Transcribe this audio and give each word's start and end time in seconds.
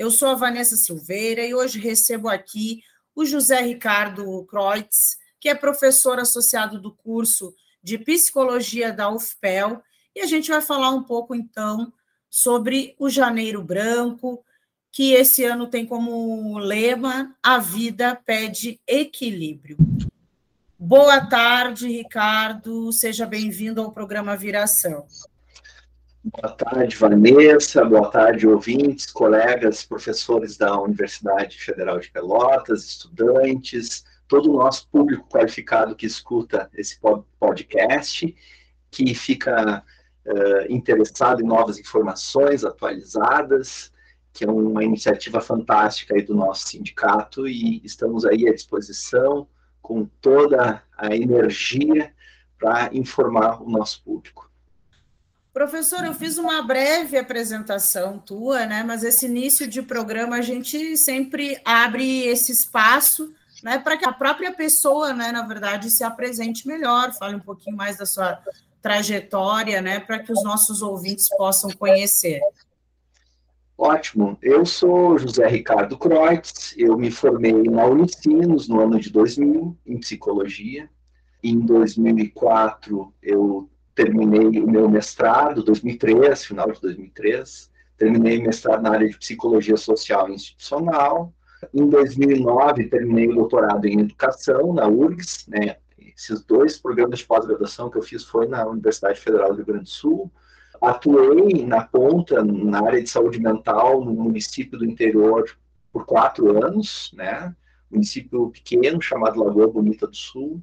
Eu 0.00 0.10
sou 0.10 0.28
a 0.28 0.34
Vanessa 0.34 0.76
Silveira 0.76 1.44
e 1.44 1.54
hoje 1.54 1.78
recebo 1.78 2.26
aqui 2.26 2.82
o 3.14 3.26
José 3.26 3.60
Ricardo 3.60 4.46
Kreutz, 4.46 5.18
que 5.38 5.46
é 5.46 5.54
professor 5.54 6.18
associado 6.18 6.80
do 6.80 6.90
curso 6.90 7.54
de 7.82 7.98
Psicologia 7.98 8.94
da 8.94 9.10
UFPEL, 9.10 9.82
e 10.16 10.22
a 10.22 10.26
gente 10.26 10.48
vai 10.48 10.62
falar 10.62 10.88
um 10.88 11.02
pouco 11.02 11.34
então 11.34 11.92
sobre 12.30 12.94
o 12.98 13.10
Janeiro 13.10 13.62
Branco, 13.62 14.42
que 14.90 15.12
esse 15.12 15.44
ano 15.44 15.66
tem 15.66 15.84
como 15.84 16.56
lema 16.56 17.36
A 17.42 17.58
vida 17.58 18.18
pede 18.24 18.80
equilíbrio. 18.86 19.76
Boa 20.78 21.26
tarde, 21.26 21.88
Ricardo. 21.88 22.90
Seja 22.90 23.26
bem-vindo 23.26 23.82
ao 23.82 23.92
programa 23.92 24.34
Viração. 24.34 25.06
Boa 26.22 26.52
tarde, 26.52 26.96
Vanessa. 26.96 27.82
Boa 27.82 28.10
tarde, 28.10 28.46
ouvintes, 28.46 29.06
colegas, 29.06 29.86
professores 29.86 30.58
da 30.58 30.78
Universidade 30.78 31.58
Federal 31.58 31.98
de 31.98 32.10
Pelotas, 32.10 32.84
estudantes, 32.84 34.04
todo 34.28 34.50
o 34.50 34.58
nosso 34.58 34.86
público 34.88 35.26
qualificado 35.30 35.96
que 35.96 36.04
escuta 36.04 36.70
esse 36.74 37.00
podcast, 37.38 38.36
que 38.90 39.14
fica 39.14 39.82
uh, 40.26 40.70
interessado 40.72 41.40
em 41.40 41.46
novas 41.46 41.78
informações 41.78 42.66
atualizadas, 42.66 43.90
que 44.30 44.44
é 44.44 44.50
uma 44.50 44.84
iniciativa 44.84 45.40
fantástica 45.40 46.14
aí 46.14 46.22
do 46.22 46.34
nosso 46.34 46.68
sindicato 46.68 47.48
e 47.48 47.80
estamos 47.82 48.26
aí 48.26 48.46
à 48.46 48.52
disposição 48.52 49.48
com 49.80 50.04
toda 50.20 50.82
a 50.98 51.16
energia 51.16 52.12
para 52.58 52.94
informar 52.94 53.62
o 53.62 53.70
nosso 53.70 54.04
público. 54.04 54.49
Professor, 55.52 56.04
eu 56.04 56.14
fiz 56.14 56.38
uma 56.38 56.62
breve 56.62 57.18
apresentação 57.18 58.18
tua, 58.18 58.66
né? 58.66 58.84
Mas 58.84 59.02
esse 59.02 59.26
início 59.26 59.66
de 59.66 59.82
programa 59.82 60.36
a 60.36 60.42
gente 60.42 60.96
sempre 60.96 61.60
abre 61.64 62.22
esse 62.26 62.52
espaço, 62.52 63.32
né, 63.62 63.78
para 63.78 63.96
que 63.96 64.08
a 64.08 64.12
própria 64.12 64.52
pessoa, 64.52 65.12
né, 65.12 65.32
na 65.32 65.42
verdade, 65.42 65.90
se 65.90 66.02
apresente 66.02 66.66
melhor, 66.66 67.12
fale 67.12 67.36
um 67.36 67.40
pouquinho 67.40 67.76
mais 67.76 67.98
da 67.98 68.06
sua 68.06 68.40
trajetória, 68.80 69.82
né, 69.82 70.00
para 70.00 70.18
que 70.18 70.32
os 70.32 70.42
nossos 70.42 70.80
ouvintes 70.80 71.28
possam 71.36 71.70
conhecer. 71.72 72.40
Ótimo. 73.76 74.36
Eu 74.42 74.66
sou 74.66 75.18
José 75.18 75.46
Ricardo 75.46 75.96
Kreutz, 75.96 76.74
eu 76.76 76.98
me 76.98 77.10
formei 77.10 77.62
na 77.62 77.86
Unicinos 77.86 78.68
no 78.68 78.80
ano 78.80 79.00
de 79.00 79.10
2000 79.10 79.76
em 79.86 79.98
psicologia. 79.98 80.88
Em 81.42 81.58
2004 81.58 83.12
eu 83.22 83.69
terminei 83.94 84.60
o 84.60 84.70
meu 84.70 84.88
mestrado, 84.88 85.62
2003, 85.62 86.44
final 86.44 86.70
de 86.70 86.80
2003, 86.80 87.70
terminei 87.96 88.42
mestrado 88.42 88.82
na 88.82 88.90
área 88.90 89.08
de 89.08 89.18
psicologia 89.18 89.76
social 89.76 90.28
e 90.28 90.34
institucional. 90.34 91.32
Em 91.74 91.88
2009, 91.88 92.88
terminei 92.88 93.28
o 93.28 93.34
doutorado 93.34 93.86
em 93.86 94.00
educação 94.00 94.72
na 94.72 94.88
URGS, 94.88 95.46
né? 95.48 95.76
Esses 95.98 96.42
dois 96.44 96.78
programas 96.78 97.18
de 97.18 97.26
pós-graduação 97.26 97.90
que 97.90 97.98
eu 97.98 98.02
fiz 98.02 98.24
foi 98.24 98.46
na 98.46 98.66
Universidade 98.66 99.20
Federal 99.20 99.50
do 99.50 99.56
Rio 99.56 99.66
Grande 99.66 99.84
do 99.84 99.90
Sul. 99.90 100.30
Atuei 100.80 101.64
na 101.66 101.84
ponta, 101.84 102.42
na 102.42 102.86
área 102.86 103.02
de 103.02 103.08
saúde 103.08 103.38
mental, 103.38 104.02
no 104.02 104.12
município 104.14 104.78
do 104.78 104.84
interior 104.84 105.50
por 105.92 106.06
quatro 106.06 106.64
anos, 106.64 107.10
né? 107.14 107.54
Município 107.90 108.50
pequeno 108.50 109.00
chamado 109.00 109.42
Lagoa 109.42 109.68
Bonita 109.68 110.06
do 110.06 110.16
Sul. 110.16 110.62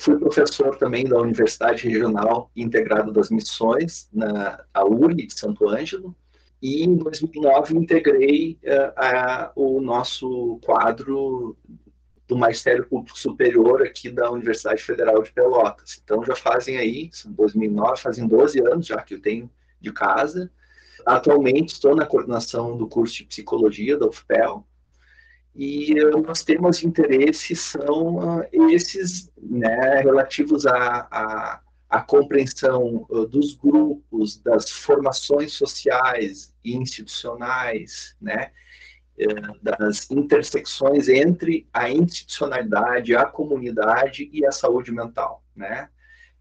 Fui 0.00 0.18
professor 0.18 0.78
também 0.78 1.04
da 1.04 1.20
Universidade 1.20 1.86
Regional 1.86 2.50
Integrada 2.56 3.12
das 3.12 3.28
Missões, 3.28 4.08
na 4.10 4.64
a 4.72 4.82
URI 4.82 5.26
de 5.26 5.38
Santo 5.38 5.68
Ângelo, 5.68 6.16
e 6.62 6.82
em 6.82 6.96
2009 6.96 7.76
integrei 7.76 8.58
uh, 8.64 8.92
a, 8.96 9.52
o 9.54 9.78
nosso 9.78 10.58
quadro 10.64 11.54
do 12.26 12.34
Magistério 12.34 12.86
Público 12.86 13.18
Superior 13.18 13.82
aqui 13.82 14.08
da 14.08 14.30
Universidade 14.30 14.82
Federal 14.82 15.22
de 15.22 15.32
Pelotas. 15.32 16.00
Então 16.02 16.24
já 16.24 16.34
fazem 16.34 16.78
aí, 16.78 17.10
2009, 17.26 18.00
fazem 18.00 18.26
12 18.26 18.58
anos 18.58 18.86
já 18.86 19.02
que 19.02 19.16
eu 19.16 19.20
tenho 19.20 19.50
de 19.82 19.92
casa. 19.92 20.50
Atualmente 21.04 21.74
estou 21.74 21.94
na 21.94 22.06
coordenação 22.06 22.74
do 22.74 22.88
curso 22.88 23.16
de 23.16 23.24
Psicologia 23.24 23.98
da 23.98 24.06
UFPEL, 24.06 24.64
e 25.54 25.94
os 26.04 26.44
temas 26.44 26.78
de 26.78 26.86
interesse 26.86 27.56
são 27.56 28.38
uh, 28.38 28.44
esses 28.70 29.30
né, 29.36 30.00
relativos 30.00 30.66
à, 30.66 31.60
à 31.88 32.00
compreensão 32.00 33.04
uh, 33.10 33.26
dos 33.26 33.54
grupos, 33.56 34.40
das 34.40 34.70
formações 34.70 35.52
sociais 35.52 36.54
e 36.64 36.76
institucionais, 36.76 38.14
né, 38.20 38.52
uh, 39.18 39.58
das 39.60 40.08
intersecções 40.10 41.08
entre 41.08 41.66
a 41.72 41.90
institucionalidade, 41.90 43.16
a 43.16 43.26
comunidade 43.26 44.30
e 44.32 44.46
a 44.46 44.52
saúde 44.52 44.92
mental. 44.92 45.42
Né? 45.54 45.88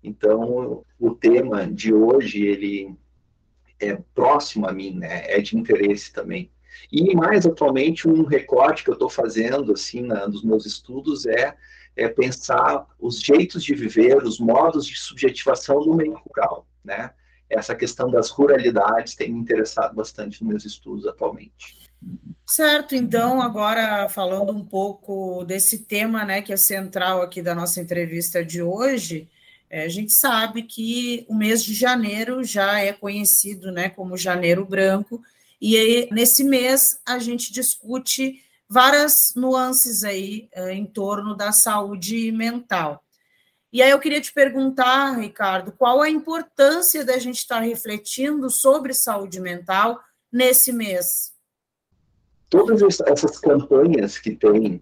Então, 0.03 0.86
o 1.00 1.16
tema 1.16 1.66
de 1.66 1.94
hoje 1.94 2.46
ele 2.46 2.96
é 3.80 3.97
próximo 4.14 4.68
a 4.68 4.72
mim, 4.72 5.00
né, 5.00 5.24
é 5.26 5.41
de 5.41 5.58
interesse 5.58 6.14
também. 6.14 6.52
E 6.91 7.16
mais 7.16 7.45
atualmente, 7.45 8.07
um 8.07 8.23
recorte 8.23 8.84
que 8.84 8.90
eu 8.90 8.94
estou 8.94 9.09
fazendo 9.09 9.72
assim 9.73 10.01
na, 10.01 10.28
nos 10.28 10.44
meus 10.44 10.66
estudos 10.66 11.25
é, 11.25 11.56
é 11.95 12.07
pensar 12.07 12.85
os 13.00 13.19
jeitos 13.19 13.63
de 13.63 13.73
viver, 13.73 14.23
os 14.23 14.40
modos 14.40 14.85
de 14.85 14.97
subjetivação 14.97 15.85
no 15.85 15.95
meio 15.95 16.19
rural, 16.28 16.67
né? 16.84 17.12
Essa 17.50 17.73
questão 17.73 18.12
das 18.12 18.29
ruralidades 18.29 19.16
tem 19.16 19.34
me 19.34 19.40
interessado 19.40 19.95
bastante 19.95 20.44
nos 20.44 20.51
meus 20.51 20.66
estudos 20.66 21.07
atualmente. 21.07 21.79
Certo, 22.47 22.96
então, 22.96 23.41
agora 23.41 24.07
falando 24.09 24.51
um 24.51 24.63
pouco 24.63 25.44
desse 25.44 25.79
tema, 25.79 26.23
né, 26.23 26.41
que 26.41 26.53
é 26.53 26.57
central 26.57 27.22
aqui 27.22 27.41
da 27.41 27.53
nossa 27.53 27.81
entrevista 27.81 28.44
de 28.44 28.61
hoje, 28.61 29.28
é, 29.69 29.84
a 29.84 29.90
gente 29.90 30.13
sabe 30.13 30.63
que 30.63 31.25
o 31.29 31.35
mês 31.35 31.63
de 31.63 31.73
janeiro 31.73 32.44
já 32.44 32.79
é 32.79 32.91
conhecido, 32.91 33.72
né, 33.72 33.90
como 33.90 34.17
Janeiro 34.17 34.66
Branco, 34.66 35.22
e 35.62 35.78
aí, 35.78 36.09
nesse 36.12 36.44
mês, 36.44 37.00
a 37.06 37.20
gente 37.20 37.52
discute 37.52 38.42
várias 38.70 39.34
nuances 39.36 40.03
aí 40.03 40.47
eh, 40.53 40.74
em 40.74 40.86
torno 40.86 41.36
da 41.36 41.52
saúde 41.52 42.31
mental. 42.31 43.03
E 43.72 43.81
aí 43.81 43.92
eu 43.92 44.00
queria 44.00 44.22
te 44.22 44.31
perguntar, 44.31 45.18
Ricardo, 45.20 45.72
qual 45.72 46.02
a 46.02 46.09
importância 46.09 47.03
da 47.03 47.18
gente 47.18 47.38
estar 47.38 47.59
refletindo 47.59 48.50
sobre 48.50 48.94
saúde 48.94 49.40
mental 49.40 50.00
nesse 50.31 50.72
mês? 50.72 51.34
Todas 52.50 53.00
essas 53.02 53.40
campanhas 53.40 54.18
que 54.18 54.36
têm 54.36 54.81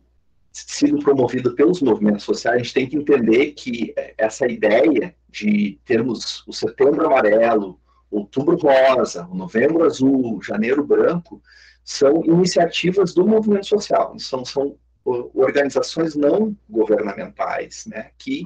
sido 0.53 0.99
promovidas 0.99 1.53
pelos 1.53 1.81
movimentos 1.81 2.23
sociais, 2.23 2.55
a 2.55 2.63
gente 2.63 2.73
tem 2.73 2.89
que 2.89 2.95
entender 2.95 3.51
que 3.51 3.94
essa 4.17 4.47
ideia 4.47 5.13
de 5.29 5.79
termos 5.85 6.44
o 6.47 6.53
setembro 6.53 7.05
amarelo, 7.05 7.79
Outubro 8.09 8.57
Rosa, 8.57 9.27
Novembro 9.27 9.83
Azul, 9.83 10.42
Janeiro 10.42 10.83
Branco, 10.83 11.42
são 11.83 12.24
iniciativas 12.25 13.13
do 13.13 13.25
movimento 13.25 13.68
social, 13.68 14.18
são, 14.19 14.44
são 14.44 14.77
organizações 15.06 16.15
não 16.15 16.56
governamentais, 16.69 17.86
né, 17.86 18.12
que 18.18 18.44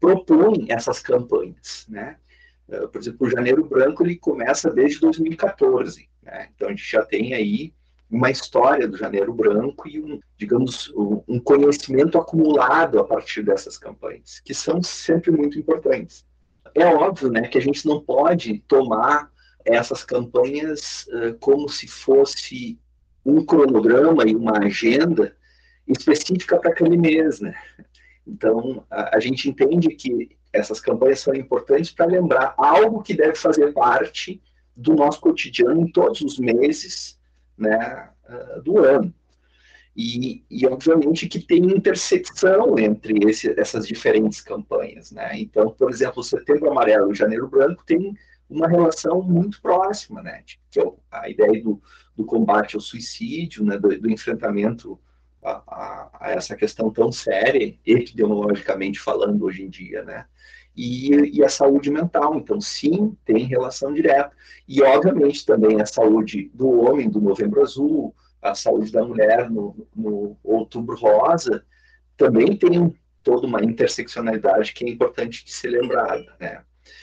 propõem 0.00 0.66
essas 0.68 1.00
campanhas, 1.00 1.86
né. 1.88 2.16
Eh, 2.68 2.86
por 2.88 3.00
exemplo, 3.00 3.26
o 3.26 3.30
Janeiro 3.30 3.64
Branco 3.64 4.04
ele 4.04 4.16
começa 4.16 4.70
desde 4.70 5.00
2014, 5.00 6.08
né, 6.22 6.48
então 6.54 6.68
a 6.68 6.70
gente 6.72 6.90
já 6.90 7.04
tem 7.04 7.34
aí 7.34 7.72
uma 8.10 8.30
história 8.30 8.88
do 8.88 8.96
Janeiro 8.96 9.32
Branco 9.32 9.88
e 9.88 10.00
um, 10.00 10.20
digamos, 10.36 10.92
um 10.94 11.38
conhecimento 11.38 12.18
acumulado 12.18 12.98
a 12.98 13.04
partir 13.04 13.42
dessas 13.42 13.78
campanhas, 13.78 14.40
que 14.40 14.52
são 14.52 14.82
sempre 14.82 15.30
muito 15.30 15.58
importantes 15.58 16.26
é 16.74 16.86
óbvio 16.86 17.30
né, 17.30 17.42
que 17.48 17.58
a 17.58 17.60
gente 17.60 17.86
não 17.86 18.00
pode 18.00 18.58
tomar 18.68 19.30
essas 19.64 20.04
campanhas 20.04 21.06
uh, 21.08 21.34
como 21.38 21.68
se 21.68 21.86
fosse 21.86 22.78
um 23.24 23.44
cronograma 23.44 24.24
e 24.26 24.34
uma 24.34 24.58
agenda 24.58 25.36
específica 25.86 26.58
para 26.58 26.70
aquele 26.70 26.96
mês, 26.96 27.40
né? 27.40 27.54
Então, 28.26 28.84
a, 28.90 29.16
a, 29.16 29.20
gente 29.20 29.48
entende 29.48 29.88
que 29.90 30.36
essas 30.52 30.80
campanhas 30.80 31.20
são 31.20 31.34
importantes 31.34 31.92
para 31.92 32.06
lembrar 32.06 32.54
algo 32.56 33.02
que 33.02 33.14
deve 33.14 33.34
fazer 33.34 33.72
parte 33.72 34.42
do 34.76 34.94
nosso 34.94 35.20
cotidiano 35.20 35.80
em 35.80 35.90
todos 35.90 36.20
os 36.20 36.38
meses, 36.38 37.18
né? 37.56 38.08
uh, 38.28 38.62
do 38.62 38.78
ano. 38.78 39.12
E, 39.94 40.42
e, 40.50 40.66
obviamente 40.66 41.28
que 41.28 41.38
tem 41.38 41.64
intersecção 41.64 42.78
entre 42.78 43.28
esse, 43.28 43.54
essas 43.60 43.86
diferentes 43.86 44.40
campanhas, 44.40 45.12
né? 45.12 45.38
Então, 45.38 45.70
por 45.70 45.90
exemplo, 45.90 46.20
o 46.20 46.24
Setembro 46.24 46.70
Amarelo 46.70 47.12
e 47.12 47.14
Janeiro 47.14 47.46
Branco 47.46 47.84
tem 47.84 48.16
uma 48.48 48.66
relação 48.66 49.22
muito 49.22 49.60
próxima, 49.60 50.22
né? 50.22 50.42
Que 50.70 50.80
é 50.80 50.90
a 51.10 51.28
ideia 51.28 51.62
do, 51.62 51.80
do 52.16 52.24
combate 52.24 52.74
ao 52.74 52.80
suicídio, 52.80 53.64
né? 53.64 53.78
Do, 53.78 54.00
do 54.00 54.10
enfrentamento 54.10 54.98
a, 55.44 55.62
a, 55.66 56.10
a, 56.20 56.30
essa 56.30 56.56
questão 56.56 56.90
tão 56.90 57.12
séria, 57.12 57.74
epidemiologicamente 57.84 58.98
falando 58.98 59.44
hoje 59.44 59.62
em 59.62 59.68
dia, 59.68 60.02
né? 60.04 60.24
E, 60.74 61.36
e, 61.36 61.44
a 61.44 61.50
saúde 61.50 61.90
mental. 61.90 62.34
Então, 62.36 62.58
sim, 62.58 63.14
tem 63.26 63.44
relação 63.44 63.92
direta. 63.92 64.32
E, 64.66 64.80
obviamente, 64.80 65.44
também 65.44 65.82
a 65.82 65.86
saúde 65.86 66.50
do 66.54 66.80
homem, 66.80 67.10
do 67.10 67.20
Novembro 67.20 67.60
Azul, 67.60 68.14
a 68.42 68.54
saúde 68.54 68.90
da 68.90 69.04
mulher 69.04 69.48
no, 69.48 69.86
no 69.94 70.36
Outubro 70.42 70.96
Rosa, 70.96 71.64
também 72.16 72.56
tem 72.56 72.92
toda 73.22 73.46
uma 73.46 73.62
interseccionalidade 73.62 74.72
que 74.72 74.84
é 74.84 74.88
importante 74.88 75.44
de 75.44 75.52
ser 75.52 75.68
lembrada, 75.68 76.34
né? 76.40 76.62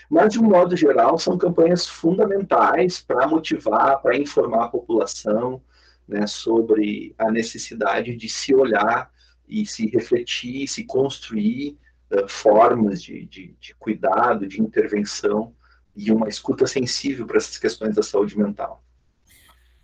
Mas, 0.09 0.33
de 0.33 0.39
um 0.39 0.43
modo 0.43 0.75
geral, 0.75 1.17
são 1.17 1.37
campanhas 1.37 1.87
fundamentais 1.87 2.99
para 2.99 3.27
motivar, 3.27 4.01
para 4.01 4.17
informar 4.17 4.65
a 4.65 4.69
população 4.69 5.61
né, 6.07 6.27
sobre 6.27 7.13
a 7.17 7.31
necessidade 7.31 8.15
de 8.15 8.27
se 8.27 8.53
olhar 8.53 9.09
e 9.47 9.65
se 9.65 9.87
refletir, 9.87 10.67
se 10.67 10.83
construir 10.83 11.77
uh, 12.11 12.27
formas 12.27 13.01
de, 13.01 13.25
de, 13.25 13.55
de 13.59 13.73
cuidado, 13.75 14.47
de 14.47 14.61
intervenção 14.61 15.53
e 15.95 16.11
uma 16.11 16.27
escuta 16.27 16.67
sensível 16.67 17.25
para 17.25 17.37
essas 17.37 17.57
questões 17.57 17.95
da 17.95 18.03
saúde 18.03 18.37
mental 18.37 18.83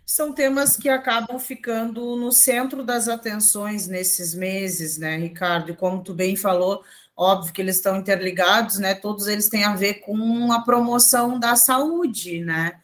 são 0.06 0.32
temas 0.32 0.76
que 0.76 0.88
acabam 0.88 1.36
ficando 1.36 2.14
no 2.14 2.30
centro 2.30 2.84
das 2.84 3.08
atenções 3.08 3.88
nesses 3.88 4.32
meses, 4.32 4.96
né, 4.96 5.16
Ricardo? 5.16 5.72
E 5.72 5.76
como 5.76 6.00
tu 6.00 6.14
bem 6.14 6.36
falou, 6.36 6.84
óbvio 7.16 7.52
que 7.52 7.60
eles 7.60 7.76
estão 7.76 7.96
interligados, 7.96 8.78
né? 8.78 8.94
Todos 8.94 9.26
eles 9.26 9.48
têm 9.48 9.64
a 9.64 9.74
ver 9.74 9.94
com 9.94 10.52
a 10.52 10.62
promoção 10.62 11.40
da 11.40 11.56
saúde, 11.56 12.40
né? 12.40 12.78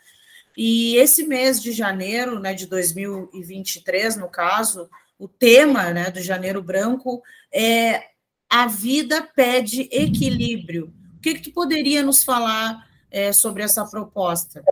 E 0.56 0.96
esse 0.96 1.24
mês 1.24 1.62
de 1.62 1.70
janeiro, 1.70 2.40
né, 2.40 2.52
de 2.54 2.66
2023, 2.66 4.16
no 4.16 4.28
caso, 4.28 4.90
o 5.16 5.28
tema, 5.28 5.90
né, 5.92 6.10
do 6.10 6.20
Janeiro 6.20 6.60
Branco 6.60 7.22
é 7.52 8.02
a 8.50 8.66
vida 8.66 9.22
pede 9.22 9.88
equilíbrio. 9.92 10.92
O 11.16 11.20
que, 11.20 11.34
que 11.34 11.42
tu 11.42 11.52
poderia 11.52 12.02
nos 12.02 12.24
falar 12.24 12.86
é, 13.10 13.32
sobre 13.32 13.62
essa 13.62 13.86
proposta? 13.86 14.62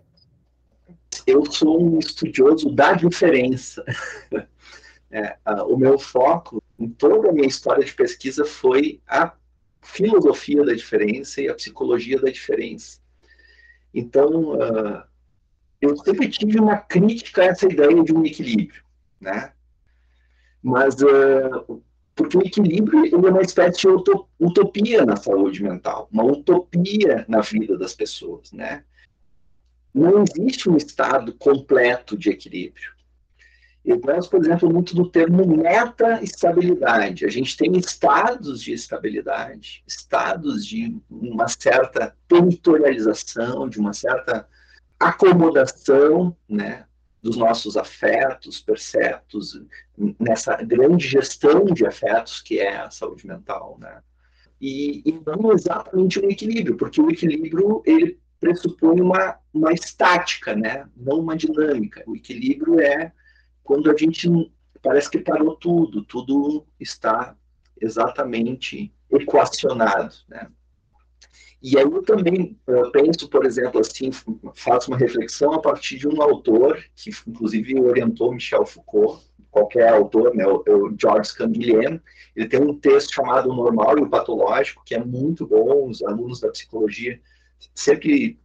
Eu 1.26 1.44
sou 1.50 1.82
um 1.82 1.99
estudioso 1.99 2.70
da 2.70 2.93
diferença. 2.93 3.84
É, 5.12 5.37
o 5.67 5.76
meu 5.76 5.99
foco 5.99 6.62
em 6.78 6.88
toda 6.88 7.31
a 7.31 7.32
minha 7.32 7.49
história 7.49 7.84
de 7.84 7.93
pesquisa 7.93 8.44
foi 8.44 9.00
a 9.08 9.32
filosofia 9.82 10.64
da 10.64 10.72
diferença 10.72 11.40
e 11.40 11.49
a 11.49 11.55
psicologia 11.55 12.20
da 12.20 12.31
diferença. 12.31 13.00
Então, 13.93 14.52
uh, 14.55 15.02
eu 15.81 15.96
sempre 15.96 16.28
tive 16.28 16.61
uma 16.61 16.76
crítica 16.76 17.43
a 17.43 17.46
essa 17.46 17.67
ideia 17.67 18.02
de 18.05 18.14
um 18.14 18.25
equilíbrio, 18.25 18.82
né? 19.20 19.52
Mas, 20.62 20.94
uh, 21.02 21.82
porque 22.14 22.37
o 22.37 22.43
equilíbrio 22.43 23.06
é 23.06 23.17
uma 23.17 23.43
espécie 23.43 23.81
de 23.81 23.88
utopia 24.38 25.05
na 25.05 25.17
saúde 25.17 25.62
mental, 25.62 26.08
uma 26.12 26.25
utopia 26.25 27.25
na 27.28 27.40
vida 27.40 27.76
das 27.76 27.94
pessoas, 27.94 28.52
né? 28.52 28.84
Não 29.95 30.23
existe 30.23 30.69
um 30.69 30.77
estado 30.77 31.33
completo 31.35 32.17
de 32.17 32.31
equilíbrio. 32.31 32.93
Eu 33.85 33.99
gosto, 33.99 34.31
por 34.31 34.41
exemplo, 34.41 34.73
muito 34.73 34.95
do 34.95 35.09
termo 35.09 35.47
meta-estabilidade. 35.47 37.25
A 37.25 37.31
gente 37.31 37.57
tem 37.57 37.77
estados 37.79 38.63
de 38.63 38.73
estabilidade, 38.73 39.83
estados 39.87 40.67
de 40.67 40.97
uma 41.11 41.49
certa 41.49 42.15
territorialização, 42.29 43.69
de 43.69 43.81
uma 43.81 43.95
certa 43.95 44.47
acomodação, 44.99 46.37
né, 46.47 46.85
dos 47.23 47.37
nossos 47.37 47.77
afetos, 47.77 48.61
perceptos, 48.61 49.61
nessa 50.19 50.57
grande 50.57 51.07
gestão 51.07 51.65
de 51.65 51.87
afetos 51.87 52.41
que 52.41 52.59
é 52.59 52.77
a 52.77 52.91
saúde 52.91 53.27
mental, 53.27 53.79
né? 53.81 54.03
E, 54.61 55.03
e 55.07 55.21
não 55.27 55.53
exatamente 55.53 56.21
um 56.21 56.29
equilíbrio, 56.29 56.77
porque 56.77 57.01
o 57.01 57.11
equilíbrio 57.11 57.83
ele 57.87 58.19
pressupõe 58.41 59.01
uma, 59.01 59.39
uma 59.53 59.73
estática, 59.73 60.57
né? 60.57 60.89
não 60.97 61.21
uma 61.21 61.37
dinâmica. 61.37 62.03
O 62.07 62.17
equilíbrio 62.17 62.81
é 62.81 63.13
quando 63.63 63.91
a 63.91 63.97
gente 63.97 64.29
parece 64.83 65.11
que 65.11 65.19
parou 65.19 65.55
tudo, 65.55 66.03
tudo 66.05 66.67
está 66.81 67.37
exatamente 67.81 68.93
equacionado. 69.11 70.15
Né? 70.27 70.49
E 71.63 71.77
aí 71.77 71.85
eu 71.85 72.03
também 72.03 72.59
eu 72.67 72.91
penso, 72.91 73.29
por 73.29 73.45
exemplo, 73.45 73.81
assim, 73.81 74.11
faço 74.55 74.91
uma 74.91 74.97
reflexão 74.97 75.53
a 75.53 75.61
partir 75.61 75.99
de 75.99 76.09
um 76.09 76.23
autor 76.23 76.83
que, 76.97 77.11
inclusive, 77.27 77.79
orientou 77.79 78.33
Michel 78.33 78.65
Foucault, 78.65 79.23
qualquer 79.51 79.91
autor, 79.91 80.35
né, 80.35 80.47
o, 80.47 80.63
o 80.67 80.97
George 80.99 81.35
Canguilhem, 81.35 82.01
ele 82.35 82.49
tem 82.49 82.63
um 82.63 82.79
texto 82.79 83.13
chamado 83.13 83.53
Normal 83.53 83.99
e 83.99 84.03
o 84.03 84.09
Patológico, 84.09 84.83
que 84.85 84.95
é 84.95 85.05
muito 85.05 85.47
bom, 85.47 85.89
os 85.89 86.03
alunos 86.03 86.41
da 86.41 86.51
psicologia 86.51 87.21
sempre 87.75 88.39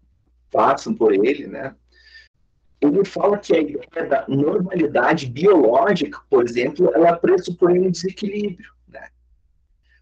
passam 0.51 0.93
por 0.93 1.13
ele, 1.13 1.47
né? 1.47 1.75
Ele 2.81 3.03
fala 3.03 3.37
que 3.37 3.55
a 3.55 3.59
ideia 3.59 4.07
da 4.07 4.25
normalidade 4.27 5.27
biológica, 5.27 6.21
por 6.29 6.43
exemplo, 6.43 6.91
ela 6.93 7.17
pressupõe 7.17 7.79
um 7.79 7.91
desequilíbrio, 7.91 8.71
né? 8.87 9.09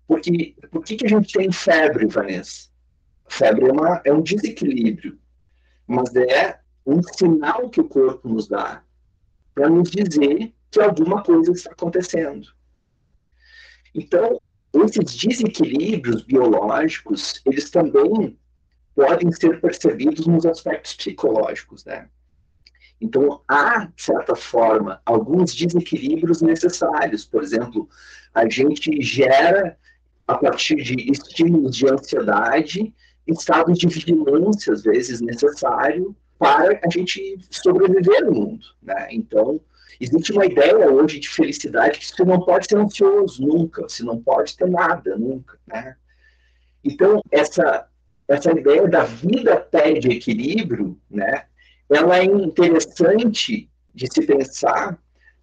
Porque 0.08 0.56
por 0.72 0.84
que, 0.84 0.96
que 0.96 1.06
a 1.06 1.10
gente 1.10 1.34
tem 1.34 1.52
febre, 1.52 2.08
Vanessa? 2.08 2.70
Febre 3.28 3.70
é, 3.70 3.72
uma, 3.72 4.02
é 4.06 4.14
um 4.14 4.22
desequilíbrio, 4.22 5.18
mas 5.88 6.16
é 6.16 6.60
um 6.86 7.02
sinal 7.02 7.70
que 7.70 7.80
o 7.80 7.88
corpo 7.88 8.28
nos 8.28 8.48
dá 8.48 8.84
para 9.56 9.70
nos 9.70 9.90
dizer 9.90 10.54
que 10.70 10.82
alguma 10.82 11.24
coisa 11.24 11.52
está 11.52 11.72
acontecendo. 11.72 12.48
Então, 13.94 14.42
esses 14.74 15.16
desequilíbrios 15.16 16.24
biológicos, 16.24 17.42
eles 17.46 17.70
também 17.70 18.38
podem 18.96 19.32
ser 19.32 19.60
percebidos 19.60 20.28
nos 20.28 20.46
aspectos 20.46 20.94
psicológicos, 20.94 21.86
né? 21.86 22.08
Então, 23.02 23.42
há, 23.50 23.86
de 23.86 24.02
certa 24.02 24.36
forma, 24.36 25.02
alguns 25.06 25.54
desequilíbrios 25.54 26.42
necessários. 26.42 27.26
Por 27.26 27.44
exemplo, 27.44 27.90
a 28.34 28.48
gente 28.48 29.02
gera, 29.02 29.78
a 30.26 30.38
partir 30.38 30.78
de 30.78 31.12
estímulos 31.12 31.76
de 31.76 31.92
ansiedade, 31.92 32.94
estados 33.28 33.78
de 33.78 33.88
vigilância, 33.88 34.72
às 34.72 34.84
vezes, 34.84 35.20
necessário 35.20 36.16
para 36.40 36.80
a 36.82 36.90
gente 36.90 37.38
sobreviver 37.50 38.26
no 38.26 38.32
mundo. 38.32 38.66
Né? 38.82 39.08
Então, 39.12 39.60
existe 40.00 40.32
uma 40.32 40.46
ideia 40.46 40.90
hoje 40.90 41.20
de 41.20 41.30
felicidade 41.30 42.00
que 42.00 42.08
você 42.08 42.24
não 42.24 42.40
pode 42.40 42.68
ser 42.68 42.78
ansioso 42.78 43.42
nunca, 43.46 43.84
você 43.84 44.04
não 44.04 44.22
pode 44.22 44.56
ter 44.56 44.70
nada 44.70 45.18
nunca. 45.18 45.58
Né? 45.68 45.96
Então, 46.84 47.22
essa 47.32 47.88
essa 48.34 48.52
ideia 48.52 48.88
da 48.88 49.04
vida 49.04 49.58
pede 49.58 50.10
equilíbrio, 50.10 50.98
né, 51.10 51.46
ela 51.90 52.20
é 52.20 52.24
interessante 52.24 53.70
de 53.94 54.08
se 54.12 54.26
pensar 54.26 54.98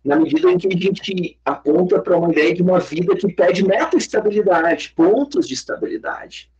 na 0.04 0.16
medida 0.16 0.50
em 0.50 0.58
que 0.58 0.68
a 0.68 0.76
gente 0.76 1.38
aponta 1.44 2.00
para 2.00 2.16
uma 2.16 2.32
ideia 2.32 2.54
de 2.54 2.62
uma 2.62 2.80
vida 2.80 3.14
que 3.14 3.30
pede 3.32 3.64
meta-estabilidade, 3.64 4.92
pontos 4.96 5.46
de 5.46 5.54
estabilidade, 5.54 6.50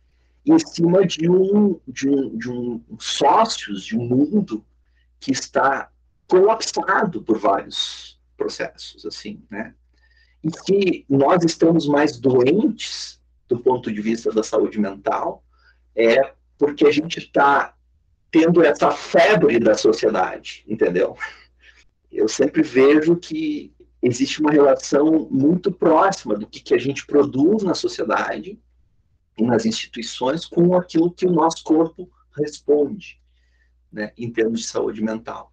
em 0.45 0.57
cima 0.59 1.05
de 1.05 1.29
um, 1.29 1.79
de 1.87 2.07
um, 2.07 2.37
de 2.37 2.49
um 2.49 2.81
sócios, 2.99 3.83
de 3.83 3.97
um 3.97 4.05
mundo 4.05 4.63
que 5.19 5.31
está 5.31 5.89
colapsado 6.27 7.21
por 7.21 7.37
vários 7.37 8.19
processos, 8.37 9.05
assim, 9.05 9.43
né? 9.49 9.73
E 10.43 10.49
que 10.49 11.05
nós 11.07 11.43
estamos 11.43 11.87
mais 11.87 12.19
doentes 12.19 13.19
do 13.47 13.59
ponto 13.59 13.91
de 13.91 14.01
vista 14.01 14.31
da 14.31 14.41
saúde 14.41 14.79
mental 14.79 15.43
é 15.95 16.33
porque 16.57 16.85
a 16.85 16.91
gente 16.91 17.19
está 17.19 17.73
tendo 18.29 18.63
essa 18.63 18.91
febre 18.91 19.59
da 19.59 19.75
sociedade, 19.75 20.63
entendeu? 20.67 21.17
Eu 22.11 22.27
sempre 22.27 22.61
vejo 22.61 23.15
que 23.15 23.73
existe 24.01 24.41
uma 24.41 24.51
relação 24.51 25.27
muito 25.29 25.71
próxima 25.71 26.35
do 26.35 26.47
que, 26.47 26.59
que 26.59 26.73
a 26.73 26.77
gente 26.77 27.05
produz 27.05 27.63
na 27.63 27.75
sociedade 27.75 28.59
e 29.37 29.43
nas 29.43 29.65
instituições 29.65 30.45
com 30.45 30.75
aquilo 30.75 31.11
que 31.11 31.25
o 31.25 31.31
nosso 31.31 31.63
corpo 31.63 32.09
responde, 32.35 33.19
né, 33.91 34.11
em 34.17 34.31
termos 34.31 34.61
de 34.61 34.67
saúde 34.67 35.01
mental. 35.01 35.51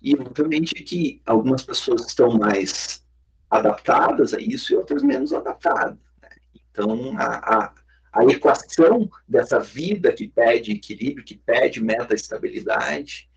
E, 0.00 0.14
obviamente, 0.14 0.74
que 0.74 1.20
algumas 1.26 1.62
pessoas 1.62 2.06
estão 2.06 2.36
mais 2.36 3.04
adaptadas 3.50 4.34
a 4.34 4.40
isso 4.40 4.72
e 4.72 4.76
outras 4.76 5.02
menos 5.02 5.32
adaptadas. 5.32 5.98
Né? 6.22 6.28
Então, 6.70 7.18
a, 7.18 7.64
a, 7.64 7.72
a 8.12 8.24
equação 8.24 9.08
dessa 9.26 9.58
vida 9.60 10.12
que 10.12 10.28
pede 10.28 10.72
equilíbrio, 10.72 11.24
que 11.24 11.36
pede 11.36 11.82
meta-estabilidade, 11.82 13.28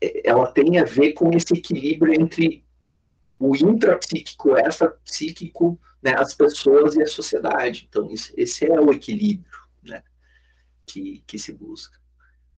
é, 0.00 0.28
ela 0.28 0.50
tem 0.50 0.78
a 0.78 0.84
ver 0.84 1.12
com 1.12 1.30
esse 1.32 1.54
equilíbrio 1.54 2.12
entre 2.14 2.64
o 3.38 3.56
intrapsíquico, 3.56 4.56
extrapsíquico, 4.56 5.78
né, 6.02 6.14
as 6.16 6.34
pessoas 6.34 6.94
e 6.94 7.02
a 7.02 7.06
sociedade. 7.06 7.86
Então, 7.88 8.08
esse 8.36 8.66
é 8.66 8.80
o 8.80 8.92
equilíbrio 8.92 9.58
né, 9.82 10.02
que, 10.86 11.22
que 11.26 11.38
se 11.38 11.52
busca. 11.52 12.00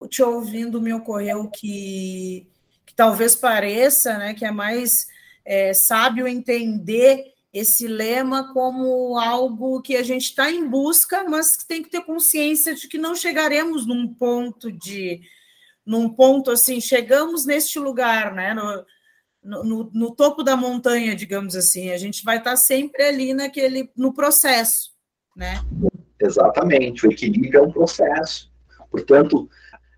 Te 0.09 0.23
ouvindo, 0.23 0.81
me 0.81 0.93
ocorreu 0.93 1.49
que, 1.49 2.49
que 2.85 2.95
talvez 2.95 3.37
pareça 3.37 4.19
né, 4.19 4.35
que 4.35 4.45
é 4.45 4.51
mais 4.51 5.07
é, 5.45 5.73
sábio 5.73 6.27
entender 6.27 7.33
esse 7.53 7.87
lema 7.87 8.53
como 8.53 9.19
algo 9.19 9.83
que 9.83 9.97
a 9.97 10.03
gente 10.03 10.25
está 10.25 10.51
em 10.51 10.67
busca, 10.67 11.25
mas 11.25 11.59
tem 11.59 11.83
que 11.83 11.91
ter 11.91 12.03
consciência 12.03 12.75
de 12.75 12.89
que 12.89 12.97
não 12.97 13.15
chegaremos 13.15 13.87
num 13.87 14.13
ponto 14.15 14.73
de 14.73 15.21
num 15.85 16.09
ponto 16.09 16.51
assim, 16.51 16.81
chegamos 16.81 17.45
neste 17.45 17.79
lugar, 17.79 18.33
né? 18.33 18.55
No, 18.55 19.65
no, 19.65 19.91
no, 19.93 20.15
topo 20.15 20.43
da 20.43 20.57
montanha, 20.57 21.15
digamos 21.15 21.57
assim. 21.57 21.91
A 21.91 21.99
gente 21.99 22.25
vai 22.25 22.39
estar 22.39 22.57
sempre 22.57 23.03
ali 23.03 23.35
naquele 23.35 23.91
no 23.97 24.15
processo, 24.15 24.93
né? 25.37 25.61
Exatamente. 26.21 27.07
O 27.07 27.11
equilíbrio 27.11 27.59
é 27.59 27.63
um 27.63 27.73
processo. 27.73 28.51
Portanto, 28.91 29.51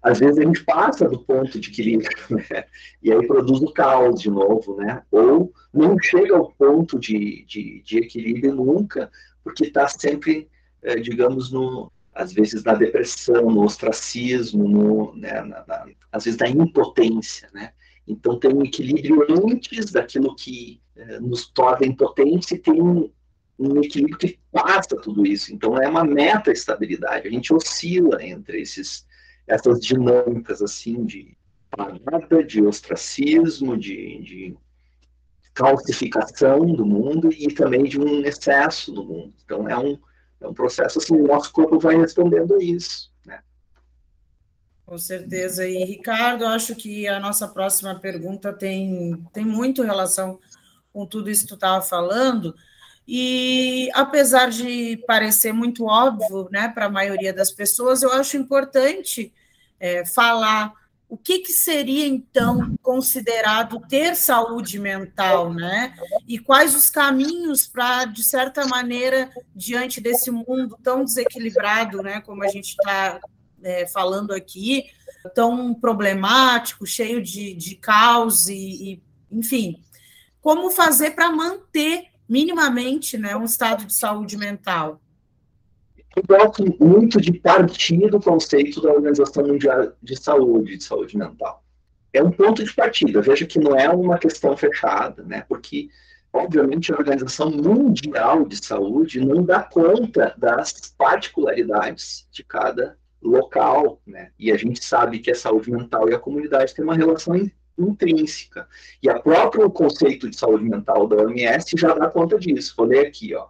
às 0.05 0.21
vezes 0.21 0.39
a 0.39 0.43
gente 0.43 0.63
passa 0.65 1.09
do 1.09 1.19
ponto 1.19 1.59
de 1.59 1.71
equilíbrio, 1.71 2.11
né? 2.29 2.65
E 3.03 3.11
aí 3.11 3.27
produz 3.27 3.63
o 3.63 3.73
caos 3.73 4.21
de 4.21 4.29
novo, 4.29 4.77
né? 4.77 5.03
Ou 5.11 5.51
não 5.73 5.99
chega 5.99 6.37
ao 6.37 6.53
ponto 6.53 6.99
de, 6.99 7.43
de, 7.47 7.83
de 7.83 7.99
equilíbrio 7.99 8.55
nunca, 8.55 9.11
porque 9.43 9.65
está 9.65 9.89
sempre, 9.89 10.47
é, 10.83 10.97
digamos, 10.97 11.51
no, 11.51 11.91
às 12.15 12.35
vezes 12.35 12.63
na 12.63 12.75
depressão, 12.75 13.51
no 13.51 13.65
ostracismo, 13.65 14.69
no, 14.69 15.17
né, 15.17 15.41
na, 15.41 15.65
na, 15.67 15.87
às 16.13 16.25
vezes 16.25 16.39
na 16.39 16.51
impotência, 16.51 17.49
né? 17.55 17.73
Então 18.07 18.39
tem 18.39 18.53
um 18.53 18.63
equilíbrio 18.63 19.25
antes 19.47 19.91
daquilo 19.91 20.37
que 20.37 20.83
é, 20.95 21.19
nos 21.19 21.47
torna 21.47 21.87
impotentes 21.87 22.51
e 22.51 22.59
tem 22.59 22.81
um, 22.81 23.11
um 23.59 23.81
equilíbrio 23.83 24.19
que 24.19 24.39
passa 24.53 24.97
tudo 25.01 25.27
isso. 25.27 25.51
Então 25.55 25.79
é 25.79 25.89
uma 25.89 26.05
meta 26.05 26.53
estabilidade. 26.53 27.27
A 27.27 27.31
gente 27.31 27.55
oscila 27.55 28.23
entre 28.23 28.61
esses 28.61 29.07
essas 29.47 29.81
dinâmicas 29.81 30.63
assim 30.63 31.05
de 31.05 31.37
parada, 31.71 32.43
de 32.43 32.63
ostracismo, 32.63 33.77
de, 33.77 34.21
de 34.23 34.57
calcificação 35.53 36.67
do 36.67 36.85
mundo 36.85 37.33
e 37.33 37.53
também 37.53 37.85
de 37.85 38.01
um 38.01 38.23
excesso 38.23 38.93
do 38.93 39.05
mundo. 39.05 39.35
Então 39.45 39.69
é 39.69 39.79
um, 39.79 39.99
é 40.41 40.49
um 40.49 40.55
processo 40.55 40.99
assim, 40.99 41.15
o 41.15 41.27
nosso 41.27 41.53
corpo 41.53 41.79
vai 41.79 41.97
respondendo 41.97 42.55
a 42.55 42.63
isso. 42.63 43.13
Né? 43.25 43.41
Com 44.85 44.99
certeza. 44.99 45.67
E, 45.67 45.85
Ricardo, 45.85 46.45
acho 46.47 46.75
que 46.75 47.07
a 47.07 47.21
nossa 47.21 47.49
próxima 47.49 47.99
pergunta 47.99 48.53
tem, 48.53 49.25
tem 49.33 49.45
muito 49.45 49.83
relação 49.83 50.39
com 50.93 51.07
tudo 51.07 51.31
isso 51.31 51.43
que 51.43 51.49
tu 51.49 51.55
estava 51.55 51.83
falando. 51.83 52.55
E 53.07 53.91
apesar 53.93 54.51
de 54.51 55.03
parecer 55.07 55.53
muito 55.53 55.85
óbvio 55.85 56.49
né, 56.51 56.69
para 56.69 56.87
a 56.87 56.91
maioria 56.91 57.33
das 57.33 57.51
pessoas, 57.51 58.03
eu 58.03 58.13
acho 58.13 58.37
importante 58.37 59.33
é, 59.79 60.07
falar 60.07 60.73
o 61.09 61.17
que, 61.17 61.41
que 61.41 61.53
seria 61.53 62.07
então 62.07 62.75
considerado 62.83 63.79
ter 63.89 64.17
saúde 64.17 64.81
mental, 64.81 65.53
né? 65.53 65.95
E 66.27 66.39
quais 66.39 66.75
os 66.75 66.91
caminhos 66.91 67.67
para, 67.67 68.07
de 68.07 68.25
certa 68.25 68.67
maneira, 68.67 69.31
diante 69.55 70.01
desse 70.01 70.31
mundo 70.31 70.77
tão 70.83 71.05
desequilibrado, 71.05 72.03
né? 72.03 72.21
Como 72.23 72.43
a 72.43 72.49
gente 72.49 72.71
está 72.71 73.21
é, 73.63 73.87
falando 73.87 74.33
aqui, 74.33 74.87
tão 75.35 75.75
problemático, 75.75 76.87
cheio 76.87 77.23
de, 77.23 77.55
de 77.55 77.77
caos 77.77 78.49
e, 78.49 78.55
e 78.55 79.03
enfim, 79.31 79.81
como 80.41 80.71
fazer 80.71 81.13
para 81.13 81.31
manter 81.31 82.07
minimamente 82.29 83.19
né, 83.19 83.37
um 83.37 83.45
estado 83.45 83.85
de 83.85 83.95
saúde 83.95 84.37
mental? 84.37 85.01
Eu 86.17 86.23
gosto 86.29 86.65
muito 86.81 87.21
de 87.21 87.33
partir 87.33 88.09
do 88.09 88.21
conceito 88.21 88.81
da 88.81 88.93
Organização 88.93 89.45
Mundial 89.45 89.93
de 90.01 90.17
Saúde, 90.17 90.77
de 90.77 90.85
saúde 90.85 91.19
mental. 91.19 91.65
É 92.13 92.23
um 92.23 92.31
ponto 92.31 92.63
de 92.63 92.73
partida. 92.73 93.21
Veja 93.21 93.45
que 93.45 93.59
não 93.59 93.77
é 93.77 93.89
uma 93.89 94.17
questão 94.17 94.57
fechada, 94.57 95.25
né? 95.25 95.45
Porque, 95.49 95.89
obviamente, 96.33 96.93
a 96.93 96.97
Organização 96.97 97.51
Mundial 97.51 98.45
de 98.45 98.65
Saúde 98.65 99.19
não 99.21 99.43
dá 99.43 99.65
conta 99.65 100.33
das 100.39 100.95
particularidades 100.97 102.29
de 102.31 102.45
cada 102.45 102.97
local, 103.21 104.01
né? 104.07 104.31
E 104.39 104.53
a 104.53 104.57
gente 104.57 104.85
sabe 104.85 105.19
que 105.19 105.33
a 105.33 105.35
saúde 105.35 105.73
mental 105.73 106.09
e 106.09 106.15
a 106.15 106.19
comunidade 106.19 106.73
têm 106.73 106.85
uma 106.85 106.95
relação 106.95 107.35
intrínseca. 107.79 108.67
E 109.03 109.09
a 109.09 109.19
próprio 109.19 109.71
conceito 109.71 110.29
de 110.29 110.37
saúde 110.37 110.65
mental 110.65 111.07
da 111.07 111.17
OMS 111.17 111.71
já 111.77 111.95
dá 111.95 112.09
conta 112.09 112.39
disso. 112.39 112.75
Vou 112.77 112.87
ler 112.87 113.07
aqui, 113.07 113.35
ó. 113.35 113.49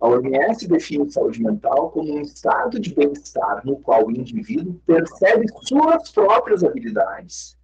A 0.00 0.08
OMS 0.08 0.68
define 0.68 1.10
saúde 1.10 1.42
mental 1.42 1.90
como 1.90 2.14
um 2.14 2.20
estado 2.20 2.78
de 2.78 2.94
bem-estar 2.94 3.64
no 3.64 3.78
qual 3.78 4.06
o 4.06 4.10
indivíduo 4.10 4.78
percebe 4.86 5.46
suas 5.62 6.10
próprias 6.10 6.62
habilidades, 6.62 7.56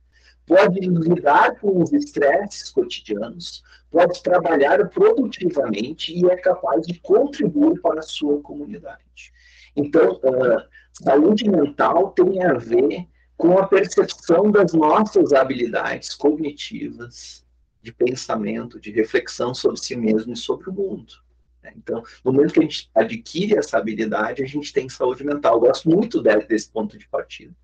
pode 0.46 0.80
lidar 0.80 1.56
com 1.60 1.82
os 1.82 1.92
estresses 1.92 2.70
cotidianos, 2.70 3.62
pode 3.90 4.22
trabalhar 4.22 4.88
produtivamente 4.88 6.16
e 6.16 6.30
é 6.30 6.36
capaz 6.36 6.86
de 6.86 6.98
contribuir 7.00 7.80
para 7.80 8.00
a 8.00 8.04
sua 8.04 8.40
comunidade. 8.40 9.32
Então, 9.76 10.14
uh, 10.14 10.62
saúde 10.92 11.48
mental 11.48 12.12
tem 12.12 12.42
a 12.42 12.54
ver 12.54 13.06
com 13.40 13.58
a 13.58 13.66
percepção 13.66 14.50
das 14.50 14.74
nossas 14.74 15.32
habilidades 15.32 16.14
cognitivas, 16.14 17.42
de 17.82 17.90
pensamento, 17.90 18.78
de 18.78 18.90
reflexão 18.90 19.54
sobre 19.54 19.80
si 19.80 19.96
mesmo 19.96 20.34
e 20.34 20.36
sobre 20.36 20.68
o 20.68 20.72
mundo. 20.74 21.14
Né? 21.62 21.72
Então, 21.74 22.02
no 22.22 22.34
momento 22.34 22.52
que 22.52 22.60
a 22.60 22.62
gente 22.62 22.90
adquire 22.94 23.56
essa 23.56 23.78
habilidade, 23.78 24.42
a 24.42 24.46
gente 24.46 24.70
tem 24.74 24.90
saúde 24.90 25.24
mental. 25.24 25.54
Eu 25.54 25.60
gosto 25.60 25.88
muito 25.88 26.22
desse 26.22 26.70
ponto 26.70 26.98
de 26.98 27.08
partida. 27.08 27.54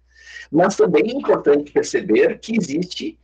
Mas 0.50 0.76
também 0.76 1.10
é 1.10 1.14
importante 1.14 1.70
perceber 1.70 2.38
que 2.38 2.56
existe 2.56 3.18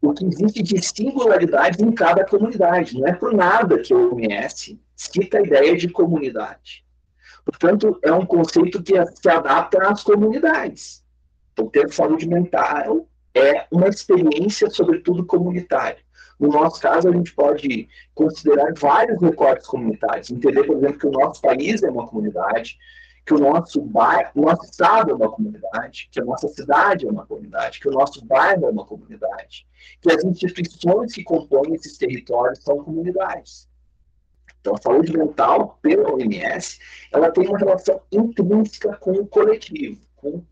o 0.00 0.14
que 0.14 0.24
existe 0.24 0.62
de 0.62 0.80
singularidade 0.80 1.82
em 1.82 1.90
cada 1.90 2.24
comunidade. 2.24 2.96
Não 2.96 3.08
é 3.08 3.14
por 3.14 3.34
nada 3.34 3.80
que 3.80 3.92
o 3.92 4.14
OMS 4.14 4.80
cita 4.94 5.38
a 5.38 5.42
ideia 5.42 5.76
de 5.76 5.88
comunidade. 5.88 6.84
Portanto, 7.44 7.98
é 8.00 8.12
um 8.12 8.24
conceito 8.24 8.80
que 8.80 8.94
se 9.06 9.28
adapta 9.28 9.90
às 9.90 10.04
comunidades. 10.04 11.00
Então, 11.52 11.68
ter 11.68 11.92
saúde 11.92 12.28
mental 12.28 13.06
é 13.34 13.66
uma 13.70 13.88
experiência, 13.88 14.70
sobretudo, 14.70 15.24
comunitária. 15.24 15.98
No 16.38 16.48
nosso 16.48 16.80
caso, 16.80 17.08
a 17.08 17.12
gente 17.12 17.34
pode 17.34 17.86
considerar 18.14 18.72
vários 18.74 19.20
recortes 19.20 19.66
comunitários. 19.66 20.30
Entender, 20.30 20.64
por 20.64 20.78
exemplo, 20.78 20.98
que 20.98 21.06
o 21.06 21.10
nosso 21.10 21.42
país 21.42 21.82
é 21.82 21.90
uma 21.90 22.06
comunidade, 22.06 22.78
que 23.26 23.34
o 23.34 23.38
nosso 23.38 23.82
bairro, 23.82 24.30
o 24.34 24.42
nosso 24.42 24.64
estado 24.64 25.10
é 25.10 25.14
uma 25.14 25.30
comunidade, 25.30 26.08
que 26.10 26.20
a 26.20 26.24
nossa 26.24 26.48
cidade 26.48 27.06
é 27.06 27.10
uma 27.10 27.26
comunidade, 27.26 27.78
que 27.78 27.88
o 27.88 27.92
nosso 27.92 28.24
bairro 28.24 28.66
é 28.66 28.70
uma 28.70 28.86
comunidade, 28.86 29.66
que 30.00 30.10
as 30.10 30.24
instituições 30.24 31.12
que 31.12 31.22
compõem 31.22 31.74
esses 31.74 31.98
territórios 31.98 32.64
são 32.64 32.82
comunidades. 32.82 33.68
Então, 34.60 34.74
a 34.74 34.82
saúde 34.82 35.16
mental, 35.16 35.78
pela 35.82 36.10
OMS, 36.12 36.78
ela 37.12 37.30
tem 37.30 37.46
uma 37.46 37.58
relação 37.58 38.00
intrínseca 38.10 38.96
com 38.96 39.12
o 39.12 39.26
coletivo, 39.26 40.00
com 40.16 40.42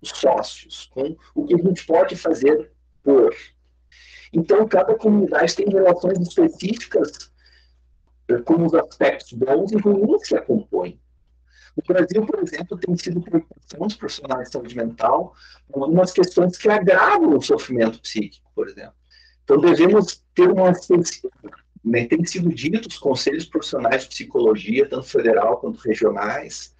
os 0.00 0.10
sócios, 0.10 0.90
com 0.92 1.16
o 1.34 1.46
que 1.46 1.54
a 1.54 1.58
gente 1.58 1.84
pode 1.86 2.16
fazer 2.16 2.70
por. 3.02 3.34
Então, 4.32 4.68
cada 4.68 4.94
comunidade 4.94 5.56
tem 5.56 5.68
relações 5.68 6.18
específicas 6.20 7.30
eh, 8.28 8.38
com 8.38 8.66
os 8.66 8.74
aspectos 8.74 9.32
bons 9.32 9.72
e 9.72 9.76
ruins 9.76 10.28
que 10.28 10.36
a 10.36 10.42
compõem. 10.42 11.00
No 11.76 11.94
Brasil, 11.94 12.26
por 12.26 12.40
exemplo, 12.42 12.76
tem 12.76 12.96
sido 12.96 13.20
preocupação 13.20 13.86
dos 13.86 13.96
profissionais 13.96 14.48
de 14.48 14.52
saúde 14.52 14.76
mental 14.76 15.34
com 15.70 15.84
algumas 15.84 16.12
questões 16.12 16.56
que 16.56 16.68
agravam 16.68 17.36
o 17.36 17.42
sofrimento 17.42 18.00
psíquico, 18.00 18.50
por 18.54 18.68
exemplo. 18.68 18.94
Então, 19.44 19.60
devemos 19.60 20.22
ter 20.34 20.50
uma 20.50 20.72
né, 21.84 22.06
tem 22.06 22.24
sido 22.24 22.52
dito, 22.52 22.88
os 22.88 22.98
conselhos 22.98 23.46
profissionais 23.46 24.02
de 24.02 24.08
psicologia, 24.08 24.88
tanto 24.88 25.06
federal 25.06 25.58
quanto 25.58 25.78
regionais, 25.78 26.74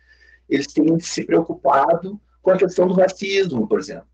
eles 0.48 0.66
têm 0.66 0.98
se 1.00 1.24
preocupado 1.24 2.20
com 2.42 2.50
a 2.50 2.58
questão 2.58 2.86
do 2.86 2.94
racismo, 2.94 3.66
por 3.66 3.80
exemplo, 3.80 4.08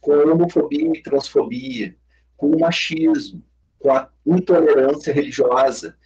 com 0.00 0.12
a 0.12 0.32
homofobia 0.32 0.92
e 0.94 1.02
transfobia, 1.02 1.96
com 2.36 2.50
o 2.50 2.60
machismo, 2.60 3.42
com 3.78 3.92
a 3.92 4.08
intolerância 4.26 5.12
religiosa, 5.12 5.96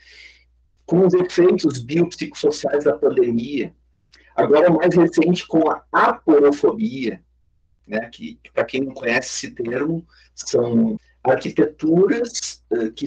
com 0.85 1.07
os 1.07 1.15
efeitos 1.15 1.83
biopsicossociais 1.83 2.85
da 2.85 2.97
pandemia, 2.97 3.75
agora 4.35 4.71
mais 4.71 4.95
recente 4.95 5.47
com 5.47 5.71
a 5.71 5.85
aporofobia, 5.93 7.23
né, 7.87 8.09
que, 8.11 8.39
para 8.53 8.65
quem 8.65 8.83
não 8.83 8.95
conhece 8.95 9.47
esse 9.47 9.55
termo, 9.55 10.07
são 10.35 10.99
arquiteturas 11.25 12.63
uh, 12.71 12.91
que 12.93 13.07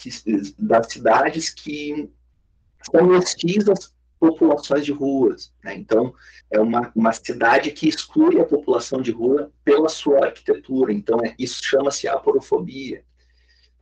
que, 0.00 0.10
das 0.58 0.92
cidades 0.92 1.50
que 1.50 2.10
são 2.90 3.10
hostis 3.10 3.68
às 3.68 3.92
populações 4.20 4.84
de 4.84 4.92
ruas. 4.92 5.50
Né? 5.64 5.74
Então, 5.74 6.14
é 6.50 6.60
uma, 6.60 6.92
uma 6.94 7.12
cidade 7.12 7.72
que 7.72 7.88
exclui 7.88 8.38
a 8.38 8.44
população 8.44 9.00
de 9.00 9.10
rua 9.10 9.50
pela 9.64 9.88
sua 9.88 10.26
arquitetura. 10.26 10.92
Então, 10.92 11.18
é, 11.24 11.34
isso 11.38 11.64
chama-se 11.64 12.06
aporofobia. 12.06 13.02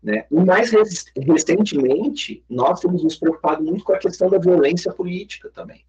Né? 0.00 0.24
E 0.30 0.36
mais 0.36 0.70
recentemente, 1.16 2.44
nós 2.48 2.80
temos 2.80 3.02
nos 3.02 3.16
preocupado 3.16 3.64
muito 3.64 3.84
com 3.84 3.92
a 3.92 3.98
questão 3.98 4.30
da 4.30 4.38
violência 4.38 4.92
política 4.92 5.50
também. 5.52 5.84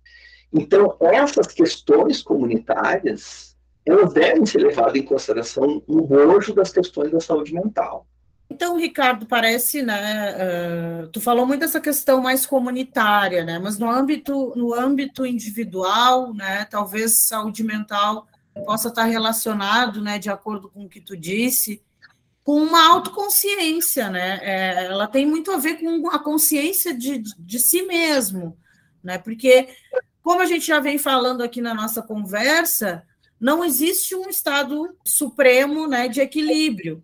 Então, 0.51 0.98
essas 1.00 1.48
questões 1.48 2.24
comunitárias, 2.24 3.56
elas 3.86 4.12
devem 4.13 4.48
ser 4.48 4.63
levadas 4.63 4.96
em 4.96 5.03
consideração 5.03 5.84
no 5.88 6.08
bojo 6.08 6.56
das 6.56 6.72
questões 6.72 7.12
da 7.12 7.20
saúde 7.20 7.53
mental. 7.53 8.08
Então, 8.59 8.75
Ricardo, 8.75 9.25
parece, 9.25 9.81
né? 9.81 10.35
Uh, 10.35 11.07
tu 11.07 11.21
falou 11.21 11.45
muito 11.45 11.61
dessa 11.61 11.79
questão 11.79 12.19
mais 12.19 12.45
comunitária, 12.45 13.45
né? 13.45 13.57
Mas 13.57 13.79
no 13.79 13.89
âmbito, 13.89 14.51
no 14.53 14.73
âmbito 14.73 15.25
individual, 15.25 16.33
né? 16.33 16.65
Talvez 16.65 17.19
saúde 17.19 17.63
mental 17.63 18.27
possa 18.65 18.89
estar 18.89 19.05
relacionado, 19.05 20.01
né? 20.01 20.19
De 20.19 20.29
acordo 20.29 20.69
com 20.69 20.83
o 20.83 20.89
que 20.89 20.99
tu 20.99 21.15
disse, 21.15 21.81
com 22.43 22.61
uma 22.61 22.85
autoconsciência, 22.85 24.09
né? 24.09 24.39
É, 24.41 24.87
ela 24.87 25.07
tem 25.07 25.25
muito 25.25 25.51
a 25.53 25.57
ver 25.57 25.75
com 25.79 26.09
a 26.09 26.19
consciência 26.19 26.93
de, 26.93 27.23
de 27.39 27.59
si 27.59 27.83
mesmo, 27.83 28.57
né? 29.01 29.17
Porque, 29.17 29.69
como 30.21 30.41
a 30.41 30.45
gente 30.45 30.67
já 30.67 30.81
vem 30.81 30.97
falando 30.97 31.41
aqui 31.41 31.61
na 31.61 31.73
nossa 31.73 32.01
conversa, 32.01 33.05
não 33.39 33.63
existe 33.63 34.13
um 34.15 34.27
estado 34.27 34.93
supremo, 35.05 35.87
né? 35.87 36.09
De 36.09 36.19
equilíbrio. 36.19 37.01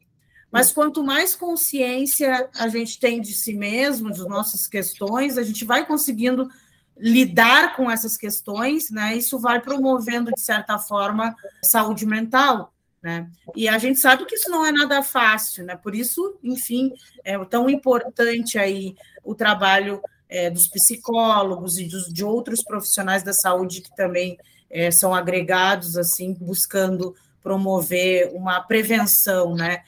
Mas 0.55 0.71
quanto 0.71 1.03
mais 1.03 1.35
consciência 1.35 2.49
a 2.57 2.69
gente 2.69 2.97
tem 2.97 3.19
de 3.19 3.33
si 3.33 3.53
mesmo, 3.53 4.09
de 4.09 4.21
nossas 4.21 4.65
questões, 4.65 5.37
a 5.37 5.43
gente 5.43 5.65
vai 5.65 5.85
conseguindo 5.85 6.49
lidar 6.97 7.75
com 7.75 7.91
essas 7.91 8.15
questões, 8.15 8.89
né? 8.89 9.17
Isso 9.17 9.37
vai 9.37 9.59
promovendo, 9.59 10.31
de 10.31 10.39
certa 10.39 10.79
forma, 10.79 11.35
saúde 11.61 12.05
mental. 12.05 12.73
Né? 13.03 13.29
E 13.53 13.67
a 13.67 13.77
gente 13.77 13.99
sabe 13.99 14.23
que 14.23 14.35
isso 14.35 14.49
não 14.49 14.65
é 14.65 14.71
nada 14.71 15.03
fácil, 15.03 15.65
né? 15.65 15.75
Por 15.75 15.93
isso, 15.93 16.39
enfim, 16.41 16.93
é 17.25 17.37
tão 17.43 17.69
importante 17.69 18.57
aí 18.57 18.95
o 19.25 19.35
trabalho 19.35 20.01
é, 20.29 20.49
dos 20.49 20.69
psicólogos 20.69 21.77
e 21.77 21.85
dos, 21.85 22.07
de 22.13 22.23
outros 22.23 22.63
profissionais 22.63 23.23
da 23.23 23.33
saúde 23.33 23.81
que 23.81 23.93
também 23.93 24.37
é, 24.69 24.89
são 24.89 25.13
agregados, 25.13 25.97
assim, 25.97 26.33
buscando 26.33 27.13
promover 27.43 28.31
uma 28.33 28.61
prevenção, 28.61 29.53
né? 29.53 29.83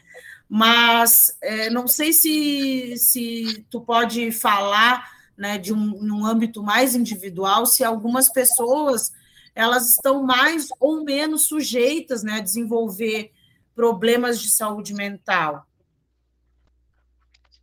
Mas 0.49 1.37
é, 1.41 1.69
não 1.69 1.87
sei 1.87 2.13
se, 2.13 2.95
se 2.97 3.65
tu 3.69 3.81
pode 3.81 4.31
falar 4.31 5.11
né, 5.37 5.57
de 5.57 5.73
um, 5.73 6.01
num 6.01 6.25
âmbito 6.25 6.63
mais 6.63 6.95
individual, 6.95 7.65
se 7.65 7.83
algumas 7.83 8.31
pessoas 8.31 9.11
elas 9.53 9.89
estão 9.89 10.23
mais 10.23 10.67
ou 10.79 11.03
menos 11.03 11.43
sujeitas 11.43 12.23
né, 12.23 12.33
a 12.33 12.41
desenvolver 12.41 13.31
problemas 13.75 14.39
de 14.39 14.49
saúde 14.51 14.93
mental. 14.93 15.65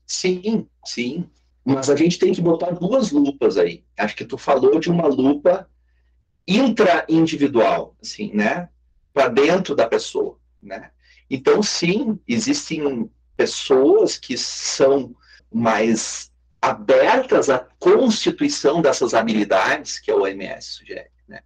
Sim, 0.07 0.67
sim. 0.85 1.29
Mas 1.65 1.89
a 1.89 1.97
gente 1.97 2.19
tem 2.19 2.35
que 2.35 2.43
botar 2.43 2.73
duas 2.73 3.11
lupas 3.11 3.57
aí. 3.57 3.85
Acho 3.97 4.15
que 4.17 4.25
tu 4.25 4.37
falou 4.37 4.79
de 4.79 4.91
uma 4.91 5.07
lupa 5.07 5.69
intra-individual, 6.47 7.97
assim, 8.03 8.31
né? 8.35 8.69
Para 9.13 9.29
dentro 9.29 9.75
da 9.75 9.89
pessoa, 9.89 10.39
né? 10.63 10.91
Então, 11.29 11.63
sim, 11.63 12.19
existem 12.29 13.11
pessoas 13.37 14.17
que 14.17 14.37
são 14.37 15.15
mais 15.53 16.31
abertas 16.61 17.51
à 17.51 17.59
constituição 17.79 18.81
dessas 18.81 19.15
habilidades 19.15 19.99
que 19.99 20.11
a 20.11 20.17
OMS 20.17 20.67
sugere. 20.67 21.11
Né? 21.29 21.41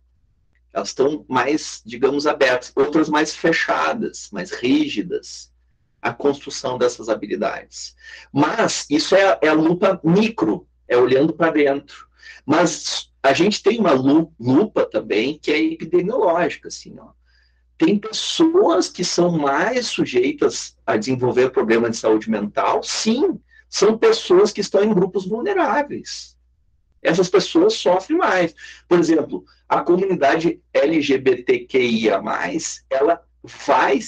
Elas 0.72 0.88
estão 0.88 1.24
mais, 1.28 1.82
digamos, 1.84 2.26
abertas, 2.26 2.72
outras 2.74 3.08
mais 3.08 3.34
fechadas, 3.34 4.28
mais 4.32 4.50
rígidas 4.50 5.52
à 6.00 6.12
construção 6.12 6.78
dessas 6.78 7.08
habilidades. 7.08 7.96
Mas 8.32 8.86
isso 8.88 9.14
é, 9.14 9.38
é 9.42 9.48
a 9.48 9.54
lupa 9.54 10.00
micro, 10.04 10.68
é 10.86 10.96
olhando 10.96 11.32
para 11.32 11.52
dentro. 11.52 12.06
Mas 12.46 13.10
a 13.22 13.32
gente 13.32 13.62
tem 13.62 13.80
uma 13.80 13.92
lupa 13.92 14.86
também 14.86 15.38
que 15.38 15.50
é 15.50 15.58
epidemiológica, 15.58 16.68
assim, 16.68 16.96
ó 16.98 17.18
tem 17.78 17.96
pessoas 17.96 18.88
que 18.88 19.04
são 19.04 19.38
mais 19.38 19.86
sujeitas 19.86 20.76
a 20.84 20.96
desenvolver 20.96 21.50
problemas 21.50 21.92
de 21.92 21.96
saúde 21.98 22.28
mental, 22.28 22.82
sim, 22.82 23.40
são 23.70 23.96
pessoas 23.96 24.50
que 24.50 24.60
estão 24.60 24.82
em 24.82 24.92
grupos 24.92 25.26
vulneráveis. 25.26 26.36
Essas 27.00 27.28
pessoas 27.28 27.74
sofrem 27.74 28.18
mais. 28.18 28.52
Por 28.88 28.98
exemplo, 28.98 29.44
a 29.68 29.80
comunidade 29.80 30.60
LGBTQIA, 30.74 32.20
ela 32.90 33.22
vai 33.44 34.00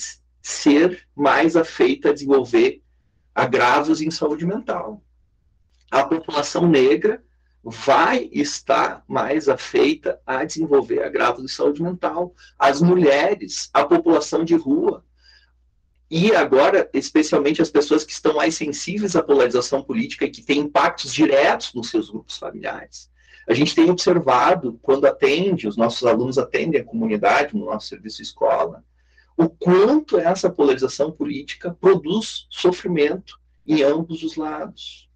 ser 0.43 1.07
mais 1.15 1.55
afeita 1.55 2.11
a 2.11 2.13
desenvolver 2.13 2.83
agravos 3.33 4.01
em 4.03 4.11
saúde 4.11 4.45
mental. 4.45 5.01
A 5.89 6.05
população 6.05 6.67
negra 6.67 7.23
vai 7.63 8.29
estar 8.33 9.05
mais 9.07 9.49
afeita 9.49 10.21
a 10.27 10.45
desenvolver 10.45 11.03
agravos 11.03 11.45
de 11.45 11.53
saúde 11.53 11.83
mental. 11.83 12.35
As 12.59 12.81
mulheres, 12.81 13.69
a 13.73 13.85
população 13.85 14.45
de 14.45 14.55
rua. 14.55 15.05
E 16.11 16.35
agora, 16.35 16.89
especialmente 16.93 17.63
as 17.63 17.71
pessoas 17.71 18.05
que 18.05 18.13
estão 18.13 18.35
mais 18.35 18.55
sensíveis 18.55 19.15
à 19.15 19.23
polarização 19.23 19.83
política 19.83 20.25
e 20.25 20.31
que 20.31 20.43
têm 20.43 20.61
impactos 20.61 21.13
diretos 21.13 21.73
nos 21.75 21.91
seus 21.91 22.11
grupos 22.11 22.37
familiares. 22.37 23.11
A 23.49 23.55
gente 23.55 23.75
tem 23.75 23.91
observado, 23.91 24.79
quando 24.83 25.07
atende, 25.07 25.69
os 25.69 25.77
nossos 25.77 26.07
alunos 26.07 26.39
atendem 26.39 26.81
a 26.81 26.85
comunidade 26.85 27.55
no 27.55 27.67
nosso 27.67 27.89
serviço 27.89 28.23
escola, 28.23 28.85
o 29.37 29.49
quanto 29.49 30.19
essa 30.19 30.51
polarização 30.51 31.13
política 31.13 31.77
produz 31.81 32.47
sofrimento 32.51 33.41
em 33.67 33.83
ambos 33.83 34.23
os 34.23 34.37
lados 34.37 35.10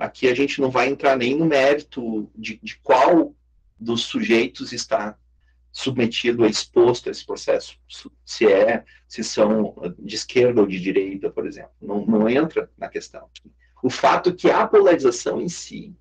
aqui 0.00 0.28
a 0.28 0.34
gente 0.34 0.60
não 0.60 0.70
vai 0.70 0.88
entrar 0.88 1.16
nem 1.16 1.36
no 1.36 1.44
mérito 1.44 2.30
de, 2.34 2.58
de 2.62 2.76
qual 2.78 3.34
dos 3.78 4.02
sujeitos 4.02 4.72
está 4.72 5.16
submetido, 5.72 6.44
exposto 6.44 7.08
a 7.08 7.12
esse 7.12 7.24
processo, 7.24 7.76
se 8.26 8.46
é, 8.46 8.84
se 9.08 9.24
são 9.24 9.74
de 9.98 10.14
esquerda 10.14 10.60
ou 10.60 10.66
de 10.66 10.78
direita, 10.78 11.30
por 11.30 11.46
exemplo, 11.46 11.72
não, 11.80 12.04
não 12.04 12.28
entra 12.28 12.70
na 12.76 12.88
questão. 12.88 13.28
O 13.82 13.88
fato 13.88 14.30
é 14.30 14.32
que 14.32 14.50
a 14.50 14.66
polarização 14.66 15.40
em 15.40 15.48
si, 15.48 15.96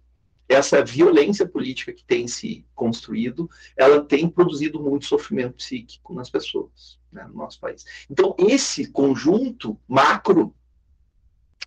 essa 0.48 0.84
violência 0.84 1.48
política 1.48 1.94
que 1.94 2.04
tem 2.04 2.28
se 2.28 2.66
construído, 2.76 3.50
ela 3.78 4.04
tem 4.04 4.28
produzido 4.28 4.82
muito 4.82 5.06
sofrimento 5.06 5.54
psíquico 5.54 6.14
nas 6.14 6.30
pessoas, 6.30 7.00
né, 7.10 7.24
no 7.24 7.36
nosso 7.36 7.60
país. 7.60 7.86
Então, 8.10 8.36
esse 8.38 8.92
conjunto 8.92 9.80
macro 9.88 10.54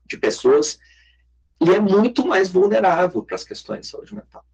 de 0.06 0.18
pessoas 0.18 0.78
ele 1.60 1.74
é 1.74 1.80
muito 1.80 2.26
mais 2.26 2.50
vulnerável 2.50 3.22
para 3.22 3.34
as 3.34 3.44
questões 3.44 3.82
de 3.82 3.86
saúde 3.86 4.14
mental. 4.14 4.44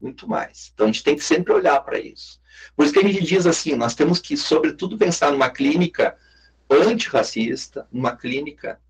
Muito 0.00 0.28
mais. 0.28 0.70
Então 0.74 0.86
a 0.86 0.86
gente 0.88 1.02
tem 1.02 1.16
que 1.16 1.24
sempre 1.24 1.52
olhar 1.52 1.80
para 1.80 1.98
isso. 1.98 2.40
Por 2.74 2.84
isso 2.84 2.92
que 2.92 3.00
a 3.00 3.02
gente 3.02 3.24
diz 3.24 3.46
assim, 3.46 3.74
nós 3.74 3.94
temos 3.94 4.18
que, 4.18 4.36
sobretudo, 4.36 4.98
pensar 4.98 5.32
numa 5.32 5.50
clínica 5.50 6.16
antirracista, 6.70 7.86
numa 7.90 8.14
clínica 8.16 8.80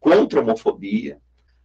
contra 0.00 0.40
a 0.40 0.42
homofobia, 0.42 1.18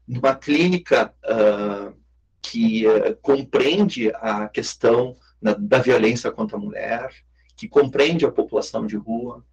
numa 0.08 0.36
clínica 0.36 1.14
uh, 1.26 1.94
que 2.42 2.88
uh, 2.88 3.16
compreende 3.22 4.10
a 4.16 4.48
questão 4.48 5.18
da, 5.42 5.54
da 5.54 5.80
violência 5.80 6.32
contra 6.32 6.56
a 6.56 6.60
mulher, 6.60 7.12
que 7.56 7.68
compreende 7.68 8.26
a 8.26 8.32
população 8.32 8.86
de 8.86 8.96
rua 8.96 9.44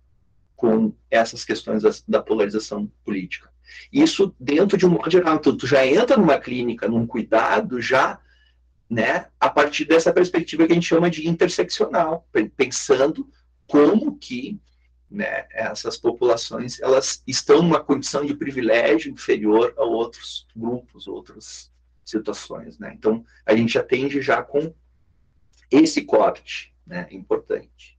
com 0.57 0.93
essas 1.11 1.45
questões 1.45 1.83
da, 1.83 1.90
da 2.07 2.23
polarização 2.23 2.90
política. 3.05 3.51
Isso 3.93 4.35
dentro 4.38 4.77
de 4.77 4.87
um 4.87 4.90
modo 4.90 5.11
geral. 5.11 5.37
Então, 5.37 5.57
tu 5.57 5.67
já 5.67 5.87
entra 5.87 6.17
numa 6.17 6.38
clínica, 6.38 6.88
num 6.88 7.07
cuidado, 7.07 7.81
já 7.81 8.19
né, 8.88 9.27
a 9.40 9.49
partir 9.49 9.85
dessa 9.85 10.12
perspectiva 10.12 10.67
que 10.67 10.73
a 10.73 10.75
gente 10.75 10.87
chama 10.87 11.11
de 11.11 11.29
interseccional, 11.29 12.29
pensando 12.57 13.29
como 13.67 14.17
que 14.17 14.61
né, 15.11 15.47
essas 15.51 15.97
populações 15.97 16.81
elas 16.81 17.23
estão 17.27 17.62
numa 17.62 17.83
condição 17.83 18.25
de 18.25 18.35
privilégio 18.35 19.12
inferior 19.12 19.75
a 19.77 19.85
outros 19.85 20.47
grupos, 20.55 21.07
outras 21.07 21.73
situações. 22.05 22.79
Né? 22.79 22.93
Então, 22.95 23.25
a 23.47 23.55
gente 23.57 23.79
atende 23.79 24.21
já 24.21 24.43
com 24.43 24.75
esse 25.71 26.03
corte 26.03 26.75
né, 26.87 27.07
importante. 27.11 27.94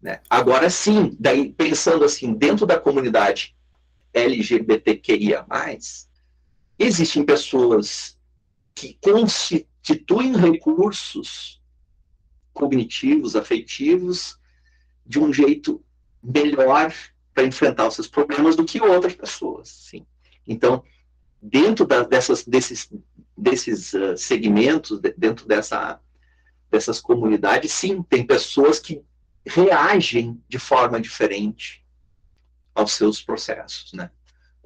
Né? 0.00 0.20
Agora 0.28 0.70
sim, 0.70 1.16
daí 1.18 1.52
pensando 1.52 2.04
assim, 2.04 2.32
dentro 2.32 2.64
da 2.64 2.78
comunidade 2.78 3.54
LGBTQIA+, 4.14 5.46
existem 6.78 7.24
pessoas 7.24 8.18
que 8.74 8.98
constituem 9.02 10.34
recursos 10.36 11.60
cognitivos, 12.52 13.36
afetivos, 13.36 14.38
de 15.06 15.18
um 15.18 15.32
jeito 15.32 15.82
melhor 16.22 16.92
para 17.34 17.44
enfrentar 17.44 17.88
os 17.88 17.94
seus 17.94 18.08
problemas 18.08 18.56
do 18.56 18.64
que 18.64 18.80
outras 18.80 19.14
pessoas. 19.14 19.68
Sim. 19.68 20.06
Então, 20.46 20.82
dentro 21.40 21.86
da, 21.86 22.02
dessas, 22.02 22.44
desses, 22.44 22.90
desses 23.36 23.92
uh, 23.92 24.16
segmentos, 24.16 24.98
de, 24.98 25.12
dentro 25.16 25.46
dessa, 25.46 26.00
dessas 26.70 27.00
comunidades, 27.00 27.72
sim, 27.72 28.02
tem 28.02 28.26
pessoas 28.26 28.78
que 28.78 29.02
reagem 29.46 30.42
de 30.48 30.58
forma 30.58 31.00
diferente 31.00 31.84
aos 32.74 32.92
seus 32.92 33.22
processos, 33.22 33.92
né? 33.92 34.10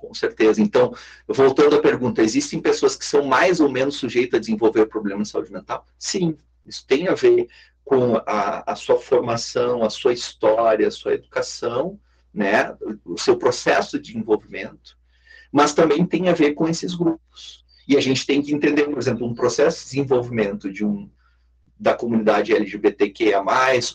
com 0.07 0.15
certeza. 0.15 0.61
Então, 0.61 0.95
voltando 1.27 1.77
à 1.77 1.81
pergunta, 1.81 2.23
existem 2.23 2.61
pessoas 2.61 2.95
que 2.95 3.05
são 3.05 3.25
mais 3.25 3.61
ou 3.61 3.71
menos 3.71 3.97
sujeitas 3.97 4.39
a 4.39 4.41
desenvolver 4.41 4.87
problemas 4.87 5.29
de 5.29 5.33
saúde 5.33 5.53
mental? 5.53 5.87
Sim, 5.99 6.37
isso 6.67 6.85
tem 6.87 7.09
a 7.09 7.15
ver 7.15 7.49
com 7.85 8.17
a, 8.27 8.73
a 8.73 8.77
sua 8.77 8.99
formação, 8.99 9.83
a 9.83 9.91
sua 9.91 10.13
história, 10.13 10.89
a 10.89 10.91
sua 10.91 11.15
educação, 11.15 11.99
né, 12.33 12.75
o 13.05 13.19
seu 13.19 13.37
processo 13.37 13.99
de 13.99 14.13
desenvolvimento, 14.13 14.97
mas 15.53 15.73
também 15.73 16.05
tem 16.05 16.29
a 16.29 16.33
ver 16.33 16.53
com 16.53 16.69
esses 16.69 16.95
grupos. 16.95 17.65
E 17.87 17.97
a 17.97 18.01
gente 18.01 18.27
tem 18.27 18.43
que 18.43 18.53
entender, 18.53 18.85
por 18.85 18.99
exemplo, 18.99 19.27
um 19.27 19.35
processo 19.35 19.81
de 19.81 19.85
desenvolvimento 19.85 20.73
de 20.73 20.85
um 20.85 21.09
da 21.79 21.95
comunidade 21.95 22.55
LGBTQIA+, 22.55 23.43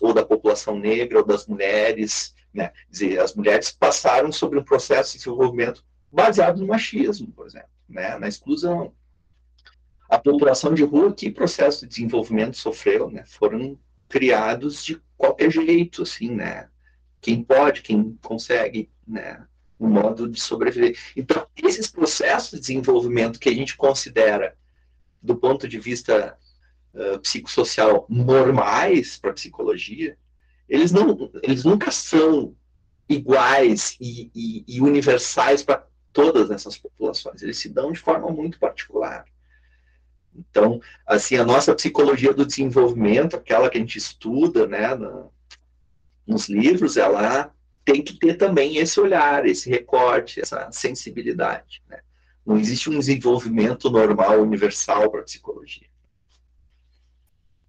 ou 0.02 0.14
da 0.14 0.26
população 0.26 0.78
negra, 0.78 1.20
ou 1.20 1.26
das 1.26 1.48
mulheres, 1.48 2.36
né? 2.54 2.72
dizer, 2.90 3.20
as 3.20 3.34
mulheres 3.34 3.72
passaram 3.72 4.32
sobre 4.32 4.60
um 4.60 4.64
processo 4.64 5.14
de 5.14 5.20
desenvolvimento 5.20 5.84
baseado 6.12 6.60
no 6.60 6.68
machismo, 6.68 7.32
por 7.32 7.48
exemplo, 7.48 7.70
né? 7.88 8.18
na 8.18 8.28
exclusão. 8.28 8.94
A 10.10 10.18
população 10.18 10.74
de 10.74 10.84
rua, 10.84 11.14
que 11.14 11.30
processo 11.30 11.82
de 11.82 11.90
desenvolvimento 11.90 12.58
sofreu? 12.58 13.10
Né? 13.10 13.24
Foram 13.26 13.78
criados 14.08 14.84
de 14.84 15.00
qualquer 15.16 15.52
jeito, 15.52 16.02
assim, 16.02 16.32
né? 16.32 16.68
Quem 17.22 17.44
pode, 17.44 17.82
quem 17.82 18.18
consegue, 18.24 18.90
né? 19.08 19.46
Um 19.80 19.88
modo 19.88 20.28
de 20.28 20.42
sobreviver. 20.42 20.98
Então, 21.16 21.46
esses 21.56 21.88
processos 21.88 22.52
de 22.52 22.60
desenvolvimento 22.60 23.40
que 23.40 23.50
a 23.50 23.54
gente 23.54 23.78
considera, 23.78 24.58
do 25.22 25.36
ponto 25.36 25.68
de 25.68 25.80
vista 25.80 26.38
uh, 26.94 27.20
psicossocial, 27.20 28.06
normais 28.10 29.18
para 29.18 29.34
psicologia, 29.34 30.18
eles, 30.68 30.92
não, 30.92 31.32
eles 31.42 31.64
nunca 31.64 31.92
são 31.92 32.56
iguais 33.08 33.98
e, 34.00 34.30
e, 34.36 34.64
e 34.68 34.82
universais 34.82 35.64
para 35.64 35.86
todas 36.14 36.52
essas 36.52 36.78
populações. 36.78 37.42
Eles 37.42 37.58
se 37.58 37.70
dão 37.70 37.92
de 37.92 38.00
forma 38.00 38.30
muito 38.30 38.60
particular. 38.60 39.26
Então, 40.36 40.80
assim, 41.06 41.36
a 41.36 41.44
nossa 41.44 41.74
psicologia 41.74 42.34
do 42.34 42.46
desenvolvimento, 42.46 43.36
aquela 43.36 43.70
que 43.70 43.78
a 43.78 43.82
gente 43.82 43.98
estuda, 43.98 44.68
né, 44.68 44.94
no, 44.96 45.34
nos 46.26 46.48
livros, 46.48 46.98
ela 46.98 47.52
tem 47.84 48.04
que 48.04 48.14
ter 48.14 48.36
também 48.36 48.78
esse 48.78 49.00
olhar, 49.00 49.46
esse 49.46 49.68
recorte, 49.70 50.40
essa 50.40 50.72
sensibilidade. 50.72 51.82
Né? 51.90 52.00
Não 52.46 52.58
existe 52.58 52.90
um 52.90 53.00
desenvolvimento 53.00 53.90
normal, 53.90 54.42
universal 54.42 55.10
para 55.10 55.22
a 55.22 55.24
psicologia. 55.24 55.89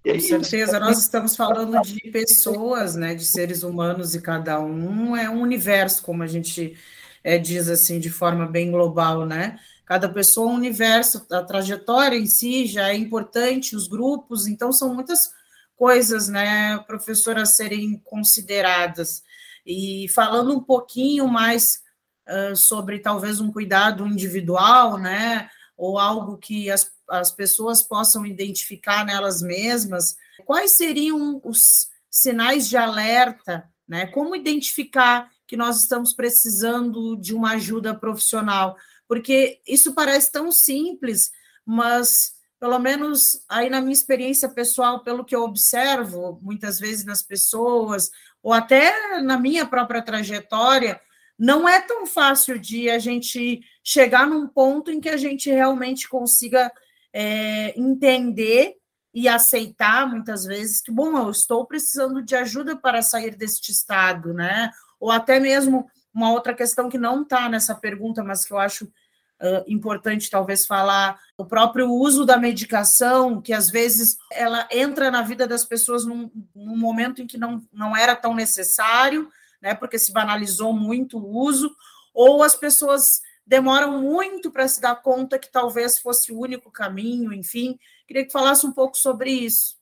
Com 0.02 0.20
certeza, 0.20 0.80
nós 0.80 0.98
estamos 0.98 1.36
falando 1.36 1.80
de 1.82 2.00
pessoas, 2.10 2.94
né, 2.94 3.14
de 3.14 3.24
seres 3.24 3.62
humanos 3.62 4.14
e 4.14 4.20
cada 4.22 4.58
um 4.58 5.14
é 5.14 5.28
um 5.28 5.42
universo, 5.42 6.02
como 6.02 6.22
a 6.22 6.26
gente 6.26 6.76
é, 7.22 7.36
diz 7.36 7.68
assim, 7.68 8.00
de 8.00 8.08
forma 8.08 8.46
bem 8.46 8.70
global, 8.70 9.26
né? 9.26 9.58
Cada 9.84 10.08
pessoa 10.08 10.48
é 10.48 10.54
um 10.54 10.56
universo, 10.56 11.26
a 11.30 11.42
trajetória 11.42 12.16
em 12.16 12.26
si 12.26 12.66
já 12.66 12.88
é 12.88 12.96
importante, 12.96 13.76
os 13.76 13.88
grupos, 13.88 14.46
então 14.46 14.72
são 14.72 14.94
muitas 14.94 15.32
coisas, 15.76 16.28
né, 16.28 16.78
professora, 16.86 17.42
a 17.42 17.46
serem 17.46 17.98
consideradas. 18.04 19.22
E 19.66 20.06
falando 20.14 20.54
um 20.54 20.60
pouquinho 20.60 21.28
mais 21.28 21.82
uh, 22.28 22.56
sobre 22.56 23.00
talvez 23.00 23.40
um 23.40 23.52
cuidado 23.52 24.06
individual, 24.06 24.96
né, 24.96 25.50
ou 25.76 25.98
algo 25.98 26.38
que 26.38 26.70
as 26.70 26.90
as 27.10 27.32
pessoas 27.32 27.82
possam 27.82 28.24
identificar 28.24 29.04
nelas 29.04 29.42
mesmas, 29.42 30.16
quais 30.44 30.72
seriam 30.72 31.40
os 31.44 31.88
sinais 32.10 32.68
de 32.68 32.76
alerta, 32.76 33.68
né? 33.86 34.06
Como 34.06 34.36
identificar 34.36 35.30
que 35.46 35.56
nós 35.56 35.80
estamos 35.80 36.12
precisando 36.12 37.16
de 37.16 37.34
uma 37.34 37.52
ajuda 37.52 37.94
profissional? 37.94 38.76
Porque 39.08 39.60
isso 39.66 39.94
parece 39.94 40.30
tão 40.30 40.52
simples, 40.52 41.30
mas 41.66 42.34
pelo 42.60 42.78
menos 42.78 43.42
aí 43.48 43.70
na 43.70 43.80
minha 43.80 43.92
experiência 43.92 44.48
pessoal, 44.48 45.02
pelo 45.02 45.24
que 45.24 45.34
eu 45.34 45.42
observo 45.42 46.38
muitas 46.42 46.78
vezes 46.78 47.04
nas 47.04 47.22
pessoas, 47.22 48.10
ou 48.42 48.52
até 48.52 49.20
na 49.22 49.38
minha 49.38 49.66
própria 49.66 50.02
trajetória, 50.02 51.00
não 51.38 51.66
é 51.66 51.80
tão 51.80 52.06
fácil 52.06 52.58
de 52.58 52.90
a 52.90 52.98
gente 52.98 53.62
chegar 53.82 54.26
num 54.26 54.46
ponto 54.46 54.90
em 54.90 55.00
que 55.00 55.08
a 55.08 55.16
gente 55.16 55.48
realmente 55.48 56.06
consiga 56.06 56.70
é, 57.12 57.78
entender 57.78 58.76
e 59.12 59.28
aceitar 59.28 60.08
muitas 60.08 60.44
vezes 60.44 60.80
que, 60.80 60.90
bom, 60.90 61.16
eu 61.18 61.30
estou 61.30 61.66
precisando 61.66 62.22
de 62.22 62.36
ajuda 62.36 62.76
para 62.76 63.02
sair 63.02 63.34
deste 63.34 63.72
estado, 63.72 64.32
né? 64.32 64.70
Ou 65.00 65.10
até 65.10 65.40
mesmo 65.40 65.90
uma 66.14 66.32
outra 66.32 66.54
questão 66.54 66.88
que 66.88 66.98
não 66.98 67.22
está 67.22 67.48
nessa 67.48 67.74
pergunta, 67.74 68.22
mas 68.22 68.44
que 68.44 68.52
eu 68.52 68.58
acho 68.58 68.84
uh, 68.84 69.64
importante 69.66 70.30
talvez 70.30 70.66
falar, 70.66 71.18
o 71.36 71.44
próprio 71.44 71.90
uso 71.90 72.24
da 72.24 72.36
medicação, 72.36 73.40
que 73.40 73.52
às 73.52 73.68
vezes 73.70 74.16
ela 74.32 74.68
entra 74.70 75.10
na 75.10 75.22
vida 75.22 75.46
das 75.46 75.64
pessoas 75.64 76.04
num, 76.04 76.30
num 76.54 76.76
momento 76.76 77.20
em 77.20 77.26
que 77.26 77.38
não, 77.38 77.62
não 77.72 77.96
era 77.96 78.14
tão 78.14 78.34
necessário, 78.34 79.28
né? 79.60 79.74
Porque 79.74 79.98
se 79.98 80.12
banalizou 80.12 80.72
muito 80.72 81.18
o 81.18 81.36
uso, 81.36 81.74
ou 82.14 82.42
as 82.42 82.54
pessoas 82.54 83.22
demoram 83.50 84.00
muito 84.00 84.48
para 84.48 84.68
se 84.68 84.80
dar 84.80 84.94
conta 85.02 85.36
que 85.36 85.50
talvez 85.50 85.98
fosse 85.98 86.30
o 86.30 86.38
único 86.38 86.70
caminho, 86.70 87.32
enfim. 87.32 87.76
Queria 88.06 88.24
que 88.24 88.30
falasse 88.30 88.64
um 88.64 88.70
pouco 88.72 88.96
sobre 88.96 89.28
isso. 89.28 89.76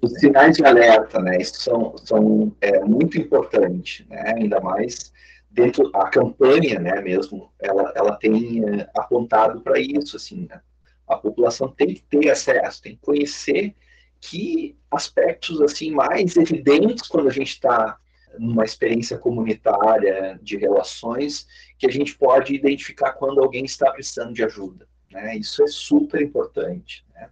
Os 0.00 0.12
sinais 0.14 0.56
de 0.56 0.64
alerta, 0.64 1.20
né, 1.20 1.38
são, 1.44 1.94
são 1.98 2.56
é, 2.58 2.80
muito 2.80 3.18
importantes, 3.18 4.06
né, 4.08 4.32
ainda 4.34 4.60
mais 4.60 5.12
dentro 5.50 5.90
da 5.90 6.08
campanha, 6.08 6.80
né, 6.80 7.00
mesmo, 7.02 7.52
ela, 7.58 7.92
ela 7.94 8.16
tem 8.16 8.64
é, 8.64 8.88
apontado 8.96 9.60
para 9.60 9.78
isso, 9.78 10.16
assim, 10.16 10.46
né? 10.48 10.60
a 11.06 11.16
população 11.16 11.68
tem 11.68 11.94
que 11.94 12.02
ter 12.02 12.30
acesso, 12.30 12.82
tem 12.82 12.96
que 12.96 13.02
conhecer 13.02 13.74
que 14.20 14.76
aspectos, 14.90 15.60
assim, 15.60 15.90
mais 15.92 16.36
evidentes 16.36 17.06
quando 17.06 17.28
a 17.28 17.32
gente 17.32 17.50
está 17.50 17.96
numa 18.38 18.64
experiência 18.64 19.16
comunitária 19.16 20.38
de 20.42 20.56
relações 20.56 21.46
que 21.78 21.86
a 21.86 21.90
gente 21.90 22.16
pode 22.16 22.54
identificar 22.54 23.12
quando 23.12 23.40
alguém 23.40 23.64
está 23.64 23.90
precisando 23.90 24.32
de 24.32 24.44
ajuda. 24.44 24.86
Né? 25.10 25.36
Isso 25.36 25.62
é 25.62 25.66
super 25.66 26.22
importante. 26.22 27.04
Né? 27.14 27.28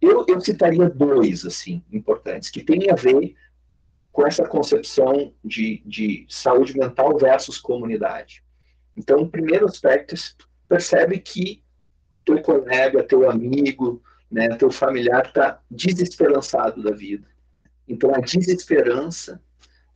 Eu, 0.00 0.24
eu 0.28 0.40
citaria 0.40 0.88
dois 0.88 1.44
assim 1.44 1.82
importantes 1.92 2.50
que 2.50 2.62
têm 2.62 2.90
a 2.90 2.94
ver 2.94 3.34
com 4.12 4.26
essa 4.26 4.46
concepção 4.46 5.32
de, 5.44 5.82
de 5.84 6.26
saúde 6.28 6.76
mental 6.76 7.16
versus 7.16 7.58
comunidade. 7.58 8.42
Então, 8.96 9.22
o 9.22 9.28
primeiro 9.28 9.66
aspecto 9.66 10.14
percebe 10.68 11.18
que 11.20 11.62
teu 12.24 12.42
colega, 12.42 13.02
teu 13.04 13.30
amigo, 13.30 14.02
né, 14.30 14.48
teu 14.56 14.70
familiar 14.70 15.26
está 15.26 15.60
desesperançado 15.70 16.82
da 16.82 16.90
vida. 16.90 17.28
Então, 17.86 18.12
a 18.14 18.18
desesperança 18.18 19.40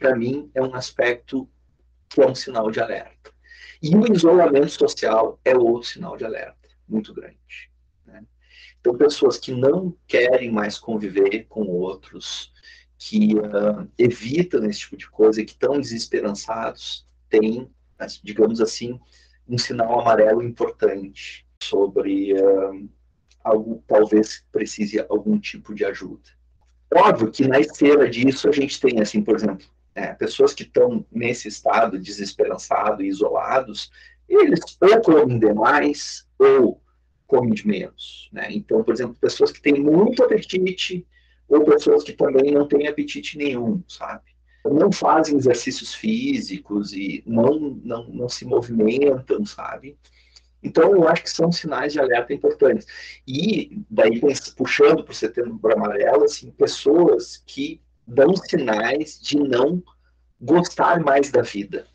para 0.02 0.16
mim, 0.16 0.50
é 0.52 0.60
um 0.60 0.74
aspecto 0.74 1.48
que 2.08 2.20
é 2.20 2.26
um 2.26 2.34
sinal 2.34 2.72
de 2.72 2.80
alerta. 2.80 3.31
E 3.82 3.96
o 3.96 4.12
isolamento 4.12 4.70
social 4.70 5.40
é 5.44 5.56
outro 5.56 5.88
sinal 5.88 6.16
de 6.16 6.24
alerta, 6.24 6.68
muito 6.88 7.12
grande. 7.12 7.70
Né? 8.06 8.24
Então, 8.80 8.96
pessoas 8.96 9.38
que 9.38 9.52
não 9.52 9.96
querem 10.06 10.52
mais 10.52 10.78
conviver 10.78 11.46
com 11.48 11.62
outros, 11.62 12.52
que 12.96 13.34
uh, 13.34 13.90
evitam 13.98 14.64
esse 14.64 14.80
tipo 14.80 14.96
de 14.96 15.10
coisa, 15.10 15.44
que 15.44 15.50
estão 15.50 15.80
desesperançados, 15.80 17.04
têm, 17.28 17.68
digamos 18.22 18.60
assim, 18.60 19.00
um 19.48 19.58
sinal 19.58 20.00
amarelo 20.00 20.42
importante 20.42 21.44
sobre 21.60 22.34
uh, 22.40 22.88
algo 23.42 23.82
talvez 23.88 24.44
precise 24.52 25.04
algum 25.08 25.40
tipo 25.40 25.74
de 25.74 25.84
ajuda. 25.84 26.30
Óbvio 26.94 27.32
que 27.32 27.48
na 27.48 27.58
esteira 27.58 28.08
disso 28.08 28.48
a 28.48 28.52
gente 28.52 28.80
tem, 28.80 29.00
assim, 29.00 29.22
por 29.22 29.34
exemplo, 29.34 29.66
é, 29.94 30.12
pessoas 30.14 30.54
que 30.54 30.62
estão 30.62 31.04
nesse 31.10 31.48
estado 31.48 31.98
desesperançado 31.98 33.02
e 33.02 33.08
isolados, 33.08 33.90
eles 34.28 34.60
ou 34.80 35.00
comem 35.02 35.38
demais 35.38 36.26
ou 36.38 36.80
comem 37.26 37.52
de 37.52 37.66
menos. 37.66 38.28
Né? 38.32 38.48
Então, 38.50 38.82
por 38.82 38.94
exemplo, 38.94 39.16
pessoas 39.20 39.52
que 39.52 39.60
têm 39.60 39.74
muito 39.74 40.22
apetite 40.22 41.06
ou 41.48 41.64
pessoas 41.64 42.02
que 42.02 42.12
também 42.12 42.52
não 42.52 42.66
têm 42.66 42.86
apetite 42.86 43.36
nenhum, 43.36 43.82
sabe? 43.86 44.32
Não 44.64 44.92
fazem 44.92 45.36
exercícios 45.36 45.92
físicos 45.92 46.92
e 46.92 47.22
não, 47.26 47.58
não, 47.84 48.08
não 48.08 48.28
se 48.28 48.44
movimentam, 48.44 49.44
sabe? 49.44 49.98
Então, 50.62 50.92
eu 50.92 51.08
acho 51.08 51.24
que 51.24 51.30
são 51.30 51.50
sinais 51.50 51.92
de 51.92 51.98
alerta 51.98 52.32
importantes. 52.32 52.86
E, 53.26 53.82
daí, 53.90 54.20
puxando 54.56 55.02
para 55.02 55.10
o 55.10 55.14
setembro 55.14 55.72
amarelo, 55.72 56.24
assim, 56.24 56.50
pessoas 56.52 57.42
que 57.44 57.82
dão 58.06 58.34
sinais 58.36 59.20
de 59.20 59.38
não 59.38 59.82
gostar 60.40 61.00
mais 61.00 61.30
da 61.30 61.42
vida. 61.42 61.86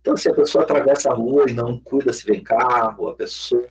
Então, 0.00 0.16
se 0.16 0.28
a 0.28 0.34
pessoa 0.34 0.64
atravessa 0.64 1.10
a 1.10 1.14
rua 1.14 1.48
e 1.48 1.52
não 1.52 1.78
cuida 1.78 2.12
se 2.12 2.24
vem 2.24 2.42
carro, 2.42 3.08
a 3.08 3.14
pessoa 3.14 3.66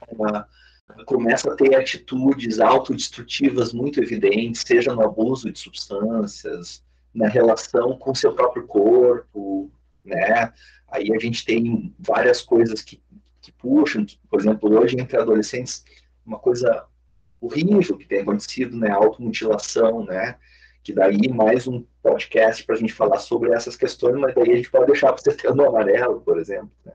começa 1.06 1.52
a 1.52 1.56
ter 1.56 1.76
atitudes 1.76 2.60
autodestrutivas 2.60 3.74
muito 3.74 4.02
evidentes, 4.02 4.64
seja 4.66 4.94
no 4.94 5.04
abuso 5.04 5.52
de 5.52 5.60
substâncias, 5.60 6.84
na 7.14 7.28
relação 7.28 7.98
com 7.98 8.14
seu 8.14 8.34
próprio 8.34 8.68
corpo, 8.68 9.72
né? 10.06 10.54
Aí 10.88 11.12
a 11.14 11.20
gente 11.20 11.46
tem 11.46 11.94
várias 12.00 12.42
coisas 12.42 12.82
que, 12.82 13.02
que 13.42 13.52
puxam, 13.52 14.06
por 14.30 14.40
exemplo, 14.40 14.78
hoje 14.78 15.00
entre 15.00 15.18
adolescentes, 15.18 15.84
uma 16.26 16.40
coisa 16.40 16.86
horrível 17.42 17.98
que 17.98 18.06
tem 18.06 18.22
acontecido, 18.22 18.76
né, 18.76 18.90
automutilação, 18.92 20.04
né, 20.04 20.36
que 20.90 20.94
daí 20.94 21.30
mais 21.30 21.68
um 21.68 21.86
podcast 22.02 22.66
para 22.66 22.74
a 22.74 22.78
gente 22.80 22.94
falar 22.94 23.20
sobre 23.20 23.54
essas 23.54 23.76
questões, 23.76 24.20
mas 24.20 24.34
daí 24.34 24.54
a 24.54 24.56
gente 24.56 24.72
pode 24.72 24.88
deixar 24.88 25.14
para 25.14 25.34
ter 25.36 25.54
no 25.54 25.68
amarelo, 25.68 26.20
por 26.22 26.40
exemplo, 26.40 26.72
né. 26.84 26.94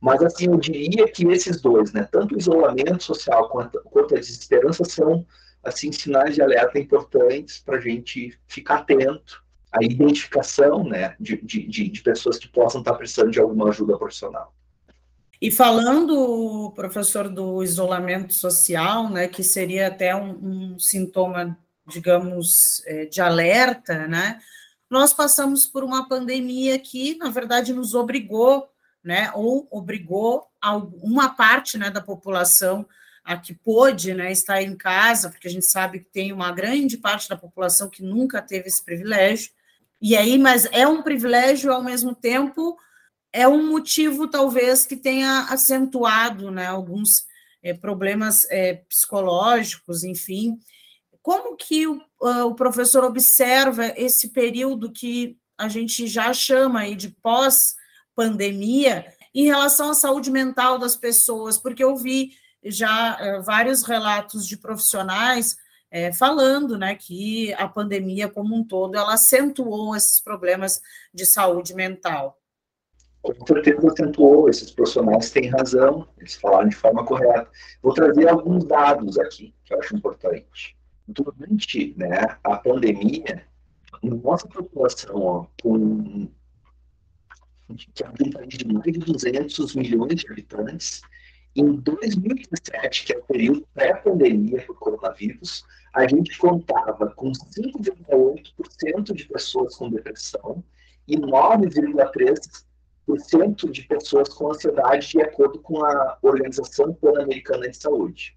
Mas, 0.00 0.22
assim, 0.22 0.46
eu 0.46 0.56
diria 0.56 1.08
que 1.08 1.26
esses 1.26 1.60
dois, 1.60 1.92
né, 1.92 2.06
tanto 2.12 2.34
o 2.34 2.38
isolamento 2.38 3.02
social 3.02 3.48
quanto, 3.48 3.80
quanto 3.86 4.14
a 4.14 4.18
desesperança 4.18 4.84
são, 4.84 5.26
assim, 5.64 5.90
sinais 5.90 6.36
de 6.36 6.42
alerta 6.42 6.78
importantes 6.78 7.58
para 7.58 7.78
a 7.78 7.80
gente 7.80 8.38
ficar 8.46 8.80
atento 8.80 9.42
à 9.72 9.82
identificação, 9.82 10.84
né, 10.84 11.16
de, 11.18 11.40
de, 11.42 11.88
de 11.88 12.02
pessoas 12.02 12.38
que 12.38 12.46
possam 12.46 12.82
estar 12.82 12.94
precisando 12.94 13.30
de 13.32 13.40
alguma 13.40 13.70
ajuda 13.70 13.98
profissional. 13.98 14.54
E 15.40 15.50
falando, 15.50 16.72
professor, 16.76 17.28
do 17.28 17.64
isolamento 17.64 18.32
social, 18.32 19.10
né, 19.10 19.26
que 19.26 19.42
seria 19.42 19.88
até 19.88 20.14
um, 20.14 20.74
um 20.74 20.78
sintoma, 20.78 21.58
digamos, 21.86 22.82
é, 22.86 23.06
de 23.06 23.20
alerta, 23.20 24.06
né, 24.06 24.40
nós 24.88 25.12
passamos 25.12 25.66
por 25.66 25.82
uma 25.82 26.08
pandemia 26.08 26.78
que, 26.78 27.16
na 27.16 27.30
verdade, 27.30 27.72
nos 27.72 27.94
obrigou, 27.94 28.68
né, 29.02 29.30
ou 29.34 29.66
obrigou 29.70 30.46
uma 31.02 31.28
parte, 31.30 31.76
né, 31.76 31.90
da 31.90 32.00
população 32.00 32.86
a 33.24 33.36
que 33.36 33.54
pôde, 33.54 34.12
né, 34.12 34.30
estar 34.30 34.62
em 34.62 34.76
casa, 34.76 35.30
porque 35.30 35.48
a 35.48 35.50
gente 35.50 35.64
sabe 35.64 36.00
que 36.00 36.10
tem 36.10 36.32
uma 36.32 36.52
grande 36.52 36.98
parte 36.98 37.28
da 37.28 37.36
população 37.36 37.88
que 37.88 38.02
nunca 38.02 38.42
teve 38.42 38.68
esse 38.68 38.84
privilégio. 38.84 39.50
E 40.00 40.14
aí, 40.16 40.38
mas 40.38 40.66
é 40.66 40.86
um 40.86 41.02
privilégio 41.02 41.72
ao 41.72 41.82
mesmo 41.82 42.14
tempo 42.14 42.76
é 43.34 43.48
um 43.48 43.68
motivo, 43.68 44.28
talvez, 44.28 44.86
que 44.86 44.94
tenha 44.94 45.48
acentuado 45.50 46.52
né, 46.52 46.68
alguns 46.68 47.24
é, 47.60 47.74
problemas 47.74 48.46
é, 48.48 48.74
psicológicos, 48.88 50.04
enfim. 50.04 50.56
Como 51.24 51.56
que 51.56 51.86
o, 51.86 51.96
uh, 52.20 52.44
o, 52.44 52.54
professor 52.54 53.02
observa 53.02 53.94
esse 53.96 54.28
período 54.28 54.92
que 54.92 55.38
a 55.56 55.68
gente 55.68 56.06
já 56.06 56.34
chama 56.34 56.80
aí 56.80 56.94
de 56.94 57.08
pós-pandemia 57.08 59.10
em 59.34 59.46
relação 59.46 59.88
à 59.88 59.94
saúde 59.94 60.30
mental 60.30 60.78
das 60.78 60.96
pessoas? 60.96 61.56
Porque 61.56 61.82
eu 61.82 61.96
vi 61.96 62.32
já 62.62 63.16
uh, 63.16 63.42
vários 63.42 63.84
relatos 63.84 64.46
de 64.46 64.58
profissionais 64.58 65.56
é, 65.90 66.12
falando 66.12 66.76
né, 66.76 66.94
que 66.94 67.54
a 67.54 67.68
pandemia 67.68 68.28
como 68.28 68.54
um 68.54 68.62
todo 68.62 68.94
ela 68.94 69.14
acentuou 69.14 69.96
esses 69.96 70.20
problemas 70.20 70.82
de 71.14 71.24
saúde 71.24 71.72
mental 71.72 72.38
com 73.22 73.46
certeza 73.46 73.88
acentuou, 73.88 74.50
esses 74.50 74.70
profissionais 74.70 75.30
têm 75.30 75.48
razão, 75.48 76.06
eles 76.18 76.34
falaram 76.34 76.68
de 76.68 76.76
forma 76.76 77.06
correta. 77.06 77.48
Vou 77.82 77.94
trazer 77.94 78.28
alguns 78.28 78.64
dados 78.64 79.18
aqui, 79.18 79.54
que 79.64 79.72
eu 79.72 79.78
acho 79.78 79.96
importante. 79.96 80.76
Durante 81.06 81.94
né, 81.96 82.36
a 82.42 82.56
pandemia, 82.56 83.46
nossa 84.02 84.48
população, 84.48 85.48
com 85.62 86.28
que 87.76 88.04
é 88.04 88.08
um 88.08 88.30
país 88.30 88.48
de 88.48 88.66
mais 88.66 88.92
de 88.92 88.98
200 88.98 89.74
milhões 89.74 90.20
de 90.20 90.30
habitantes, 90.30 91.00
em 91.56 91.76
2017, 91.76 93.06
que 93.06 93.14
é 93.14 93.18
o 93.18 93.22
período 93.22 93.66
pré-pandemia 93.72 94.60
por 94.66 94.76
coronavírus, 94.78 95.64
a 95.94 96.06
gente 96.08 96.36
contava 96.38 97.14
com 97.14 97.30
5,8% 97.30 99.14
de 99.14 99.24
pessoas 99.26 99.76
com 99.76 99.88
depressão 99.88 100.64
e 101.06 101.16
9,3% 101.16 103.70
de 103.70 103.82
pessoas 103.82 104.28
com 104.30 104.50
ansiedade, 104.50 105.10
de 105.10 105.22
acordo 105.22 105.60
com 105.60 105.84
a 105.84 106.18
Organização 106.22 106.92
Pan-Americana 106.94 107.68
de 107.68 107.76
Saúde. 107.76 108.36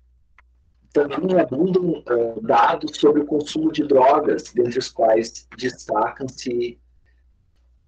Também 1.05 1.39
abundam 1.39 1.91
uh, 1.91 2.41
dados 2.41 2.97
sobre 2.97 3.21
o 3.21 3.25
consumo 3.25 3.71
de 3.71 3.83
drogas, 3.83 4.51
dentre 4.53 4.79
os 4.79 4.89
quais 4.89 5.47
destacam-se 5.57 6.79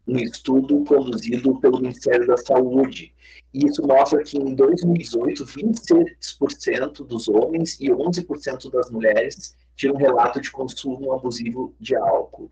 um 0.08 0.18
estudo 0.18 0.84
conduzido 0.86 1.60
pelo 1.60 1.80
Ministério 1.80 2.28
da 2.28 2.38
Saúde. 2.38 3.14
E 3.54 3.66
isso 3.66 3.86
mostra 3.86 4.24
que 4.24 4.38
em 4.38 4.54
2018, 4.54 5.44
26% 5.46 7.06
dos 7.06 7.28
homens 7.28 7.80
e 7.80 7.90
11% 7.90 8.72
das 8.72 8.92
mulheres 8.92 9.56
tinham 9.76 9.96
relato 9.96 10.40
de 10.40 10.52
consumo 10.52 11.14
abusivo 11.14 11.74
de 11.80 11.96
álcool. 11.96 12.52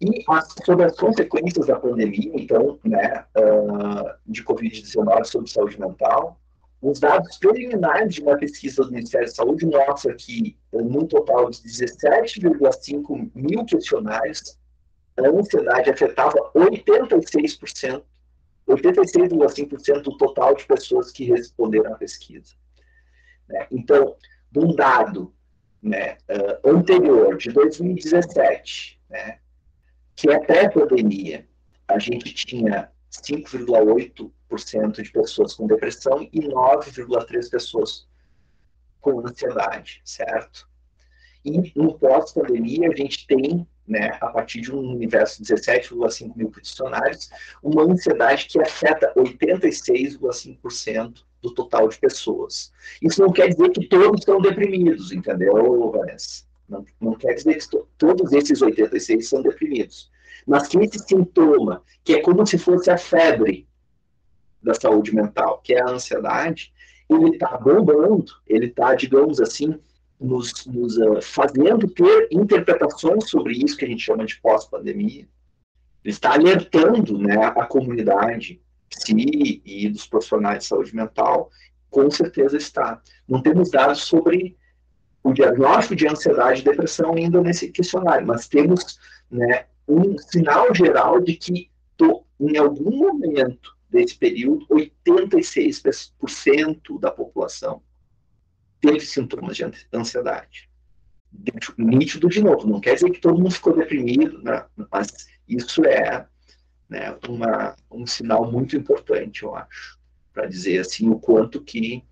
E 0.00 0.24
sobre 0.64 0.84
as 0.84 0.96
consequências 0.96 1.66
da 1.66 1.76
pandemia, 1.78 2.30
então, 2.34 2.78
né, 2.84 3.24
uh, 3.36 4.30
de 4.30 4.44
Covid-19 4.44 5.24
sobre 5.24 5.50
saúde 5.50 5.80
mental, 5.80 6.38
os 6.90 7.00
dados 7.00 7.36
preliminares 7.38 8.14
de 8.14 8.22
uma 8.22 8.36
pesquisa 8.36 8.84
do 8.84 8.92
Ministério 8.92 9.26
da 9.26 9.34
Saúde 9.34 9.66
mostram 9.66 10.14
que, 10.16 10.56
num 10.72 11.04
total 11.04 11.50
de 11.50 11.58
17,5 11.58 13.30
mil 13.34 13.64
questionários, 13.64 14.56
a 15.18 15.28
ansiedade 15.28 15.90
afetava 15.90 16.38
86%, 16.54 18.04
86,5% 18.68 20.02
do 20.02 20.16
total 20.16 20.54
de 20.54 20.64
pessoas 20.64 21.10
que 21.10 21.24
responderam 21.24 21.92
à 21.92 21.96
pesquisa. 21.96 22.54
Né? 23.48 23.66
Então, 23.72 24.14
de 24.52 24.60
um 24.60 24.72
dado 24.72 25.34
né, 25.82 26.18
uh, 26.30 26.70
anterior, 26.70 27.36
de 27.36 27.50
2017, 27.50 29.00
né, 29.10 29.38
que 30.14 30.30
é 30.30 30.38
pré-pandemia, 30.38 31.48
a 31.88 31.98
gente 31.98 32.32
tinha 32.32 32.92
5,8% 33.10 34.30
de 35.02 35.10
pessoas 35.10 35.54
com 35.54 35.66
depressão 35.66 36.28
e 36.32 36.40
9,3% 36.40 37.50
pessoas 37.50 38.06
com 39.00 39.18
ansiedade, 39.20 40.00
certo? 40.04 40.68
E 41.44 41.72
no 41.76 41.98
pós-pandemia, 41.98 42.88
a 42.90 42.96
gente 42.96 43.26
tem, 43.26 43.66
né, 43.86 44.16
a 44.20 44.28
partir 44.28 44.62
de 44.62 44.74
um 44.74 44.80
universo 44.80 45.42
de 45.42 45.54
17,5 45.54 46.36
mil 46.36 46.50
funcionários, 46.50 47.30
uma 47.62 47.84
ansiedade 47.84 48.46
que 48.46 48.58
afeta 48.60 49.12
86,5% 49.14 51.24
do 51.40 51.54
total 51.54 51.88
de 51.88 51.96
pessoas. 51.98 52.72
Isso 53.00 53.22
não 53.22 53.32
quer 53.32 53.48
dizer 53.48 53.70
que 53.70 53.86
todos 53.86 54.18
estão 54.20 54.40
deprimidos, 54.40 55.12
entendeu, 55.12 55.92
Vanessa? 55.92 56.44
Não, 56.68 56.84
não 57.00 57.14
quer 57.14 57.34
dizer 57.34 57.58
que 57.58 57.68
todos 57.96 58.32
esses 58.32 58.60
86 58.60 59.28
são 59.28 59.40
deprimidos. 59.40 60.10
Mas 60.44 60.66
que 60.66 60.78
esse 60.78 60.98
sintoma, 60.98 61.84
que 62.02 62.14
é 62.14 62.22
como 62.22 62.44
se 62.44 62.58
fosse 62.58 62.90
a 62.90 62.98
febre 62.98 63.68
da 64.62 64.74
saúde 64.74 65.14
mental, 65.14 65.60
que 65.62 65.74
é 65.74 65.80
a 65.80 65.90
ansiedade, 65.90 66.72
ele 67.08 67.30
está 67.30 67.56
bombando, 67.56 68.32
ele 68.46 68.66
está, 68.66 68.94
digamos 68.94 69.40
assim, 69.40 69.78
nos, 70.20 70.66
nos 70.66 70.96
uh, 70.96 71.20
fazendo 71.22 71.88
ter 71.88 72.28
interpretações 72.30 73.28
sobre 73.28 73.54
isso 73.54 73.76
que 73.76 73.84
a 73.84 73.88
gente 73.88 74.02
chama 74.02 74.24
de 74.24 74.40
pós-pandemia. 74.40 75.28
Ele 76.04 76.12
está 76.12 76.34
alertando 76.34 77.18
né, 77.18 77.36
a 77.44 77.66
comunidade 77.66 78.60
si 78.90 79.62
e 79.64 79.88
dos 79.88 80.06
profissionais 80.06 80.60
de 80.60 80.66
saúde 80.66 80.94
mental, 80.94 81.50
com 81.90 82.10
certeza 82.10 82.56
está. 82.56 83.00
Não 83.28 83.42
temos 83.42 83.70
dados 83.70 84.02
sobre 84.02 84.56
o 85.22 85.32
diagnóstico 85.32 85.96
de 85.96 86.06
ansiedade 86.06 86.60
e 86.60 86.64
depressão 86.64 87.14
ainda 87.14 87.40
nesse 87.40 87.70
questionário, 87.70 88.26
mas 88.26 88.48
temos 88.48 88.98
né, 89.30 89.66
um 89.88 90.16
sinal 90.18 90.72
geral 90.74 91.20
de 91.20 91.34
que 91.34 91.70
tô, 91.96 92.24
em 92.38 92.56
algum 92.56 92.96
momento 92.96 93.75
desse 93.96 94.16
período, 94.16 94.66
86% 94.68 97.00
da 97.00 97.10
população 97.10 97.82
teve 98.80 99.00
sintomas 99.00 99.56
de 99.56 99.64
ansiedade. 99.92 100.70
Nítido 101.76 102.28
de 102.28 102.40
novo, 102.42 102.68
não 102.68 102.80
quer 102.80 102.94
dizer 102.94 103.10
que 103.10 103.20
todo 103.20 103.38
mundo 103.38 103.52
ficou 103.52 103.76
deprimido, 103.76 104.42
né? 104.42 104.64
mas 104.90 105.28
isso 105.48 105.84
é 105.84 106.26
né, 106.88 107.16
uma, 107.28 107.76
um 107.90 108.06
sinal 108.06 108.50
muito 108.50 108.76
importante, 108.76 109.42
eu 109.42 109.54
acho, 109.54 109.98
para 110.32 110.46
dizer 110.46 110.80
assim 110.80 111.08
o 111.08 111.18
quanto 111.18 111.62
que 111.62 112.04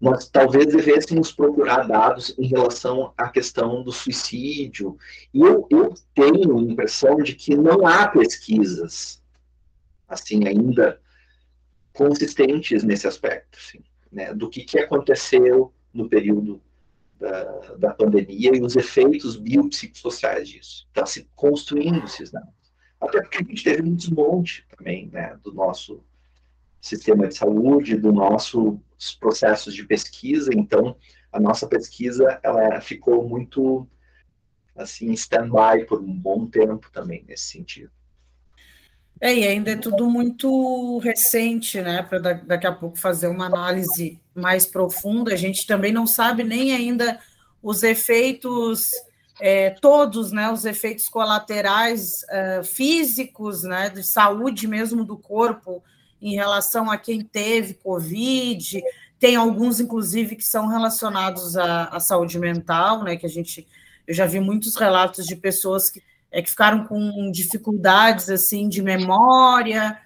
nós 0.00 0.28
talvez 0.28 0.66
devêssemos 0.66 1.32
procurar 1.32 1.86
dados 1.86 2.34
em 2.38 2.46
relação 2.46 3.12
à 3.16 3.28
questão 3.28 3.82
do 3.82 3.92
suicídio. 3.92 4.96
E 5.32 5.40
eu, 5.40 5.66
eu 5.70 5.94
tenho 6.14 6.58
a 6.58 6.62
impressão 6.62 7.16
de 7.16 7.34
que 7.34 7.56
não 7.56 7.86
há 7.86 8.08
pesquisas, 8.08 9.22
assim, 10.08 10.46
ainda 10.46 11.00
consistentes 11.92 12.82
nesse 12.82 13.06
aspecto, 13.06 13.58
assim, 13.58 13.82
né, 14.12 14.32
do 14.34 14.48
que, 14.48 14.64
que 14.64 14.78
aconteceu 14.78 15.72
no 15.92 16.08
período 16.08 16.60
da, 17.18 17.42
da 17.78 17.94
pandemia 17.94 18.54
e 18.54 18.60
os 18.60 18.76
efeitos 18.76 19.36
biopsicossociais 19.36 20.48
disso. 20.48 20.86
Está 20.88 21.06
se 21.06 21.28
construindo 21.34 22.04
esses 22.04 22.30
dados. 22.30 22.50
Até 23.00 23.20
porque 23.20 23.38
a 23.38 23.42
gente 23.42 23.64
teve 23.64 23.82
um 23.82 23.94
desmonte 23.94 24.66
também 24.76 25.08
né, 25.08 25.38
do 25.42 25.52
nosso 25.52 26.02
sistema 26.80 27.26
de 27.26 27.36
saúde, 27.36 27.96
dos 27.96 28.14
nossos 28.14 28.78
processos 29.18 29.74
de 29.74 29.84
pesquisa. 29.84 30.50
Então, 30.54 30.96
a 31.32 31.40
nossa 31.40 31.66
pesquisa 31.66 32.38
ela 32.42 32.80
ficou 32.80 33.26
muito 33.28 33.86
assim 34.74 35.10
stand-by 35.12 35.86
por 35.86 36.00
um 36.00 36.12
bom 36.12 36.46
tempo 36.46 36.90
também 36.92 37.24
nesse 37.26 37.44
sentido. 37.44 37.90
É, 39.20 39.34
e 39.34 39.46
ainda 39.46 39.70
é 39.70 39.76
tudo 39.76 40.10
muito 40.10 40.98
recente, 40.98 41.80
né? 41.80 42.02
Para 42.02 42.18
daqui 42.18 42.66
a 42.66 42.72
pouco 42.72 42.98
fazer 42.98 43.28
uma 43.28 43.46
análise 43.46 44.20
mais 44.34 44.66
profunda. 44.66 45.32
A 45.32 45.36
gente 45.36 45.66
também 45.66 45.92
não 45.92 46.06
sabe 46.06 46.44
nem 46.44 46.74
ainda 46.74 47.18
os 47.62 47.82
efeitos 47.82 48.90
é, 49.40 49.70
todos, 49.70 50.32
né? 50.32 50.50
Os 50.52 50.66
efeitos 50.66 51.08
colaterais 51.08 52.24
é, 52.28 52.62
físicos, 52.62 53.62
né? 53.62 53.88
De 53.88 54.02
saúde 54.02 54.68
mesmo 54.68 55.02
do 55.02 55.16
corpo 55.16 55.82
em 56.20 56.34
relação 56.34 56.90
a 56.90 56.98
quem 56.98 57.22
teve 57.22 57.72
Covid. 57.74 58.82
Tem 59.18 59.34
alguns, 59.34 59.80
inclusive, 59.80 60.36
que 60.36 60.44
são 60.44 60.66
relacionados 60.66 61.56
à, 61.56 61.84
à 61.84 62.00
saúde 62.00 62.38
mental, 62.38 63.02
né? 63.02 63.16
Que 63.16 63.24
a 63.24 63.30
gente, 63.30 63.66
eu 64.06 64.12
já 64.12 64.26
vi 64.26 64.40
muitos 64.40 64.76
relatos 64.76 65.26
de 65.26 65.36
pessoas 65.36 65.88
que 65.88 66.02
é, 66.36 66.42
que 66.42 66.50
ficaram 66.50 66.84
com 66.84 67.30
dificuldades 67.32 68.28
assim 68.28 68.68
de 68.68 68.82
memória. 68.82 69.98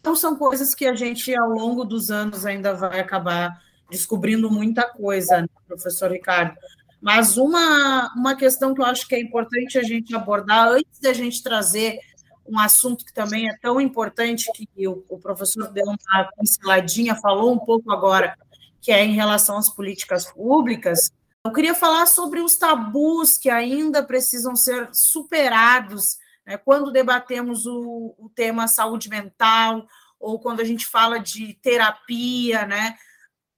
Então 0.00 0.16
são 0.16 0.34
coisas 0.34 0.74
que 0.74 0.84
a 0.84 0.96
gente 0.96 1.32
ao 1.36 1.48
longo 1.48 1.84
dos 1.84 2.10
anos 2.10 2.44
ainda 2.44 2.74
vai 2.74 2.98
acabar 2.98 3.62
descobrindo 3.88 4.50
muita 4.50 4.82
coisa, 4.82 5.42
né, 5.42 5.46
professor 5.68 6.10
Ricardo. 6.10 6.56
Mas 7.00 7.36
uma, 7.36 8.12
uma 8.16 8.34
questão 8.34 8.74
que 8.74 8.80
eu 8.80 8.84
acho 8.84 9.06
que 9.06 9.14
é 9.14 9.20
importante 9.20 9.78
a 9.78 9.82
gente 9.84 10.12
abordar 10.12 10.66
antes 10.66 10.98
de 10.98 11.06
a 11.06 11.12
gente 11.12 11.40
trazer 11.40 12.00
um 12.48 12.58
assunto 12.58 13.04
que 13.04 13.14
também 13.14 13.48
é 13.48 13.56
tão 13.56 13.80
importante 13.80 14.50
que 14.52 14.88
o, 14.88 15.04
o 15.08 15.18
professor 15.20 15.70
deu 15.70 15.84
uma 15.86 16.30
pinceladinha, 16.36 17.14
falou 17.14 17.54
um 17.54 17.60
pouco 17.60 17.92
agora, 17.92 18.36
que 18.80 18.90
é 18.90 19.04
em 19.04 19.14
relação 19.14 19.56
às 19.56 19.68
políticas 19.68 20.32
públicas, 20.32 21.12
eu 21.46 21.52
queria 21.52 21.74
falar 21.74 22.06
sobre 22.06 22.40
os 22.40 22.56
tabus 22.56 23.38
que 23.38 23.48
ainda 23.48 24.02
precisam 24.02 24.56
ser 24.56 24.88
superados 24.92 26.18
né, 26.44 26.56
quando 26.56 26.90
debatemos 26.90 27.66
o, 27.66 28.14
o, 28.18 28.28
tema 28.34 28.66
saúde 28.66 29.08
mental 29.08 29.86
ou 30.18 30.40
quando 30.40 30.60
a 30.60 30.64
gente 30.64 30.84
fala 30.84 31.18
de 31.18 31.54
terapia, 31.62 32.66
né? 32.66 32.96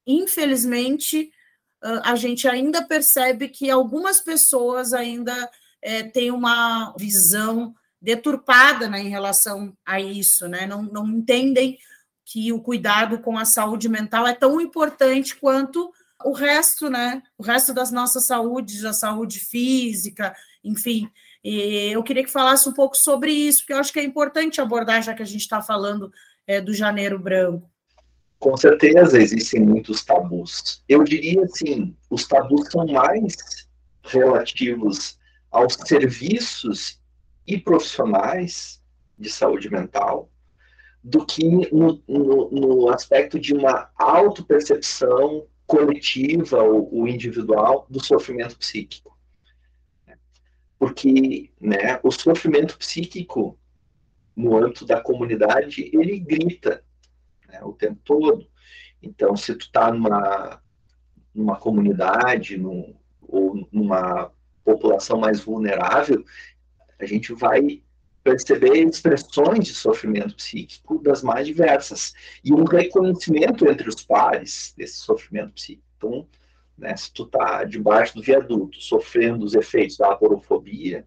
Infelizmente, 0.07 1.31
a 2.03 2.15
gente 2.17 2.49
ainda 2.49 2.85
percebe 2.85 3.49
que 3.49 3.71
algumas 3.71 4.21
pessoas 4.21 4.93
ainda 4.93 5.51
é, 5.81 6.03
têm 6.03 6.31
uma 6.31 6.95
visão 6.99 7.75
deturpada 8.01 8.89
né, 8.89 9.01
em 9.01 9.09
relação 9.09 9.77
a 9.87 10.01
isso, 10.01 10.49
né? 10.49 10.67
Não, 10.67 10.83
não 10.83 11.07
entendem 11.09 11.79
que 12.25 12.53
o 12.53 12.61
cuidado 12.61 13.21
com 13.21 13.39
a 13.39 13.45
saúde 13.45 13.89
mental 13.89 14.27
é 14.27 14.35
tão 14.35 14.61
importante 14.61 15.37
quanto 15.37 15.91
o 16.25 16.33
resto, 16.33 16.91
né? 16.91 17.23
O 17.37 17.43
resto 17.43 17.73
das 17.73 17.91
nossas 17.91 18.27
saúdes, 18.27 18.85
a 18.85 18.93
saúde 18.93 19.39
física, 19.41 20.35
enfim. 20.65 21.11
E 21.43 21.91
eu 21.93 22.03
queria 22.03 22.25
que 22.25 22.31
falasse 22.31 22.69
um 22.69 22.73
pouco 22.73 22.97
sobre 22.97 23.31
isso, 23.31 23.61
porque 23.61 23.73
eu 23.73 23.79
acho 23.79 23.93
que 23.93 24.01
é 24.01 24.05
importante 24.05 24.61
abordar, 24.61 25.03
já 25.03 25.15
que 25.15 25.23
a 25.23 25.27
gente 25.27 25.43
está 25.43 25.63
falando 25.63 26.13
é, 26.47 26.61
do 26.61 26.75
Janeiro 26.75 27.19
Branco. 27.19 27.71
Com 28.39 28.57
certeza 28.57 29.21
existem 29.21 29.61
muitos 29.61 30.05
tabus. 30.05 30.83
Eu 30.89 31.03
diria 31.03 31.43
assim, 31.43 31.97
os 32.11 32.27
tabus 32.27 32.69
são 32.71 32.87
mais 32.87 33.37
relativos 34.03 35.19
aos 35.51 35.75
serviços 35.75 37.01
e 37.47 37.59
profissionais 37.59 38.81
de 39.19 39.31
saúde 39.31 39.71
mental 39.71 40.31
do 41.03 41.25
que 41.25 41.45
no, 41.73 42.03
no, 42.07 42.51
no 42.51 42.91
aspecto 42.91 43.39
de 43.39 43.55
uma 43.55 43.91
autopercepção 43.97 45.47
coletiva 45.69 46.63
ou, 46.63 47.07
individual 47.07 47.87
do 47.91 48.03
sofrimento 48.03 48.57
psíquico. 48.57 49.17
Porque 50.79 51.53
né, 51.61 52.01
o 52.03 52.11
sofrimento 52.11 52.79
psíquico 52.79 53.59
no 54.35 54.57
âmbito 54.57 54.87
da 54.87 54.99
comunidade, 55.01 55.91
ele 55.93 56.19
grita 56.19 56.83
né, 57.47 57.61
o 57.63 57.75
tempo 57.75 58.01
todo. 58.03 58.49
Então, 59.03 59.37
se 59.37 59.55
tu 59.55 59.67
está 59.67 59.93
numa, 59.93 60.63
numa 61.35 61.57
comunidade 61.57 62.57
num, 62.57 62.97
ou 63.21 63.69
numa 63.71 64.33
população 64.65 65.19
mais 65.19 65.41
vulnerável, 65.41 66.25
a 66.99 67.05
gente 67.05 67.35
vai 67.35 67.83
perceber 68.29 68.87
expressões 68.87 69.65
de 69.65 69.75
sofrimento 69.75 70.35
psíquico 70.37 71.03
das 71.03 71.23
mais 71.23 71.47
diversas 71.47 72.13
e 72.45 72.53
um 72.53 72.65
reconhecimento 72.65 73.67
entre 73.67 73.89
os 73.89 74.05
pares 74.05 74.75
desse 74.77 74.99
sofrimento 74.99 75.53
psíquico. 75.55 75.87
Então, 75.97 76.29
né, 76.77 76.95
se 76.95 77.11
tu 77.11 77.23
está 77.23 77.65
debaixo 77.65 78.15
do 78.15 78.23
viaduto, 78.23 78.83
sofrendo 78.83 79.47
os 79.47 79.55
efeitos 79.55 79.97
da 79.97 80.13
aporofobia, 80.13 81.07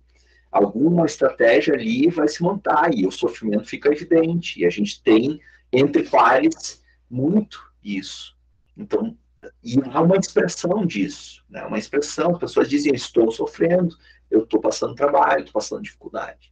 alguma 0.51 1.05
estratégia 1.05 1.75
ali 1.75 2.09
vai 2.09 2.27
se 2.27 2.41
montar 2.41 2.91
e 2.93 3.05
o 3.05 3.11
sofrimento 3.11 3.69
fica 3.69 3.91
evidente. 3.91 4.59
E 4.59 4.65
a 4.65 4.69
gente 4.69 5.01
tem 5.03 5.39
entre 5.71 6.09
pares 6.09 6.83
muito 7.09 7.61
isso. 7.83 8.35
Então, 8.75 9.15
e 9.63 9.79
há 9.91 10.01
uma 10.01 10.17
expressão 10.17 10.85
disso, 10.87 11.43
né? 11.47 11.63
uma 11.65 11.77
expressão, 11.77 12.31
as 12.31 12.39
pessoas 12.39 12.67
dizem, 12.67 12.93
estou 12.93 13.31
sofrendo, 13.31 13.95
eu 14.29 14.43
estou 14.43 14.59
passando 14.59 14.95
trabalho, 14.95 15.41
estou 15.41 15.53
passando 15.53 15.83
dificuldade. 15.83 16.50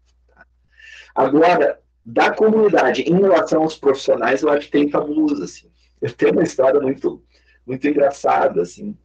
Agora, 1.16 1.80
da 2.06 2.34
comunidade, 2.34 3.04
em 3.04 3.20
relação 3.20 3.62
aos 3.62 3.78
profissionais, 3.78 4.42
eu 4.42 4.50
acho 4.50 4.66
que 4.66 4.72
tem 4.72 4.90
tabus, 4.90 5.40
assim. 5.42 5.70
Eu 6.02 6.12
tenho 6.14 6.34
uma 6.34 6.44
história 6.44 6.80
muito, 6.80 7.24
muito 7.66 7.88
engraçada, 7.88 8.62
assim. 8.62 8.98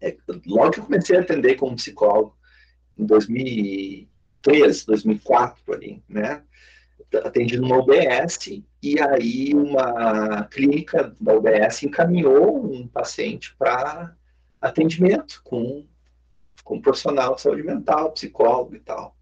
É, 0.00 0.16
logo 0.46 0.70
que 0.70 0.80
eu 0.80 0.84
comecei 0.84 1.16
a 1.16 1.20
atender 1.20 1.56
como 1.56 1.76
psicólogo, 1.76 2.36
em 2.98 3.04
2013, 3.04 4.86
2004, 4.86 5.74
ali, 5.74 6.02
né? 6.08 6.42
Atendi 7.22 7.58
numa 7.58 7.78
UBS, 7.78 8.62
e 8.82 9.00
aí 9.00 9.54
uma 9.54 10.44
clínica 10.44 11.14
da 11.20 11.34
UBS 11.34 11.82
encaminhou 11.82 12.64
um 12.64 12.88
paciente 12.88 13.54
para 13.58 14.16
atendimento 14.60 15.42
com, 15.44 15.84
com 16.64 16.76
um 16.76 16.80
profissional 16.80 17.34
de 17.34 17.42
saúde 17.42 17.62
mental, 17.62 18.12
psicólogo 18.12 18.74
e 18.74 18.80
tal. 18.80 19.14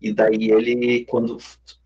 E 0.00 0.12
daí 0.12 0.50
ele, 0.50 1.04
quando 1.06 1.38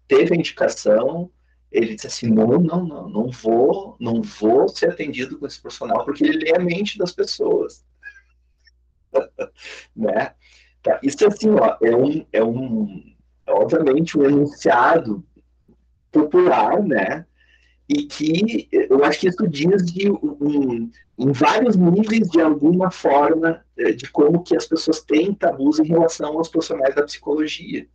teve 0.07 0.35
a 0.35 0.37
indicação, 0.37 1.31
ele 1.71 1.95
disse 1.95 2.07
assim, 2.07 2.29
não, 2.29 2.47
não, 2.59 2.85
não, 2.85 3.09
não 3.09 3.31
vou, 3.31 3.97
não 3.99 4.23
vou 4.23 4.69
ser 4.69 4.91
atendido 4.91 5.39
com 5.39 5.47
esse 5.47 5.61
profissional, 5.61 6.05
porque 6.05 6.25
ele 6.25 6.45
lê 6.45 6.55
a 6.55 6.61
mente 6.61 6.97
das 6.97 7.13
pessoas. 7.13 7.85
né? 9.95 10.35
Tá, 10.83 11.01
isso 11.03 11.27
assim, 11.27 11.51
ó, 11.51 11.77
é 11.83 11.97
um, 11.97 12.27
é 12.33 12.45
um, 12.45 13.15
obviamente, 13.49 14.19
um 14.19 14.25
enunciado 14.25 15.25
popular, 16.13 16.83
né? 16.83 17.27
E 17.89 18.05
que 18.05 18.69
eu 18.73 19.05
acho 19.05 19.21
que 19.21 19.29
isso 19.29 19.49
diz 19.49 19.85
de 19.85 20.11
um, 20.11 20.91
em 21.19 21.33
vários 21.33 21.77
níveis, 21.77 22.29
de 22.31 22.41
alguma 22.41 22.91
forma, 22.91 23.65
eh, 23.77 23.93
de 23.93 24.11
como 24.11 24.43
que 24.43 24.57
as 24.57 24.67
pessoas 24.67 25.03
têm 25.03 25.35
tabus 25.35 25.79
em 25.79 25.85
relação 25.85 26.39
aos 26.39 26.49
profissionais 26.49 26.95
da 26.95 27.03
psicologia. 27.03 27.87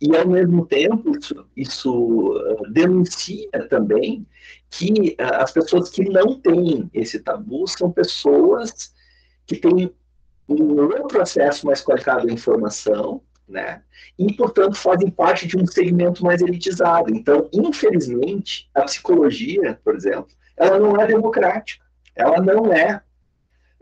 E, 0.00 0.16
ao 0.16 0.26
mesmo 0.26 0.64
tempo, 0.66 1.16
isso, 1.16 1.46
isso 1.54 2.32
uh, 2.32 2.70
denuncia 2.70 3.50
também 3.68 4.26
que 4.70 5.16
uh, 5.20 5.42
as 5.42 5.52
pessoas 5.52 5.90
que 5.90 6.08
não 6.08 6.40
têm 6.40 6.88
esse 6.94 7.20
tabu 7.20 7.66
são 7.68 7.90
pessoas 7.90 8.94
que 9.46 9.56
têm 9.56 9.92
um 10.48 10.80
outro 10.80 11.20
acesso 11.20 11.66
mais 11.66 11.82
qualificado 11.82 12.28
à 12.28 12.32
informação, 12.32 13.20
né? 13.46 13.82
E, 14.18 14.32
portanto, 14.34 14.76
fazem 14.76 15.10
parte 15.10 15.46
de 15.46 15.56
um 15.56 15.66
segmento 15.66 16.24
mais 16.24 16.40
elitizado. 16.40 17.14
Então, 17.14 17.48
infelizmente, 17.52 18.70
a 18.74 18.82
psicologia, 18.82 19.78
por 19.84 19.94
exemplo, 19.94 20.28
ela 20.56 20.78
não 20.78 21.00
é 21.00 21.06
democrática. 21.06 21.84
Ela 22.14 22.40
não 22.40 22.72
é 22.72 23.02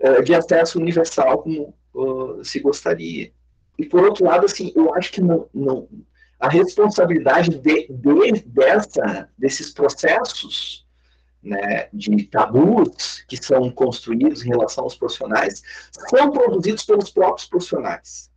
uh, 0.00 0.22
de 0.22 0.34
acesso 0.34 0.78
universal 0.78 1.42
como 1.42 1.74
uh, 1.94 2.44
se 2.44 2.60
gostaria. 2.60 3.30
E, 3.78 3.86
por 3.86 4.02
outro 4.02 4.24
lado, 4.24 4.44
assim, 4.44 4.72
eu 4.74 4.92
acho 4.94 5.12
que 5.12 5.20
não, 5.20 5.48
não, 5.54 5.88
a 6.40 6.48
responsabilidade 6.48 7.50
de, 7.50 7.86
de, 7.88 8.40
dessa, 8.46 9.28
desses 9.38 9.70
processos 9.70 10.86
né, 11.42 11.88
de 11.92 12.24
tabus 12.24 13.24
que 13.28 13.36
são 13.36 13.70
construídos 13.70 14.44
em 14.44 14.48
relação 14.48 14.84
aos 14.84 14.96
profissionais 14.96 15.62
são 16.10 16.30
produzidos 16.32 16.84
pelos 16.84 17.10
próprios 17.10 17.48
profissionais. 17.48 18.30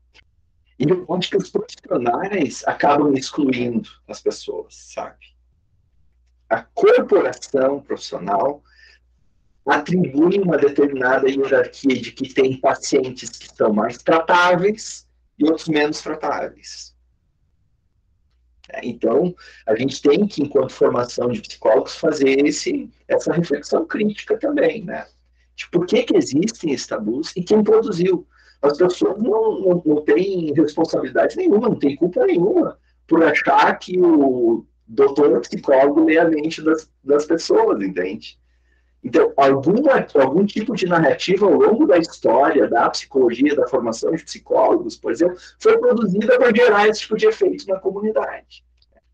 E 0.79 0.85
acho 1.15 1.29
que 1.29 1.37
os 1.37 1.49
profissionais 1.49 2.63
acabam 2.65 3.13
excluindo 3.13 3.87
as 4.07 4.19
pessoas, 4.19 4.75
sabe? 4.93 5.17
A 6.49 6.63
corporação 6.63 7.81
profissional 7.81 8.63
atribui 9.65 10.39
uma 10.39 10.57
determinada 10.57 11.29
hierarquia 11.29 12.01
de 12.01 12.11
que 12.11 12.33
tem 12.33 12.59
pacientes 12.59 13.29
que 13.29 13.55
são 13.55 13.71
mais 13.71 13.99
tratáveis 13.99 15.07
e 15.41 15.45
outros 15.45 15.67
menos 15.67 16.01
tratáveis. 16.01 16.95
Então, 18.83 19.35
a 19.67 19.75
gente 19.75 20.01
tem 20.01 20.25
que, 20.25 20.43
enquanto 20.43 20.71
formação 20.71 21.27
de 21.29 21.41
psicólogos, 21.41 21.97
fazer 21.97 22.45
esse, 22.45 22.89
essa 23.07 23.33
reflexão 23.33 23.85
crítica 23.85 24.37
também, 24.37 24.83
né? 24.85 25.07
De 25.55 25.69
por 25.69 25.85
que, 25.85 26.03
que 26.03 26.15
existem 26.15 26.71
esses 26.71 26.87
tabus 26.87 27.33
e 27.35 27.43
quem 27.43 27.63
produziu. 27.63 28.25
As 28.61 28.77
pessoas 28.77 29.17
não, 29.17 29.59
não, 29.59 29.83
não 29.83 30.01
têm 30.03 30.53
responsabilidade 30.53 31.35
nenhuma, 31.35 31.67
não 31.67 31.79
têm 31.79 31.95
culpa 31.95 32.25
nenhuma 32.25 32.77
por 33.07 33.23
achar 33.23 33.77
que 33.77 33.99
o 33.99 34.65
doutor 34.87 35.41
psicólogo 35.41 36.05
lê 36.05 36.17
a 36.17 36.29
mente 36.29 36.61
das, 36.61 36.89
das 37.03 37.25
pessoas, 37.25 37.81
entende? 37.81 38.39
Então, 39.03 39.33
alguma, 39.35 40.05
algum 40.13 40.45
tipo 40.45 40.75
de 40.75 40.85
narrativa 40.85 41.45
ao 41.45 41.53
longo 41.53 41.87
da 41.87 41.97
história 41.97 42.67
da 42.67 42.89
psicologia, 42.89 43.55
da 43.55 43.67
formação 43.67 44.11
de 44.11 44.23
psicólogos, 44.23 44.95
por 44.95 45.11
exemplo, 45.11 45.37
foi 45.59 45.77
produzida 45.77 46.37
para 46.37 46.55
gerar 46.55 46.87
esse 46.87 47.01
tipo 47.01 47.17
de 47.17 47.25
efeito 47.25 47.67
na 47.67 47.79
comunidade. 47.79 48.63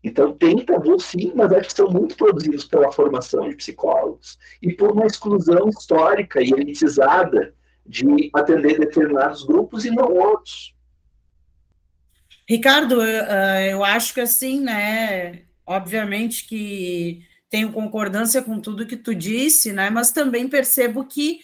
Então, 0.04 0.32
tem 0.32 0.64
tabus, 0.64 1.06
sim, 1.06 1.32
mas 1.34 1.52
acho 1.52 1.68
que 1.68 1.74
são 1.74 1.90
muito 1.90 2.16
produzidos 2.16 2.64
pela 2.64 2.92
formação 2.92 3.48
de 3.48 3.56
psicólogos 3.56 4.38
e 4.62 4.72
por 4.72 4.92
uma 4.92 5.06
exclusão 5.06 5.68
histórica 5.68 6.40
e 6.40 6.50
elitizada 6.52 7.54
de 7.84 8.30
atender 8.34 8.78
determinados 8.78 9.42
grupos 9.44 9.84
e 9.86 9.90
não 9.90 10.12
outros. 10.12 10.74
Ricardo, 12.46 13.02
eu 13.02 13.82
acho 13.84 14.14
que 14.14 14.20
assim, 14.20 14.60
né? 14.60 15.42
Obviamente 15.66 16.46
que 16.46 17.26
tenho 17.50 17.72
concordância 17.72 18.42
com 18.42 18.60
tudo 18.60 18.86
que 18.86 18.96
tu 18.96 19.14
disse, 19.14 19.72
né? 19.72 19.90
Mas 19.90 20.12
também 20.12 20.48
percebo 20.48 21.04
que 21.04 21.40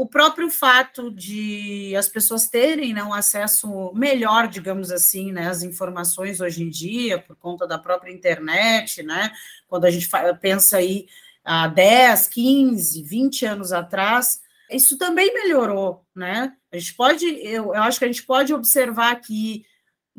o 0.00 0.06
próprio 0.06 0.48
fato 0.48 1.10
de 1.10 1.94
as 1.96 2.08
pessoas 2.08 2.48
terem 2.48 2.94
né, 2.94 3.02
um 3.02 3.12
acesso 3.12 3.92
melhor, 3.94 4.48
digamos 4.48 4.90
assim, 4.90 5.30
né, 5.30 5.48
às 5.48 5.62
informações 5.62 6.40
hoje 6.40 6.62
em 6.62 6.70
dia, 6.70 7.18
por 7.18 7.36
conta 7.36 7.66
da 7.66 7.78
própria 7.78 8.10
internet, 8.10 9.02
né? 9.02 9.30
Quando 9.68 9.84
a 9.84 9.90
gente 9.90 10.08
pensa 10.40 10.78
aí 10.78 11.06
há 11.44 11.66
10, 11.68 12.28
15, 12.28 13.02
20 13.02 13.44
anos 13.44 13.72
atrás, 13.72 14.40
isso 14.70 14.96
também 14.96 15.34
melhorou, 15.34 16.04
né? 16.14 16.54
A 16.72 16.78
gente 16.78 16.94
pode, 16.94 17.26
eu, 17.26 17.74
eu 17.74 17.82
acho 17.82 17.98
que 17.98 18.04
a 18.04 18.08
gente 18.08 18.22
pode 18.22 18.54
observar 18.54 19.16
que 19.16 19.66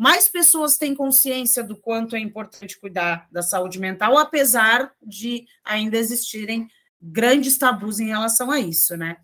mais 0.02 0.28
pessoas 0.28 0.78
têm 0.78 0.95
consciência 0.95 1.64
do 1.64 1.76
quanto 1.76 2.16
é 2.16 2.20
importante 2.20 2.80
cuidar 2.80 3.28
da 3.32 3.43
saúde 3.43 3.78
mental, 3.78 4.18
apesar 4.18 4.91
de 4.99 5.45
ainda 5.64 5.95
existirem 5.95 6.68
grandes 6.99 7.56
tabus 7.56 7.99
em 7.99 8.08
relação 8.08 8.49
a 8.49 8.60
isso, 8.60 8.97
né? 8.97 9.18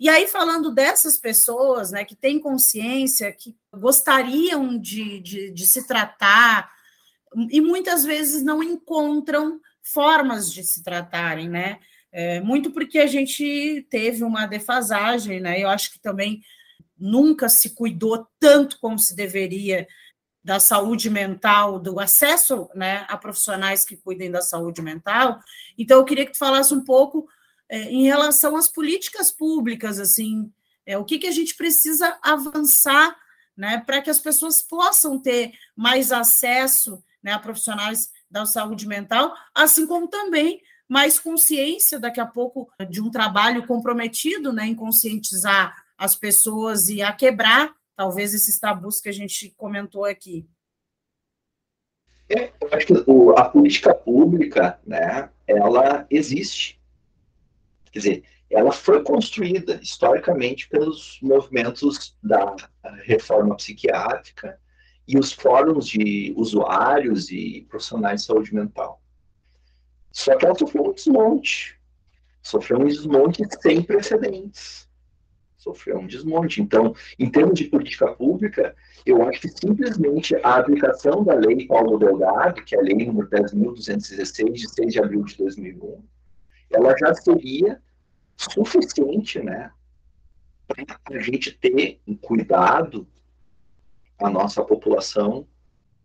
E 0.00 0.08
aí, 0.08 0.26
falando 0.26 0.72
dessas 0.72 1.18
pessoas, 1.18 1.90
né, 1.90 2.06
que 2.06 2.16
têm 2.16 2.40
consciência, 2.40 3.30
que 3.34 3.54
gostariam 3.70 4.78
de, 4.78 5.20
de, 5.20 5.50
de 5.50 5.66
se 5.66 5.86
tratar, 5.86 6.72
e 7.50 7.60
muitas 7.60 8.02
vezes 8.02 8.42
não 8.42 8.62
encontram 8.62 9.60
formas 9.82 10.50
de 10.50 10.64
se 10.64 10.82
tratarem, 10.82 11.50
né? 11.50 11.80
É, 12.10 12.40
muito 12.40 12.70
porque 12.70 12.98
a 12.98 13.06
gente 13.06 13.86
teve 13.90 14.24
uma 14.24 14.46
defasagem, 14.46 15.38
né? 15.38 15.62
Eu 15.62 15.68
acho 15.68 15.92
que 15.92 16.00
também 16.00 16.40
nunca 16.98 17.48
se 17.48 17.70
cuidou 17.70 18.26
tanto 18.38 18.78
como 18.80 18.98
se 18.98 19.14
deveria 19.14 19.86
da 20.42 20.58
saúde 20.58 21.10
mental, 21.10 21.78
do 21.78 22.00
acesso 22.00 22.70
né, 22.74 23.04
a 23.08 23.16
profissionais 23.16 23.84
que 23.84 23.96
cuidem 23.96 24.30
da 24.30 24.40
saúde 24.40 24.80
mental. 24.80 25.40
Então, 25.76 25.98
eu 25.98 26.04
queria 26.04 26.24
que 26.24 26.32
tu 26.32 26.38
falasse 26.38 26.72
um 26.72 26.82
pouco 26.82 27.28
é, 27.68 27.82
em 27.82 28.04
relação 28.04 28.56
às 28.56 28.68
políticas 28.68 29.30
públicas, 29.30 29.98
assim, 29.98 30.50
é, 30.86 30.96
o 30.96 31.04
que, 31.04 31.18
que 31.18 31.26
a 31.26 31.32
gente 31.32 31.54
precisa 31.54 32.18
avançar 32.22 33.14
né, 33.54 33.82
para 33.84 34.00
que 34.00 34.08
as 34.08 34.18
pessoas 34.18 34.62
possam 34.62 35.18
ter 35.18 35.52
mais 35.76 36.12
acesso 36.12 37.02
né, 37.22 37.32
a 37.32 37.38
profissionais 37.38 38.10
da 38.30 38.46
saúde 38.46 38.86
mental, 38.86 39.34
assim 39.54 39.86
como 39.86 40.08
também 40.08 40.62
mais 40.88 41.18
consciência 41.18 41.98
daqui 41.98 42.20
a 42.20 42.26
pouco 42.26 42.70
de 42.88 43.02
um 43.02 43.10
trabalho 43.10 43.66
comprometido 43.66 44.52
né, 44.52 44.66
em 44.66 44.74
conscientizar 44.74 45.76
as 45.98 46.14
pessoas 46.14 46.88
e 46.88 47.02
a 47.02 47.12
quebrar, 47.12 47.74
talvez, 47.96 48.32
esses 48.32 48.58
tabus 48.58 49.00
que 49.00 49.08
a 49.08 49.12
gente 49.12 49.52
comentou 49.56 50.04
aqui. 50.04 50.48
É, 52.28 52.52
eu 52.60 52.68
acho 52.72 52.86
que 52.86 52.94
a 53.36 53.44
política 53.44 53.92
pública, 53.92 54.78
né, 54.86 55.28
ela 55.46 56.06
existe. 56.08 56.80
Quer 57.90 57.98
dizer, 57.98 58.24
ela 58.48 58.70
foi 58.70 59.02
construída 59.02 59.80
historicamente 59.82 60.68
pelos 60.68 61.18
movimentos 61.20 62.16
da 62.22 62.54
reforma 63.02 63.56
psiquiátrica 63.56 64.60
e 65.06 65.18
os 65.18 65.32
fóruns 65.32 65.88
de 65.88 66.32
usuários 66.36 67.30
e 67.30 67.66
profissionais 67.68 68.20
de 68.20 68.26
saúde 68.26 68.54
mental. 68.54 69.02
Só 70.12 70.36
que 70.36 70.44
ela 70.44 70.54
sofreu 70.54 70.84
um 70.86 70.92
desmonte. 70.92 71.78
Sofreu 72.42 72.78
um 72.78 72.86
desmonte 72.86 73.42
sem 73.62 73.82
precedentes 73.82 74.87
sofreu 75.68 75.98
um 75.98 76.06
desmonte. 76.06 76.62
Então, 76.62 76.94
em 77.18 77.30
termos 77.30 77.58
de 77.58 77.64
política 77.64 78.08
pública, 78.14 78.74
eu 79.04 79.22
acho 79.28 79.40
que 79.40 79.48
simplesmente 79.48 80.34
a 80.36 80.56
aplicação 80.56 81.22
da 81.24 81.34
lei 81.34 81.66
Paulo 81.66 81.98
Delgado, 81.98 82.62
que 82.64 82.74
é 82.74 82.78
a 82.78 82.82
lei 82.82 83.06
número 83.06 83.28
10.216, 83.28 84.52
de 84.52 84.68
6 84.68 84.92
de 84.92 84.98
abril 85.00 85.24
de 85.24 85.36
2001, 85.36 86.02
ela 86.70 86.94
já 86.98 87.14
seria 87.14 87.80
suficiente, 88.36 89.40
né, 89.40 89.70
para 90.66 91.18
a 91.18 91.20
gente 91.20 91.52
ter 91.52 92.00
um 92.06 92.14
cuidado 92.14 93.06
a 94.18 94.28
nossa 94.28 94.64
população 94.64 95.46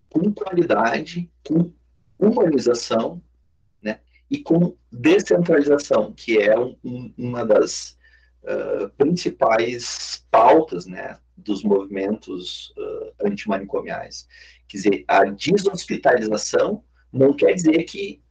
com 0.10 0.32
qualidade, 0.32 1.30
com 1.44 1.72
humanização, 2.18 3.22
né, 3.82 4.00
e 4.30 4.40
com 4.40 4.76
descentralização, 4.92 6.14
que 6.14 6.38
é 6.38 6.58
um, 6.58 7.12
uma 7.18 7.44
das 7.44 7.98
principais 8.98 10.26
pautas 10.30 10.86
né, 10.86 11.18
dos 11.38 11.64
movimentos 11.64 12.74
uh, 12.78 13.28
antimanicomiais. 13.28 14.28
Quer 14.68 14.78
dizer, 14.78 15.06
a 15.08 15.26
deshospitalização 15.26 16.84
não 17.12 17.34
quer 17.34 17.54
dizer 17.54 17.84
que 17.84 18.22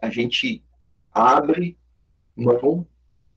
a 0.00 0.10
gente 0.10 0.62
abre 1.12 1.76
mão 2.36 2.86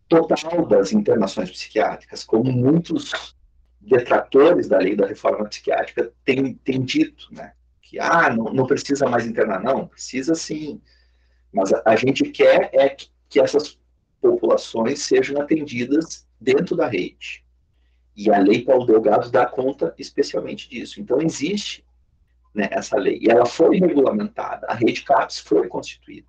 total 0.08 0.66
das 0.66 0.92
internações 0.92 1.52
psiquiátricas, 1.52 2.24
como 2.24 2.52
muitos 2.52 3.36
detratores 3.80 4.68
da 4.68 4.78
lei 4.78 4.96
da 4.96 5.06
reforma 5.06 5.46
psiquiátrica 5.46 6.12
têm, 6.26 6.56
têm 6.56 6.82
dito, 6.82 7.28
né? 7.32 7.54
Que, 7.82 8.00
ah, 8.00 8.30
não, 8.30 8.46
não 8.54 8.68
precisa 8.68 9.08
mais 9.08 9.26
internar. 9.26 9.64
Não, 9.64 9.88
precisa 9.88 10.36
sim. 10.36 10.82
Mas 11.54 11.72
a, 11.74 11.82
a 11.86 11.96
gente 11.96 12.26
quer 12.26 12.70
é 12.74 12.90
que, 12.90 13.10
que 13.30 13.40
essas 13.40 13.80
populações 14.32 15.02
sejam 15.02 15.42
atendidas 15.42 16.28
dentro 16.40 16.76
da 16.76 16.88
rede. 16.88 17.44
E 18.16 18.32
a 18.32 18.40
Lei 18.40 18.64
Paulo 18.64 18.86
Delgado 18.86 19.30
dá 19.30 19.46
conta 19.46 19.94
especialmente 19.98 20.70
disso. 20.70 21.00
Então, 21.00 21.22
existe 21.22 21.86
né, 22.54 22.68
essa 22.72 22.98
lei. 22.98 23.20
E 23.22 23.30
ela 23.30 23.46
foi 23.46 23.78
regulamentada. 23.80 24.68
A 24.68 24.74
rede 24.74 25.04
CAPS 25.04 25.40
foi 25.40 25.68
constituída. 25.68 26.28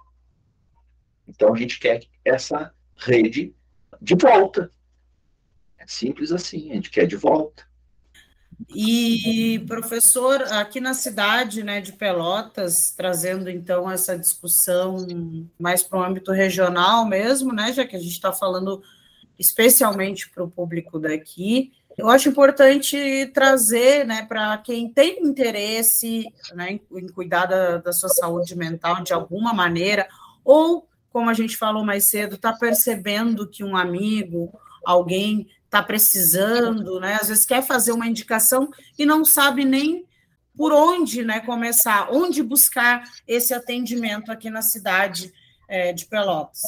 Então, 1.26 1.54
a 1.54 1.56
gente 1.56 1.78
quer 1.78 2.04
essa 2.24 2.72
rede 2.96 3.54
de 4.00 4.14
volta. 4.14 4.72
É 5.78 5.86
simples 5.86 6.32
assim, 6.32 6.70
a 6.70 6.74
gente 6.74 6.90
quer 6.90 7.06
de 7.06 7.16
volta. 7.16 7.67
E, 8.74 9.64
professor, 9.66 10.42
aqui 10.52 10.80
na 10.80 10.92
cidade 10.92 11.62
né, 11.62 11.80
de 11.80 11.92
Pelotas, 11.92 12.90
trazendo 12.90 13.48
então 13.48 13.90
essa 13.90 14.18
discussão 14.18 15.06
mais 15.58 15.82
para 15.82 15.98
o 15.98 16.02
âmbito 16.02 16.32
regional 16.32 17.06
mesmo, 17.06 17.52
né, 17.52 17.72
já 17.72 17.86
que 17.86 17.94
a 17.94 18.00
gente 18.00 18.12
está 18.12 18.32
falando 18.32 18.82
especialmente 19.38 20.28
para 20.30 20.42
o 20.42 20.50
público 20.50 20.98
daqui, 20.98 21.72
eu 21.96 22.08
acho 22.08 22.28
importante 22.28 23.30
trazer 23.32 24.04
né, 24.04 24.24
para 24.24 24.58
quem 24.58 24.92
tem 24.92 25.20
interesse 25.24 26.26
né, 26.54 26.78
em, 26.92 27.08
cuidar 27.08 27.46
da, 27.46 27.78
da 27.78 27.92
sua 27.92 28.08
saúde 28.08 28.56
mental 28.56 29.02
de 29.02 29.12
alguma 29.12 29.52
maneira, 29.52 30.08
ou, 30.44 30.88
como 31.10 31.30
a 31.30 31.34
gente 31.34 31.56
falou 31.56 31.84
mais 31.84 32.04
cedo, 32.04 32.34
está 32.34 32.52
percebendo 32.52 33.48
que 33.48 33.62
um 33.62 33.76
amigo, 33.76 34.52
alguém 34.84 35.48
está 35.68 35.82
precisando, 35.82 36.98
né? 36.98 37.18
Às 37.20 37.28
vezes 37.28 37.44
quer 37.44 37.62
fazer 37.62 37.92
uma 37.92 38.06
indicação 38.06 38.70
e 38.98 39.04
não 39.04 39.24
sabe 39.24 39.64
nem 39.64 40.06
por 40.56 40.72
onde 40.72 41.22
né, 41.22 41.40
começar, 41.40 42.08
onde 42.10 42.42
buscar 42.42 43.04
esse 43.28 43.54
atendimento 43.54 44.32
aqui 44.32 44.50
na 44.50 44.62
cidade 44.62 45.32
é, 45.68 45.92
de 45.92 46.06
Pelotas. 46.06 46.62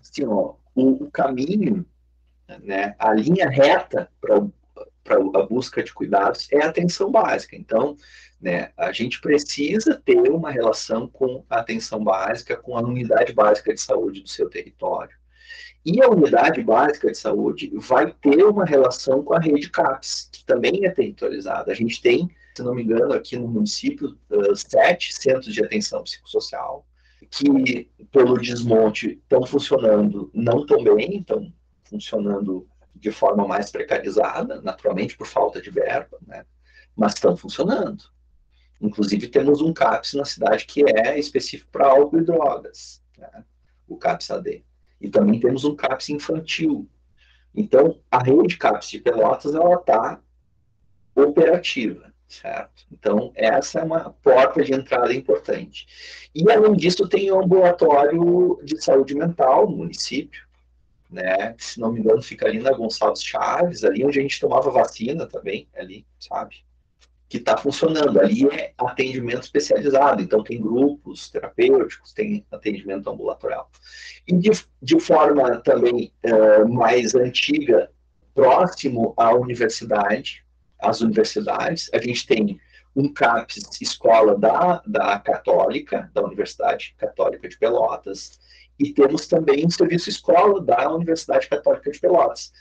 Sim, 0.00 0.26
ó, 0.26 0.54
o 0.74 1.10
caminho, 1.10 1.84
né, 2.62 2.94
a 2.96 3.12
linha 3.12 3.48
reta 3.48 4.08
para 4.20 5.16
a 5.16 5.42
busca 5.46 5.82
de 5.82 5.92
cuidados 5.92 6.46
é 6.52 6.62
a 6.62 6.68
atenção 6.68 7.10
básica. 7.10 7.56
Então, 7.56 7.96
né, 8.40 8.70
a 8.76 8.92
gente 8.92 9.20
precisa 9.20 10.00
ter 10.04 10.30
uma 10.30 10.52
relação 10.52 11.08
com 11.08 11.44
a 11.50 11.58
atenção 11.58 12.04
básica, 12.04 12.56
com 12.56 12.76
a 12.76 12.82
unidade 12.82 13.32
básica 13.32 13.74
de 13.74 13.80
saúde 13.80 14.20
do 14.22 14.28
seu 14.28 14.48
território. 14.48 15.17
E 15.84 16.02
a 16.02 16.08
unidade 16.08 16.62
básica 16.62 17.10
de 17.10 17.16
saúde 17.16 17.70
vai 17.74 18.12
ter 18.12 18.44
uma 18.44 18.64
relação 18.64 19.22
com 19.22 19.34
a 19.34 19.40
rede 19.40 19.70
CAPS, 19.70 20.28
que 20.32 20.44
também 20.44 20.84
é 20.84 20.90
territorializada. 20.90 21.72
A 21.72 21.74
gente 21.74 22.02
tem, 22.02 22.28
se 22.54 22.62
não 22.62 22.74
me 22.74 22.82
engano, 22.82 23.14
aqui 23.14 23.36
no 23.36 23.48
município, 23.48 24.18
sete 24.54 25.14
centros 25.14 25.54
de 25.54 25.64
atenção 25.64 26.02
psicossocial, 26.02 26.84
que, 27.30 27.90
pelo 28.12 28.38
desmonte, 28.38 29.20
estão 29.22 29.44
funcionando 29.46 30.30
não 30.34 30.66
tão 30.66 30.82
bem, 30.82 31.20
estão 31.20 31.52
funcionando 31.84 32.66
de 32.94 33.10
forma 33.10 33.46
mais 33.46 33.70
precarizada, 33.70 34.60
naturalmente 34.60 35.16
por 35.16 35.26
falta 35.26 35.60
de 35.60 35.70
verba, 35.70 36.18
né? 36.26 36.44
mas 36.96 37.14
estão 37.14 37.36
funcionando. 37.36 38.04
Inclusive, 38.80 39.28
temos 39.28 39.60
um 39.60 39.72
CAPS 39.72 40.14
na 40.14 40.24
cidade 40.24 40.64
que 40.66 40.84
é 40.84 41.18
específico 41.18 41.70
para 41.70 41.88
álcool 41.88 42.18
e 42.18 42.24
drogas, 42.24 43.02
né? 43.16 43.44
o 43.86 43.96
CAPS 43.96 44.30
AD. 44.30 44.64
E 45.00 45.08
também 45.08 45.38
temos 45.40 45.64
um 45.64 45.74
CAPS 45.74 46.10
infantil. 46.10 46.88
Então, 47.54 47.98
a 48.10 48.22
rede 48.22 48.56
CAPS 48.56 48.90
de 48.90 49.00
Pelotas 49.00 49.54
está 49.54 50.20
operativa, 51.14 52.12
certo? 52.28 52.86
Então, 52.92 53.32
essa 53.34 53.80
é 53.80 53.84
uma 53.84 54.10
porta 54.22 54.62
de 54.62 54.72
entrada 54.72 55.12
importante. 55.12 55.86
E, 56.34 56.50
além 56.50 56.74
disso, 56.74 57.08
tem 57.08 57.30
o 57.32 57.40
ambulatório 57.40 58.60
de 58.62 58.80
saúde 58.82 59.14
mental 59.14 59.68
no 59.68 59.78
município, 59.78 60.46
né? 61.10 61.54
Se 61.58 61.80
não 61.80 61.92
me 61.92 62.00
engano, 62.00 62.22
fica 62.22 62.46
ali 62.46 62.60
na 62.60 62.72
Gonçalves 62.72 63.22
Chaves, 63.22 63.82
ali 63.82 64.04
onde 64.04 64.18
a 64.18 64.22
gente 64.22 64.40
tomava 64.40 64.70
vacina 64.70 65.26
também, 65.26 65.66
ali, 65.74 66.06
sabe? 66.20 66.56
Que 67.28 67.36
está 67.36 67.56
funcionando. 67.56 68.20
Ali 68.20 68.48
é 68.48 68.72
atendimento 68.78 69.42
especializado, 69.42 70.22
então 70.22 70.42
tem 70.42 70.60
grupos 70.60 71.30
terapêuticos, 71.30 72.12
tem 72.12 72.44
atendimento 72.50 73.08
ambulatorial. 73.10 73.70
E 74.26 74.34
de, 74.34 74.50
de 74.82 75.00
forma 75.00 75.60
também 75.60 76.12
é, 76.22 76.64
mais 76.64 77.14
antiga, 77.14 77.90
próximo 78.34 79.14
à 79.16 79.34
universidade, 79.34 80.44
às 80.80 81.00
universidades, 81.00 81.90
a 81.92 81.98
gente 81.98 82.26
tem 82.26 82.60
um 82.94 83.12
CAPES 83.12 83.80
escola 83.80 84.36
da, 84.36 84.82
da 84.86 85.18
Católica, 85.18 86.10
da 86.14 86.22
Universidade 86.22 86.94
Católica 86.98 87.48
de 87.48 87.58
Pelotas, 87.58 88.40
e 88.78 88.92
temos 88.92 89.26
também 89.26 89.66
um 89.66 89.70
serviço 89.70 90.08
escola 90.08 90.60
da 90.60 90.88
Universidade 90.92 91.48
Católica 91.48 91.90
de 91.90 91.98
Pelotas 91.98 92.52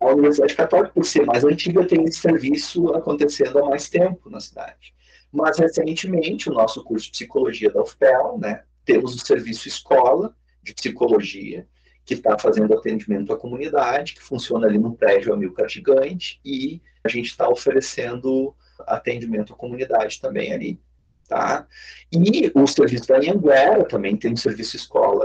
a 0.00 0.06
Universidade 0.06 0.54
Católica, 0.54 0.92
por 0.92 1.04
ser 1.04 1.24
mais 1.24 1.44
antiga, 1.44 1.86
tem 1.86 2.04
esse 2.04 2.20
serviço 2.20 2.94
acontecendo 2.94 3.58
há 3.58 3.68
mais 3.68 3.88
tempo 3.88 4.28
na 4.28 4.40
cidade. 4.40 4.94
Mas, 5.32 5.58
recentemente, 5.58 6.48
o 6.48 6.54
nosso 6.54 6.82
curso 6.84 7.06
de 7.06 7.12
psicologia 7.12 7.70
da 7.70 7.82
UFPEL, 7.82 8.38
né, 8.38 8.62
temos 8.84 9.14
o 9.14 9.18
serviço 9.18 9.68
escola 9.68 10.34
de 10.62 10.74
psicologia, 10.74 11.66
que 12.04 12.14
está 12.14 12.38
fazendo 12.38 12.72
atendimento 12.72 13.32
à 13.32 13.36
comunidade, 13.36 14.14
que 14.14 14.22
funciona 14.22 14.66
ali 14.66 14.78
no 14.78 14.94
prédio 14.94 15.32
Amilcar 15.32 15.68
Gigante, 15.68 16.40
e 16.44 16.80
a 17.02 17.08
gente 17.08 17.26
está 17.26 17.48
oferecendo 17.48 18.54
atendimento 18.80 19.52
à 19.52 19.56
comunidade 19.56 20.20
também 20.20 20.52
ali. 20.52 20.80
Tá? 21.28 21.66
E 22.12 22.52
o 22.54 22.66
serviço 22.68 23.08
da 23.08 23.16
Anhanguera 23.16 23.84
também 23.84 24.16
tem 24.16 24.32
um 24.32 24.36
serviço 24.36 24.76
escola 24.76 25.15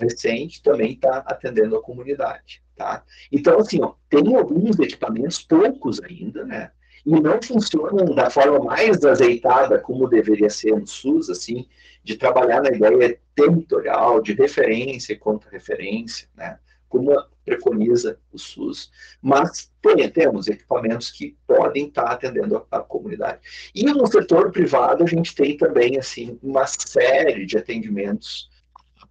recente, 0.00 0.62
também 0.62 0.92
está 0.92 1.18
atendendo 1.26 1.76
a 1.76 1.82
comunidade. 1.82 2.62
Tá? 2.76 3.02
Então, 3.32 3.58
assim, 3.58 3.80
ó, 3.82 3.94
tem 4.10 4.36
alguns 4.36 4.78
equipamentos, 4.78 5.42
poucos 5.42 6.02
ainda, 6.02 6.44
né? 6.44 6.70
E 7.06 7.10
não 7.10 7.40
funcionam 7.40 8.14
da 8.14 8.28
forma 8.28 8.58
mais 8.58 9.02
azeitada 9.04 9.78
como 9.78 10.08
deveria 10.08 10.50
ser 10.50 10.72
no 10.78 10.86
SUS, 10.86 11.30
assim, 11.30 11.66
de 12.02 12.16
trabalhar 12.16 12.60
na 12.62 12.70
ideia 12.70 13.18
territorial, 13.34 14.20
de 14.20 14.34
referência 14.34 15.12
e 15.12 15.16
contra-referência, 15.16 16.28
né? 16.36 16.58
Como 16.88 17.12
preconiza 17.46 18.18
o 18.32 18.38
SUS. 18.38 18.90
Mas 19.22 19.72
tem, 19.80 20.10
temos 20.10 20.48
equipamentos 20.48 21.10
que 21.10 21.36
podem 21.46 21.86
estar 21.86 22.10
atendendo 22.10 22.66
a, 22.70 22.78
a 22.78 22.80
comunidade. 22.80 23.40
E 23.74 23.84
no 23.84 24.06
setor 24.06 24.50
privado, 24.50 25.04
a 25.04 25.06
gente 25.06 25.34
tem 25.34 25.56
também, 25.56 25.96
assim, 25.96 26.38
uma 26.42 26.66
série 26.66 27.46
de 27.46 27.56
atendimentos 27.56 28.50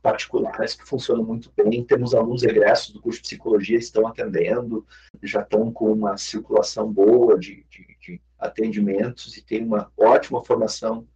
particulares 0.05 0.75
que 0.75 0.87
funcionam 0.87 1.23
muito 1.23 1.51
bem. 1.57 1.83
Temos 1.83 2.13
alunos 2.13 2.43
egressos 2.43 2.91
do 2.91 3.01
curso 3.01 3.17
de 3.17 3.23
psicologia 3.23 3.79
estão 3.79 4.07
atendendo, 4.07 4.85
já 5.23 5.41
estão 5.41 5.71
com 5.71 5.91
uma 5.91 6.15
circulação 6.15 6.93
boa 6.93 7.39
de, 7.39 7.65
de, 7.71 7.97
de 7.99 8.21
atendimentos 8.37 9.35
e 9.35 9.41
tem 9.41 9.65
uma 9.65 9.91
ótima 9.97 10.43
formação, 10.43 11.07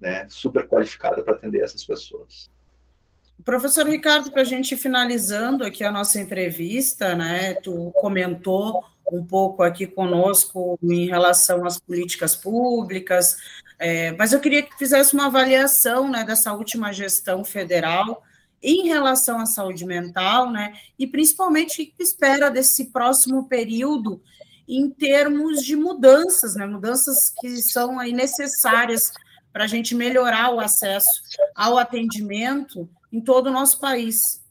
né, 0.00 0.26
super 0.28 0.66
qualificada 0.66 1.22
para 1.22 1.34
atender 1.34 1.62
essas 1.62 1.84
pessoas. 1.84 2.50
Professor 3.44 3.86
Ricardo, 3.86 4.32
para 4.32 4.42
a 4.42 4.44
gente 4.44 4.76
finalizando 4.76 5.62
aqui 5.62 5.84
a 5.84 5.92
nossa 5.92 6.20
entrevista, 6.20 7.14
né, 7.14 7.54
tu 7.54 7.92
comentou 7.92 8.82
um 9.12 9.24
pouco 9.24 9.62
aqui 9.62 9.86
conosco 9.86 10.76
em 10.82 11.06
relação 11.06 11.64
às 11.64 11.78
políticas 11.78 12.34
públicas, 12.34 13.36
é, 13.78 14.10
mas 14.12 14.32
eu 14.32 14.40
queria 14.40 14.64
que 14.64 14.76
fizesse 14.76 15.14
uma 15.14 15.26
avaliação 15.26 16.10
né, 16.10 16.24
dessa 16.24 16.52
última 16.52 16.92
gestão 16.92 17.44
federal 17.44 18.24
em 18.62 18.86
relação 18.86 19.40
à 19.40 19.46
saúde 19.46 19.84
mental, 19.84 20.50
né? 20.50 20.74
E 20.98 21.06
principalmente 21.06 21.82
o 21.82 21.86
que 21.86 22.02
espera 22.02 22.50
desse 22.50 22.92
próximo 22.92 23.48
período 23.48 24.22
em 24.68 24.88
termos 24.88 25.62
de 25.62 25.74
mudanças, 25.74 26.54
né? 26.54 26.66
Mudanças 26.66 27.30
que 27.40 27.60
são 27.60 27.98
aí 27.98 28.12
necessárias 28.12 29.12
para 29.52 29.64
a 29.64 29.66
gente 29.66 29.94
melhorar 29.94 30.54
o 30.54 30.60
acesso 30.60 31.10
ao 31.54 31.76
atendimento 31.76 32.88
em 33.12 33.20
todo 33.20 33.48
o 33.48 33.52
nosso 33.52 33.80
país. 33.80 34.42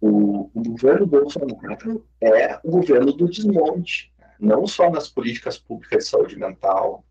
O, 0.00 0.50
o 0.52 0.62
governo 0.62 1.06
Bolsonaro 1.06 2.04
é 2.20 2.58
o 2.62 2.70
governo 2.70 3.12
do 3.12 3.28
desmonte, 3.28 4.12
não 4.38 4.66
só 4.66 4.90
nas 4.90 5.08
políticas 5.08 5.56
públicas 5.56 6.04
de 6.04 6.10
saúde 6.10 6.36
mental, 6.36 7.04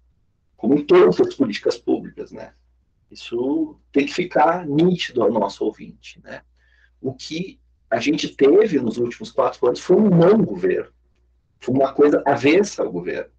como 0.56 0.76
em 0.76 0.86
todas 0.86 1.20
as 1.20 1.34
políticas 1.34 1.78
públicas, 1.78 2.32
né? 2.32 2.54
Isso 3.12 3.80
tem 3.92 4.06
que 4.06 4.14
ficar 4.14 4.66
nítido 4.68 5.24
ao 5.24 5.32
nosso 5.32 5.64
ouvinte. 5.66 6.22
Né? 6.24 6.42
O 7.02 7.14
que 7.14 7.60
a 7.90 8.00
gente 8.00 8.30
teve 8.30 8.80
nos 8.80 8.98
últimos 8.98 9.32
quatro 9.32 9.66
anos 9.66 9.80
foi 9.80 9.96
um 9.98 10.10
não 10.10 10.44
governo. 10.44 10.92
Foi 11.60 11.74
uma 11.76 11.92
coisa 11.94 12.22
avessa 12.26 12.84
ao 12.84 12.92
governo. 12.92 13.32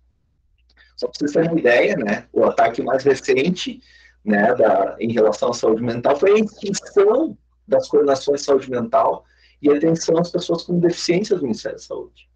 Só 0.97 1.07
para 1.07 1.19
vocês 1.19 1.33
terem 1.33 1.51
uma 1.51 1.59
ideia, 1.59 1.97
né, 1.97 2.29
o 2.33 2.45
ataque 2.45 2.83
mais 2.83 3.03
recente 3.05 3.81
né, 4.23 4.55
da, 4.55 4.97
em 5.01 5.13
relação 5.13 5.51
à 5.51 5.55
saúde 5.55 5.83
mental 5.83 6.15
foi 6.15 6.33
a 6.33 6.39
extinção 6.45 7.39
das 7.67 7.89
coordenações 7.89 8.41
de 8.41 8.47
saúde 8.47 8.71
mental 8.71 9.25
e 9.63 9.71
atenção 9.71 10.19
às 10.19 10.31
pessoas 10.31 10.65
com 10.65 10.79
deficiências 10.79 11.39
do 11.39 11.45
Ministério 11.45 11.79
da 11.79 11.83
Saúde. 11.85 12.29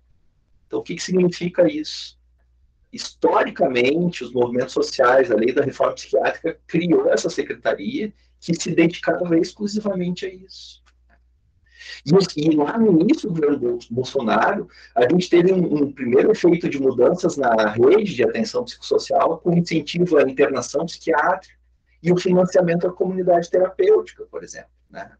Então, 0.66 0.78
o 0.78 0.82
que, 0.82 0.94
que 0.94 1.02
significa 1.02 1.70
isso? 1.70 2.18
Historicamente, 2.94 4.24
os 4.24 4.32
movimentos 4.32 4.72
sociais, 4.72 5.30
a 5.30 5.34
lei 5.34 5.52
da 5.52 5.62
reforma 5.62 5.94
psiquiátrica 5.94 6.58
criou 6.66 7.10
essa 7.10 7.28
secretaria 7.28 8.12
que 8.40 8.54
se 8.54 8.70
dedicava 8.70 9.36
exclusivamente 9.38 10.26
a 10.26 10.28
isso. 10.28 10.84
E, 12.06 12.48
e 12.48 12.56
lá 12.56 12.78
no 12.78 13.00
início 13.00 13.30
do 13.30 13.40
governo 13.40 13.78
Bolsonaro, 13.90 14.68
a 14.94 15.02
gente 15.02 15.28
teve 15.28 15.52
um, 15.52 15.84
um, 15.84 15.92
primeiro 15.92 16.30
efeito 16.32 16.68
de 16.68 16.78
mudanças 16.78 17.36
na 17.36 17.70
rede 17.70 18.14
de 18.14 18.22
atenção 18.22 18.64
psicossocial 18.64 19.38
com 19.38 19.52
incentivo 19.54 20.18
à 20.18 20.22
internação 20.22 20.86
psiquiátrica 20.86 21.54
e 22.02 22.12
o 22.12 22.16
financiamento 22.16 22.86
da 22.86 22.92
comunidade 22.92 23.50
terapêutica, 23.50 24.26
por 24.30 24.44
exemplo. 24.44 24.70
Né? 24.90 25.10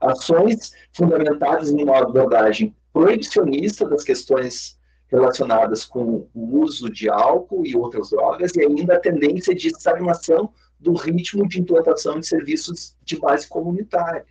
Ações 0.00 0.72
fundamentadas 0.92 1.70
em 1.70 1.82
uma 1.82 1.98
abordagem 1.98 2.74
proibicionista 2.92 3.88
das 3.88 4.04
questões 4.04 4.75
relacionadas 5.08 5.84
com 5.84 6.26
o 6.34 6.60
uso 6.60 6.90
de 6.90 7.08
álcool 7.08 7.64
e 7.64 7.76
outras 7.76 8.10
drogas, 8.10 8.54
e 8.56 8.60
ainda 8.60 8.96
a 8.96 9.00
tendência 9.00 9.54
de 9.54 9.68
estagnação 9.68 10.50
do 10.78 10.92
ritmo 10.94 11.48
de 11.48 11.60
implantação 11.60 12.20
de 12.20 12.26
serviços 12.26 12.94
de 13.04 13.18
base 13.18 13.48
comunitária. 13.48 14.26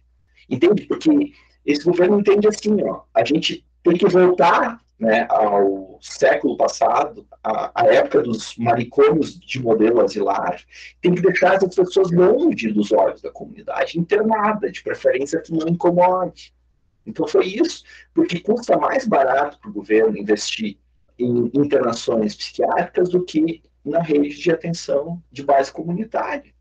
Entende? 0.49 0.83
Porque 0.83 1.31
esse 1.65 1.83
governo 1.83 2.19
entende 2.19 2.47
assim, 2.47 2.81
ó, 2.83 3.01
a 3.13 3.23
gente 3.23 3.65
tem 3.83 3.97
que 3.97 4.07
voltar 4.07 4.79
né, 4.99 5.27
ao 5.29 5.99
século 6.01 6.55
passado, 6.55 7.27
a, 7.43 7.85
época 7.87 8.21
dos 8.21 8.55
manicômios 8.57 9.37
de 9.37 9.61
modelo 9.61 10.01
asilar, 10.01 10.61
tem 11.01 11.13
que 11.13 11.21
deixar 11.21 11.55
essas 11.55 11.75
pessoas 11.75 12.11
longe 12.11 12.71
dos 12.71 12.91
olhos 12.91 13.21
da 13.21 13.31
comunidade, 13.31 13.99
internada, 13.99 14.71
de 14.71 14.81
preferência 14.81 15.41
que 15.41 15.51
não 15.51 15.67
incomode. 15.67 16.53
Então 17.05 17.27
foi 17.27 17.45
isso, 17.45 17.83
porque 18.13 18.39
custa 18.39 18.77
mais 18.77 19.07
barato 19.07 19.59
para 19.59 19.69
o 19.69 19.73
governo 19.73 20.17
investir 20.17 20.77
em 21.17 21.51
internações 21.53 22.35
psiquiátricas 22.35 23.09
do 23.09 23.23
que 23.23 23.61
na 23.83 24.01
rede 24.01 24.35
de 24.35 24.51
atenção 24.51 25.21
de 25.31 25.43
base 25.43 25.71
comunitária, 25.71 26.51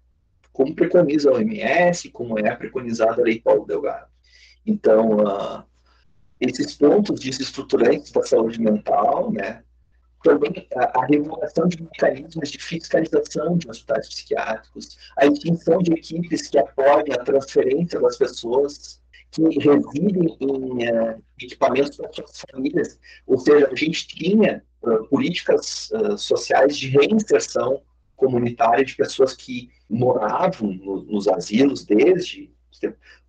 como 0.52 0.74
preconiza 0.74 1.30
a 1.30 1.34
OMS, 1.34 2.10
como 2.10 2.38
é 2.38 2.54
preconizada 2.54 3.22
a 3.22 3.24
Lei 3.24 3.40
Paulo 3.40 3.66
Delgado. 3.66 4.08
Então, 4.66 5.16
uh, 5.18 5.64
esses 6.38 6.74
pontos 6.74 7.20
desestruturantes 7.20 8.12
da 8.12 8.22
saúde 8.22 8.60
mental, 8.60 9.32
né, 9.32 9.62
também 10.22 10.66
a, 10.76 11.00
a 11.00 11.06
revogação 11.06 11.66
de 11.66 11.82
mecanismos 11.82 12.50
de 12.50 12.58
fiscalização 12.58 13.56
de 13.56 13.68
hospitais 13.68 14.08
psiquiátricos, 14.08 14.96
a 15.16 15.26
extinção 15.26 15.78
de 15.78 15.92
equipes 15.92 16.48
que 16.48 16.58
apoiem 16.58 17.12
a 17.12 17.24
transferência 17.24 18.00
das 18.00 18.16
pessoas 18.16 19.00
que 19.34 19.58
residem 19.58 20.36
em 20.40 20.88
uh, 20.90 21.22
equipamentos 21.40 21.96
para 21.96 22.12
suas 22.12 22.44
famílias, 22.50 22.98
ou 23.26 23.38
seja, 23.38 23.68
a 23.70 23.74
gente 23.74 24.06
tinha 24.06 24.62
uh, 24.82 25.04
políticas 25.08 25.90
uh, 25.90 26.16
sociais 26.16 26.76
de 26.76 26.88
reinserção 26.88 27.82
comunitária 28.16 28.84
de 28.84 28.94
pessoas 28.94 29.34
que 29.34 29.70
moravam 29.90 30.72
no, 30.72 31.02
nos 31.02 31.26
asilos 31.26 31.84
desde 31.84 32.52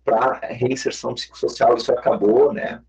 para 0.04 0.38
reinserção 0.46 1.14
psicossocial, 1.14 1.76
isso 1.76 1.90
acabou, 1.90 2.52
né? 2.52 2.80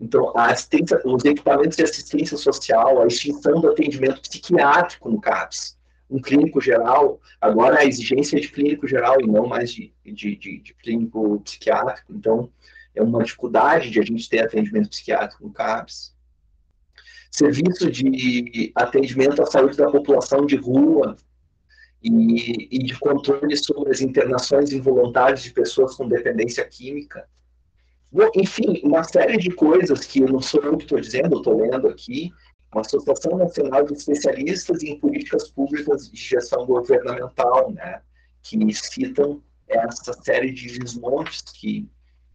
Então, 0.00 0.32
a 0.36 0.46
assistência, 0.46 1.00
os 1.04 1.24
equipamentos 1.24 1.76
de 1.76 1.82
assistência 1.82 2.36
social, 2.36 3.02
a 3.02 3.06
extinção 3.06 3.60
do 3.60 3.68
atendimento 3.68 4.20
psiquiátrico 4.20 5.10
no 5.10 5.20
CAPS, 5.20 5.76
um 6.10 6.20
clínico 6.20 6.60
geral, 6.60 7.20
agora 7.40 7.78
a 7.78 7.84
exigência 7.84 8.36
é 8.36 8.40
de 8.40 8.48
clínico 8.48 8.88
geral 8.88 9.20
e 9.20 9.26
não 9.26 9.46
mais 9.46 9.72
de, 9.72 9.92
de, 10.04 10.36
de, 10.36 10.58
de 10.58 10.74
clínico 10.74 11.40
psiquiátrico. 11.40 12.12
Então, 12.12 12.50
é 12.94 13.02
uma 13.02 13.22
dificuldade 13.22 13.90
de 13.90 14.00
a 14.00 14.02
gente 14.02 14.28
ter 14.28 14.40
atendimento 14.40 14.90
psiquiátrico 14.90 15.44
no 15.44 15.52
CAPS. 15.52 16.14
Serviço 17.30 17.88
de 17.90 18.72
atendimento 18.74 19.40
à 19.40 19.46
saúde 19.46 19.76
da 19.76 19.88
população 19.88 20.44
de 20.44 20.56
rua 20.56 21.16
e, 22.02 22.76
e 22.76 22.78
de 22.82 22.98
controle 22.98 23.56
sobre 23.56 23.92
as 23.92 24.00
internações 24.00 24.72
involuntárias 24.72 25.42
de 25.42 25.52
pessoas 25.52 25.94
com 25.94 26.08
dependência 26.08 26.64
química. 26.66 27.28
Enfim, 28.34 28.80
uma 28.82 29.04
série 29.04 29.36
de 29.36 29.50
coisas 29.50 30.04
que 30.04 30.20
não 30.20 30.40
sou 30.40 30.60
eu 30.62 30.76
que 30.76 30.82
estou 30.82 31.00
dizendo, 31.00 31.36
estou 31.36 31.56
lendo 31.56 31.86
aqui, 31.86 32.32
uma 32.72 32.82
Associação 32.82 33.36
Nacional 33.36 33.84
de 33.84 33.94
Especialistas 33.94 34.82
em 34.82 34.98
Políticas 34.98 35.50
Públicas 35.50 36.10
de 36.10 36.16
Gestão 36.16 36.64
Governamental, 36.66 37.72
né, 37.72 38.00
que 38.42 38.72
citam 38.72 39.42
essa 39.68 40.12
série 40.12 40.52
de 40.52 40.78
desmontes 40.78 41.42
que 41.42 41.88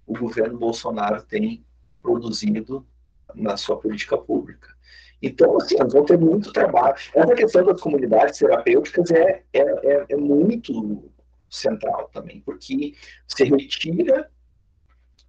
o 0.06 0.18
governo 0.18 0.58
Bolsonaro 0.58 1.24
tem 1.24 1.66
produzido 2.02 2.86
na 3.34 3.58
sua 3.58 3.80
política 3.80 4.18
pública. 4.18 4.76
Então, 5.22 5.58
assim, 5.58 5.76
nós 5.78 5.92
vamos 5.92 6.08
ter 6.08 6.18
muito 6.18 6.54
trabalho. 6.54 6.96
Essa 7.14 7.36
questão 7.36 7.66
das 7.66 7.82
comunidades 7.82 8.38
terapêuticas 8.38 9.10
é, 9.12 9.44
é, 9.54 9.60
é, 9.62 10.06
é 10.10 10.16
muito 10.16 11.10
central 11.50 12.10
também, 12.14 12.42
porque 12.42 12.94
você 13.28 13.46
retira 13.46 14.30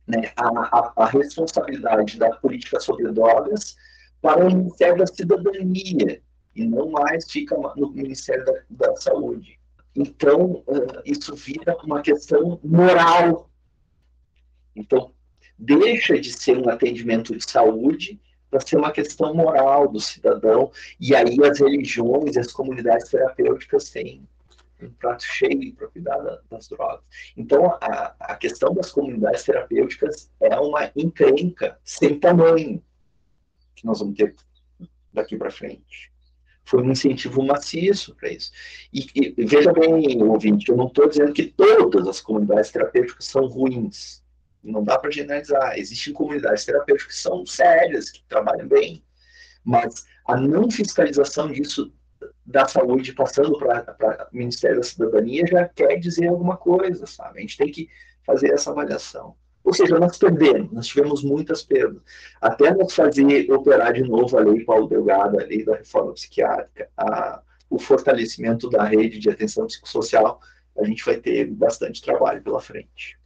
né, 0.07 0.33
a, 0.37 0.47
a, 0.47 0.93
a 0.97 1.07
responsabilidade 1.07 2.19
da 2.19 2.31
política 2.37 2.79
sobre 2.81 3.11
drogas 3.13 3.77
para 4.21 4.45
o 4.45 4.55
Ministério 4.55 4.99
da 4.99 5.07
Cidadania 5.07 6.23
e 6.55 6.65
não 6.65 6.91
mais 6.91 7.31
fica 7.31 7.57
no 7.77 7.91
Ministério 7.91 8.45
da, 8.45 8.89
da 8.89 8.97
Saúde. 8.97 9.59
Então, 9.95 10.63
isso 11.05 11.35
vira 11.35 11.77
uma 11.85 12.03
questão 12.03 12.61
moral. 12.63 13.51
Então, 14.75 15.13
deixa 15.59 16.19
de 16.19 16.33
ser 16.33 16.59
um 16.59 16.69
atendimento 16.69 17.37
de 17.37 17.51
saúde 17.51 18.21
para 18.51 18.61
ser 18.61 18.77
uma 18.77 18.93
questão 18.93 19.35
moral 19.35 19.89
do 19.89 19.99
cidadão, 19.99 20.71
e 21.01 21.15
aí 21.15 21.37
as 21.43 21.59
religiões 21.59 22.37
as 22.37 22.53
comunidades 22.53 23.11
terapêuticas 23.11 23.91
têm 23.91 24.27
um 24.83 24.91
prato 24.91 25.25
cheio 25.25 25.75
para 25.75 25.89
cuidar 25.89 26.19
das 26.51 26.69
drogas. 26.69 27.01
Então, 27.37 27.67
a, 27.81 28.15
a 28.21 28.37
questão 28.37 28.75
das 28.75 28.93
comunidades 28.93 29.45
terapêuticas 29.45 30.31
é 30.41 30.55
uma 30.61 30.91
encrenca 30.95 31.79
sem 31.83 32.19
tamanho 32.21 32.83
que 33.77 33.87
nós 33.87 34.01
vamos 34.01 34.17
ter 34.17 34.35
daqui 35.13 35.37
para 35.37 35.51
frente. 35.51 36.11
Foi 36.65 36.83
um 36.83 36.91
incentivo 36.91 37.45
maciço 37.45 38.17
para 38.17 38.31
isso. 38.31 38.51
E, 38.93 39.07
e, 39.15 39.45
veja 39.45 39.73
bem, 39.73 40.21
ouvinte, 40.23 40.69
eu 40.69 40.77
não 40.77 40.89
estou 40.89 41.09
dizendo 41.09 41.33
que 41.33 41.47
todas 41.47 42.09
as 42.09 42.21
comunidades 42.21 42.73
terapêuticas 42.73 43.27
são 43.27 43.47
ruins. 43.47 44.25
Não 44.65 44.83
dá 44.83 44.99
para 44.99 45.13
generalizar. 45.13 45.79
Existem 45.79 46.13
comunidades 46.13 46.65
terapêuticas 46.65 47.15
que 47.15 47.23
são 47.23 47.47
sérias, 47.47 48.11
que 48.11 48.25
trabalham 48.29 48.67
bem. 48.67 49.05
Mas 49.65 50.07
a 50.27 50.37
não 50.37 50.69
fiscalização 50.69 51.53
disso 51.53 51.93
da 52.45 52.67
saúde 52.67 53.13
passando 53.13 53.57
para 53.59 54.29
o 54.33 54.37
Ministério 54.37 54.79
da 54.79 54.83
Cidadania 54.83 55.47
já 55.47 55.69
quer 55.69 55.97
dizer 55.99 56.29
alguma 56.29 56.57
coisa, 56.57 57.07
sabe? 57.07 57.39
A 57.39 57.41
gente 57.43 57.57
tem 57.57 57.71
que 57.71 57.89
fazer 58.25 58.53
essa 58.53 58.71
avaliação. 58.71 59.37
Ou 59.67 59.75
seja, 59.75 59.99
nós 59.99 60.17
perdemos, 60.17 60.71
nós 60.71 60.87
tivemos 60.87 61.25
muitas 61.25 61.61
perdas. 61.61 62.01
Até 62.41 62.73
nós 62.73 62.95
fazer 62.95 63.51
operar 63.53 63.93
de 63.95 64.05
novo 64.05 64.39
a 64.39 64.41
lei 64.41 64.65
Paulo 64.65 64.87
Delgado, 64.87 65.41
a 65.41 65.43
lei 65.43 65.65
da 65.65 65.75
reforma 65.75 66.13
psiquiátrica, 66.13 66.89
a, 66.97 67.41
o 67.69 67.77
fortalecimento 67.77 68.71
da 68.71 68.85
rede 68.85 69.19
de 69.19 69.29
atenção 69.29 69.67
psicossocial, 69.67 70.41
a 70.79 70.85
gente 70.85 71.05
vai 71.05 71.17
ter 71.17 71.47
bastante 71.47 72.01
trabalho 72.01 72.41
pela 72.43 72.61
frente. 72.61 73.19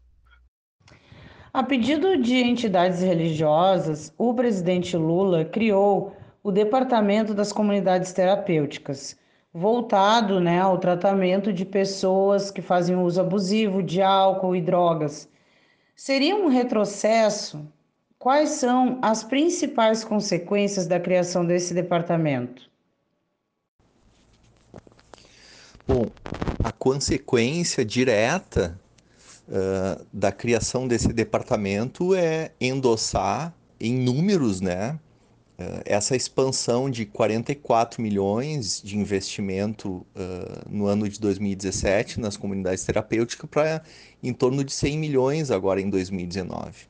A 1.53 1.63
pedido 1.63 2.17
de 2.17 2.37
entidades 2.37 3.03
religiosas, 3.03 4.11
o 4.17 4.33
presidente 4.33 4.97
Lula 4.97 5.45
criou 5.45 6.17
o 6.43 6.51
Departamento 6.51 7.35
das 7.35 7.53
Comunidades 7.53 8.15
Terapêuticas, 8.15 9.15
voltado 9.53 10.41
né, 10.41 10.59
ao 10.59 10.79
tratamento 10.79 11.53
de 11.53 11.67
pessoas 11.67 12.51
que 12.51 12.63
fazem 12.63 12.97
uso 12.97 13.21
abusivo 13.21 13.83
de 13.83 14.01
álcool 14.01 14.57
e 14.57 14.63
drogas 14.63 15.30
Seria 16.03 16.35
um 16.35 16.49
retrocesso? 16.49 17.69
Quais 18.19 18.53
são 18.53 18.99
as 19.03 19.23
principais 19.23 20.03
consequências 20.03 20.87
da 20.87 20.99
criação 20.99 21.45
desse 21.45 21.75
departamento? 21.75 22.71
Bom, 25.87 26.07
a 26.65 26.73
consequência 26.73 27.85
direta 27.85 28.81
uh, 29.47 30.07
da 30.11 30.33
criação 30.33 30.89
desse 30.89 31.13
departamento 31.13 32.15
é 32.15 32.53
endossar 32.59 33.53
em 33.79 33.93
números, 33.93 34.63
né, 34.63 34.99
essa 35.85 36.17
expansão 36.17 36.91
de 36.91 37.05
44 37.05 38.01
milhões 38.01 38.81
de 38.83 38.97
investimento 38.97 40.07
uh, 40.15 40.69
no 40.69 40.87
ano 40.87 41.09
de 41.09 41.21
2017 41.21 42.21
nas 42.21 42.37
comunidades 42.37 42.85
terapêuticas 42.85 43.49
para 43.51 43.83
em 44.23 44.33
torno 44.33 44.65
de 44.65 44.73
100 44.73 44.99
milhões 44.99 45.51
agora 45.51 45.81
em 45.81 45.91
2019. 45.91 46.89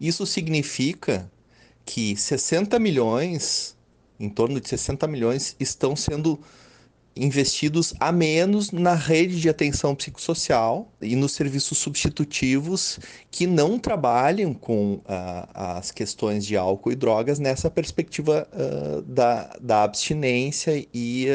Isso 0.00 0.24
significa 0.26 1.30
que 1.84 2.16
60 2.16 2.78
milhões, 2.78 3.76
em 4.18 4.28
torno 4.28 4.60
de 4.60 4.68
60 4.68 5.06
milhões, 5.06 5.56
estão 5.58 5.94
sendo 5.94 6.40
investidos 7.20 7.92
a 8.00 8.10
menos 8.10 8.70
na 8.70 8.94
rede 8.94 9.38
de 9.38 9.48
atenção 9.50 9.94
psicossocial 9.94 10.90
e 11.02 11.14
nos 11.14 11.32
serviços 11.32 11.76
substitutivos 11.76 12.98
que 13.30 13.46
não 13.46 13.78
trabalham 13.78 14.54
com 14.54 14.94
uh, 14.94 15.02
as 15.52 15.90
questões 15.90 16.46
de 16.46 16.56
álcool 16.56 16.92
e 16.92 16.96
drogas 16.96 17.38
nessa 17.38 17.70
perspectiva 17.70 18.48
uh, 18.54 19.02
da, 19.02 19.54
da 19.60 19.82
abstinência 19.82 20.86
e 20.94 21.26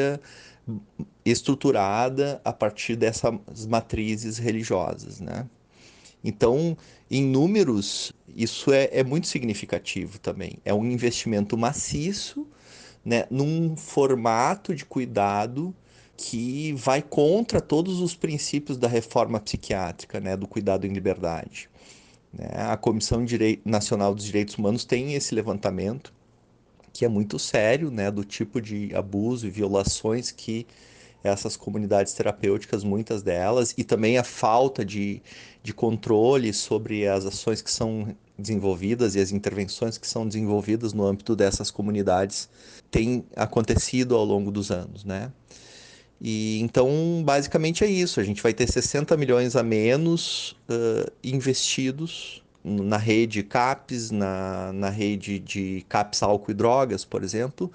uh, 0.68 1.06
estruturada 1.24 2.40
a 2.44 2.52
partir 2.52 2.96
dessas 2.96 3.64
matrizes 3.68 4.38
religiosas, 4.38 5.20
né? 5.20 5.46
Então, 6.24 6.76
em 7.08 7.22
números, 7.22 8.12
isso 8.34 8.72
é, 8.72 8.88
é 8.90 9.04
muito 9.04 9.28
significativo 9.28 10.18
também. 10.18 10.58
É 10.64 10.74
um 10.74 10.84
investimento 10.84 11.56
maciço, 11.56 12.44
né, 13.06 13.24
num 13.30 13.76
formato 13.76 14.74
de 14.74 14.84
cuidado 14.84 15.72
que 16.16 16.72
vai 16.72 17.00
contra 17.00 17.60
todos 17.60 18.00
os 18.00 18.16
princípios 18.16 18.76
da 18.76 18.88
reforma 18.88 19.38
psiquiátrica, 19.38 20.18
né, 20.18 20.36
do 20.36 20.48
cuidado 20.48 20.88
em 20.88 20.92
liberdade. 20.92 21.70
Né? 22.32 22.48
A 22.52 22.76
Comissão 22.76 23.24
Nacional 23.64 24.12
dos 24.12 24.24
Direitos 24.24 24.58
Humanos 24.58 24.84
tem 24.84 25.14
esse 25.14 25.32
levantamento 25.36 26.12
que 26.92 27.04
é 27.04 27.08
muito 27.08 27.38
sério, 27.38 27.92
né, 27.92 28.10
do 28.10 28.24
tipo 28.24 28.60
de 28.60 28.92
abuso 28.92 29.46
e 29.46 29.50
violações 29.50 30.32
que 30.32 30.66
essas 31.22 31.56
comunidades 31.56 32.12
terapêuticas, 32.12 32.82
muitas 32.82 33.22
delas, 33.22 33.74
e 33.76 33.84
também 33.84 34.18
a 34.18 34.24
falta 34.24 34.84
de, 34.84 35.22
de 35.62 35.72
controle 35.74 36.52
sobre 36.52 37.06
as 37.06 37.24
ações 37.24 37.62
que 37.62 37.70
são 37.70 38.16
desenvolvidas 38.38 39.14
e 39.14 39.20
as 39.20 39.30
intervenções 39.30 39.96
que 39.96 40.06
são 40.06 40.26
desenvolvidas 40.26 40.92
no 40.92 41.04
âmbito 41.04 41.36
dessas 41.36 41.70
comunidades 41.70 42.48
tem 42.90 43.24
acontecido 43.34 44.14
ao 44.14 44.24
longo 44.24 44.50
dos 44.50 44.70
anos, 44.70 45.04
né? 45.04 45.32
E 46.20 46.60
então, 46.60 47.22
basicamente 47.24 47.84
é 47.84 47.86
isso. 47.86 48.20
A 48.20 48.24
gente 48.24 48.42
vai 48.42 48.54
ter 48.54 48.70
60 48.70 49.16
milhões 49.16 49.54
a 49.54 49.62
menos 49.62 50.52
uh, 50.68 51.10
investidos 51.22 52.42
na 52.64 52.96
rede 52.96 53.44
CAPES, 53.44 54.10
na, 54.10 54.72
na 54.72 54.90
rede 54.90 55.38
de 55.38 55.84
CAPES 55.88 56.22
álcool 56.24 56.50
e 56.50 56.54
drogas, 56.54 57.04
por 57.04 57.22
exemplo, 57.22 57.70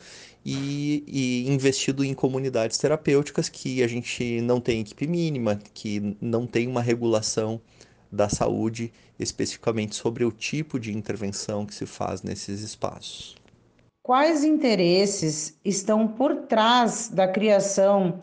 e, 0.46 1.04
e, 1.08 1.50
investido 1.50 2.04
em 2.04 2.14
comunidades 2.14 2.78
terapêuticas 2.78 3.48
que 3.48 3.82
a 3.82 3.88
gente 3.88 4.42
não 4.42 4.60
tem 4.60 4.82
equipe 4.82 5.08
mínima, 5.08 5.58
que 5.74 6.18
não 6.20 6.46
tem 6.46 6.68
uma 6.68 6.82
regulação 6.82 7.62
da 8.12 8.28
saúde 8.28 8.92
especificamente 9.18 9.96
sobre 9.96 10.26
o 10.26 10.32
tipo 10.32 10.78
de 10.78 10.92
intervenção 10.92 11.66
que 11.66 11.74
se 11.74 11.86
faz 11.86 12.22
nesses 12.22 12.60
espaços. 12.62 13.41
Quais 14.04 14.44
interesses 14.44 15.56
estão 15.64 16.08
por 16.08 16.36
trás 16.48 17.08
da 17.14 17.28
criação 17.28 18.22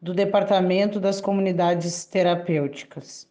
do 0.00 0.12
Departamento 0.12 0.98
das 0.98 1.20
Comunidades 1.20 2.04
Terapêuticas? 2.04 3.28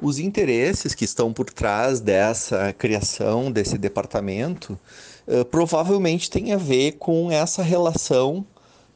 Os 0.00 0.20
interesses 0.20 0.94
que 0.94 1.04
estão 1.04 1.32
por 1.32 1.50
trás 1.50 1.98
dessa 1.98 2.72
criação 2.72 3.50
desse 3.50 3.76
departamento 3.76 4.78
uh, 5.26 5.44
provavelmente 5.46 6.30
têm 6.30 6.52
a 6.52 6.56
ver 6.56 6.92
com 6.92 7.32
essa 7.32 7.62
relação 7.62 8.46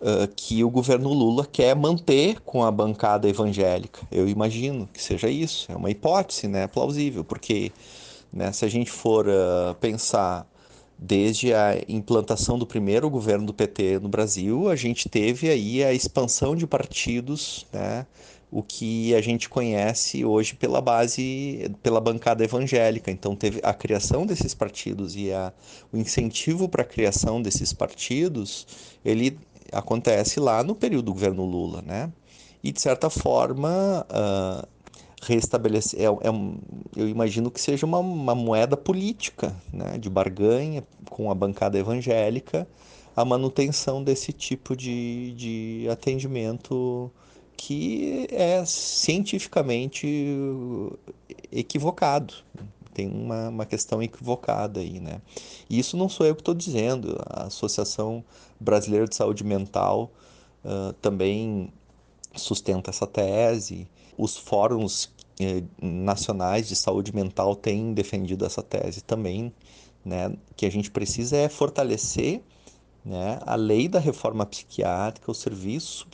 uh, 0.00 0.28
que 0.36 0.62
o 0.62 0.70
governo 0.70 1.12
Lula 1.12 1.44
quer 1.44 1.74
manter 1.74 2.38
com 2.42 2.62
a 2.62 2.70
bancada 2.70 3.28
evangélica. 3.28 4.06
Eu 4.12 4.28
imagino 4.28 4.88
que 4.92 5.02
seja 5.02 5.28
isso. 5.28 5.72
É 5.72 5.74
uma 5.74 5.90
hipótese 5.90 6.46
né, 6.46 6.68
plausível, 6.68 7.24
porque 7.24 7.72
né, 8.32 8.52
se 8.52 8.64
a 8.64 8.68
gente 8.68 8.92
for 8.92 9.26
uh, 9.26 9.74
pensar 9.80 10.46
desde 11.02 11.54
a 11.54 11.82
implantação 11.88 12.58
do 12.58 12.66
primeiro 12.66 13.08
governo 13.08 13.46
do 13.46 13.54
PT 13.54 13.98
no 14.00 14.08
Brasil, 14.08 14.68
a 14.68 14.76
gente 14.76 15.08
teve 15.08 15.48
aí 15.48 15.82
a 15.82 15.94
expansão 15.94 16.54
de 16.54 16.66
partidos, 16.66 17.66
né? 17.72 18.06
o 18.50 18.62
que 18.62 19.14
a 19.14 19.20
gente 19.22 19.48
conhece 19.48 20.24
hoje 20.24 20.54
pela 20.54 20.80
base, 20.80 21.70
pela 21.82 22.00
bancada 22.00 22.44
evangélica. 22.44 23.10
Então, 23.10 23.34
teve 23.34 23.60
a 23.62 23.72
criação 23.72 24.26
desses 24.26 24.52
partidos 24.52 25.16
e 25.16 25.32
a, 25.32 25.52
o 25.92 25.96
incentivo 25.96 26.68
para 26.68 26.82
a 26.82 26.84
criação 26.84 27.40
desses 27.40 27.72
partidos, 27.72 28.66
ele 29.04 29.38
acontece 29.72 30.38
lá 30.40 30.62
no 30.64 30.74
período 30.74 31.06
do 31.06 31.12
governo 31.14 31.46
Lula, 31.46 31.80
né? 31.80 32.12
E, 32.62 32.72
de 32.72 32.80
certa 32.80 33.08
forma, 33.08 34.04
uh, 34.10 34.68
restabelecer, 35.20 36.00
é, 36.00 36.04
é, 36.04 36.30
eu 36.96 37.08
imagino 37.08 37.50
que 37.50 37.60
seja 37.60 37.84
uma, 37.84 37.98
uma 37.98 38.34
moeda 38.34 38.76
política, 38.76 39.54
né? 39.72 39.98
De 39.98 40.08
barganha 40.08 40.84
com 41.08 41.30
a 41.30 41.34
bancada 41.34 41.78
evangélica, 41.78 42.66
a 43.14 43.24
manutenção 43.24 44.02
desse 44.02 44.32
tipo 44.32 44.74
de, 44.74 45.32
de 45.34 45.88
atendimento 45.90 47.10
que 47.56 48.26
é 48.30 48.64
cientificamente 48.64 50.06
equivocado. 51.52 52.32
Tem 52.94 53.06
uma, 53.06 53.50
uma 53.50 53.66
questão 53.66 54.02
equivocada 54.02 54.80
aí, 54.80 54.98
né? 54.98 55.20
E 55.68 55.78
isso 55.78 55.96
não 55.96 56.08
sou 56.08 56.26
eu 56.26 56.34
que 56.34 56.40
estou 56.40 56.54
dizendo. 56.54 57.20
A 57.26 57.44
Associação 57.44 58.24
Brasileira 58.58 59.06
de 59.06 59.14
Saúde 59.14 59.44
Mental 59.44 60.10
uh, 60.64 60.92
também 60.94 61.70
sustenta 62.34 62.90
essa 62.90 63.06
tese. 63.06 63.86
Os 64.16 64.36
fóruns 64.36 65.12
eh, 65.40 65.62
nacionais 65.80 66.68
de 66.68 66.76
saúde 66.76 67.14
mental 67.14 67.56
têm 67.56 67.94
defendido 67.94 68.44
essa 68.44 68.62
tese 68.62 69.02
também, 69.02 69.52
né? 70.04 70.32
Que 70.56 70.66
a 70.66 70.70
gente 70.70 70.90
precisa 70.90 71.36
é 71.36 71.48
fortalecer 71.48 72.42
né, 73.04 73.38
a 73.46 73.54
lei 73.54 73.88
da 73.88 73.98
reforma 73.98 74.44
psiquiátrica, 74.44 75.30
os 75.30 75.38
serviços 75.38 76.06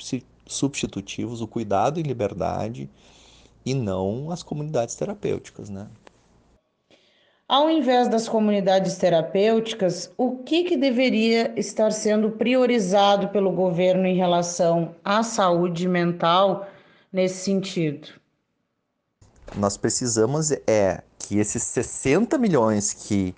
substitutivos, 0.46 1.40
o 1.40 1.48
cuidado 1.48 1.98
em 1.98 2.02
liberdade 2.04 2.88
e 3.64 3.74
não 3.74 4.30
as 4.30 4.42
comunidades 4.42 4.94
terapêuticas, 4.94 5.68
né? 5.68 5.88
Ao 7.48 7.70
invés 7.70 8.08
das 8.08 8.28
comunidades 8.28 8.96
terapêuticas, 8.96 10.12
o 10.16 10.38
que, 10.38 10.64
que 10.64 10.76
deveria 10.76 11.52
estar 11.56 11.92
sendo 11.92 12.32
priorizado 12.32 13.28
pelo 13.28 13.52
governo 13.52 14.04
em 14.04 14.16
relação 14.16 14.96
à 15.04 15.22
saúde 15.22 15.88
mental 15.88 16.66
nesse 17.16 17.44
sentido? 17.44 18.08
Nós 19.56 19.78
precisamos 19.78 20.52
é 20.66 21.02
que 21.18 21.38
esses 21.38 21.62
60 21.62 22.36
milhões 22.36 22.92
que 22.92 23.34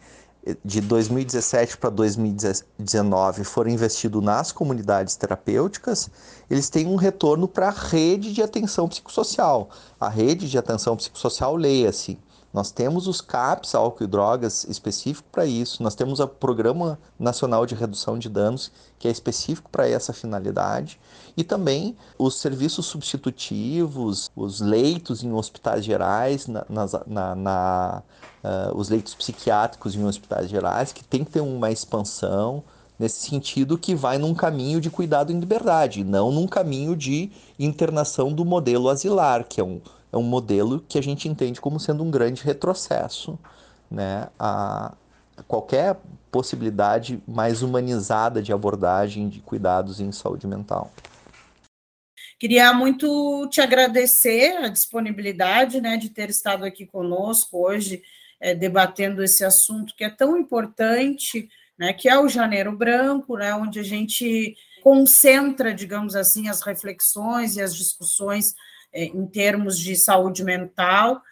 de 0.65 0.81
2017 0.81 1.77
para 1.77 1.91
2019 1.91 3.45
foram 3.45 3.71
investidos 3.71 4.23
nas 4.23 4.51
comunidades 4.51 5.15
terapêuticas, 5.15 6.11
eles 6.51 6.69
têm 6.69 6.87
um 6.87 6.97
retorno 6.97 7.47
para 7.47 7.69
a 7.69 7.71
rede 7.71 8.33
de 8.33 8.43
atenção 8.43 8.89
psicossocial. 8.89 9.69
A 10.01 10.09
rede 10.09 10.49
de 10.51 10.59
atenção 10.59 10.97
psicossocial, 10.97 11.55
leia-se, 11.55 12.19
nós 12.59 12.73
temos 12.73 13.07
os 13.07 13.21
CAPs, 13.21 13.73
álcool 13.73 14.03
e 14.03 14.07
drogas, 14.09 14.65
específico 14.65 15.29
para 15.31 15.47
isso. 15.47 15.81
Nós 15.81 15.95
temos 15.95 16.19
o 16.19 16.27
Programa 16.27 16.99
Nacional 17.17 17.65
de 17.65 17.77
Redução 17.77 18.19
de 18.19 18.29
Danos, 18.29 18.73
que 18.99 19.07
é 19.07 19.13
específico 19.13 19.71
para 19.71 19.89
essa 19.89 20.13
finalidade. 20.13 20.99
E 21.37 21.45
também 21.45 21.97
os 22.19 22.41
serviços 22.41 22.87
substitutivos, 22.87 24.29
os 24.35 24.61
leitos 24.61 25.23
em 25.23 25.33
hospitais 25.33 25.85
gerais, 25.85 26.49
na, 26.49 26.67
na, 27.07 27.35
na 27.37 28.03
uh, 28.43 28.77
os 28.77 28.89
leitos 28.89 29.15
psiquiátricos 29.15 29.95
em 29.95 30.05
hospitais 30.05 30.51
gerais, 30.51 30.93
que 30.93 31.05
tem 31.05 31.23
que 31.23 31.31
ter 31.31 31.41
uma 31.41 31.71
expansão 31.71 32.65
nesse 32.99 33.21
sentido 33.31 33.79
que 33.79 33.95
vai 33.95 34.19
num 34.19 34.35
caminho 34.35 34.81
de 34.81 34.91
cuidado 34.91 35.31
em 35.31 35.39
liberdade, 35.39 36.03
não 36.03 36.33
num 36.33 36.49
caminho 36.49 36.97
de 36.97 37.31
internação 37.57 38.33
do 38.33 38.45
modelo 38.45 38.89
asilar, 38.89 39.45
que 39.45 39.61
é 39.61 39.65
um 39.65 39.81
é 40.13 40.17
um 40.17 40.23
modelo 40.23 40.85
que 40.89 40.99
a 40.99 41.03
gente 41.03 41.29
entende 41.29 41.61
como 41.61 41.79
sendo 41.79 42.03
um 42.03 42.11
grande 42.11 42.43
retrocesso 42.43 43.39
né, 43.91 44.29
a 44.39 44.95
qualquer 45.47 45.97
possibilidade 46.31 47.23
mais 47.27 47.63
humanizada 47.63 48.43
de 48.43 48.53
abordagem 48.53 49.29
de 49.29 49.41
cuidados 49.41 50.01
em 50.01 50.13
saúde 50.13 50.47
mental. 50.47 50.93
Queria 52.39 52.73
muito 52.73 53.49
te 53.51 53.61
agradecer 53.61 54.57
a 54.59 54.69
disponibilidade 54.69 55.81
né, 55.81 55.97
de 55.97 56.09
ter 56.09 56.31
estado 56.31 56.65
aqui 56.65 56.87
conosco 56.87 57.67
hoje, 57.67 58.03
é, 58.41 58.55
debatendo 58.55 59.25
esse 59.25 59.45
assunto 59.45 59.95
que 59.97 60.05
é 60.05 60.11
tão 60.11 60.37
importante, 60.37 61.49
né, 61.77 61.93
que 61.93 62.09
é 62.09 62.19
o 62.19 62.29
Janeiro 62.29 62.77
Branco, 62.77 63.37
né, 63.37 63.55
onde 63.55 63.81
a 63.81 63.83
gente 63.83 64.57
concentra, 64.83 65.75
digamos 65.75 66.15
assim, 66.15 66.49
as 66.49 66.63
reflexões 66.63 67.57
e 67.57 67.61
as 67.61 67.75
discussões 67.75 68.55
em 68.93 69.27
termos 69.27 69.79
de 69.79 69.97
saúde 69.97 70.45
mental. 70.45 71.23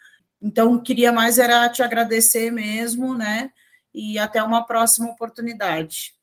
Então, 0.41 0.79
queria 0.79 1.11
mais 1.11 1.37
era 1.37 1.67
te 1.69 1.81
agradecer 1.81 2.51
mesmo, 2.51 3.15
né? 3.15 3.51
E 3.93 4.19
até 4.19 4.41
uma 4.43 4.65
próxima 4.65 5.09
oportunidade. 5.09 6.13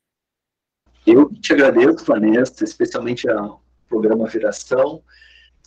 Eu 1.05 1.29
te 1.29 1.53
agradeço, 1.53 2.05
Vanessa, 2.05 2.63
especialmente 2.63 3.29
ao 3.29 3.61
programa 3.87 4.27
Viração 4.27 5.03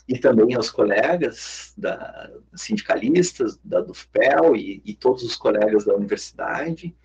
e 0.08 0.18
também 0.18 0.54
aos 0.54 0.70
colegas 0.70 1.72
da, 1.76 2.30
sindicalistas 2.54 3.58
da 3.62 3.80
DUFPEL 3.80 4.56
e, 4.56 4.82
e 4.84 4.94
todos 4.94 5.22
os 5.22 5.36
colegas 5.36 5.84
da 5.84 5.94
universidade 5.94 6.96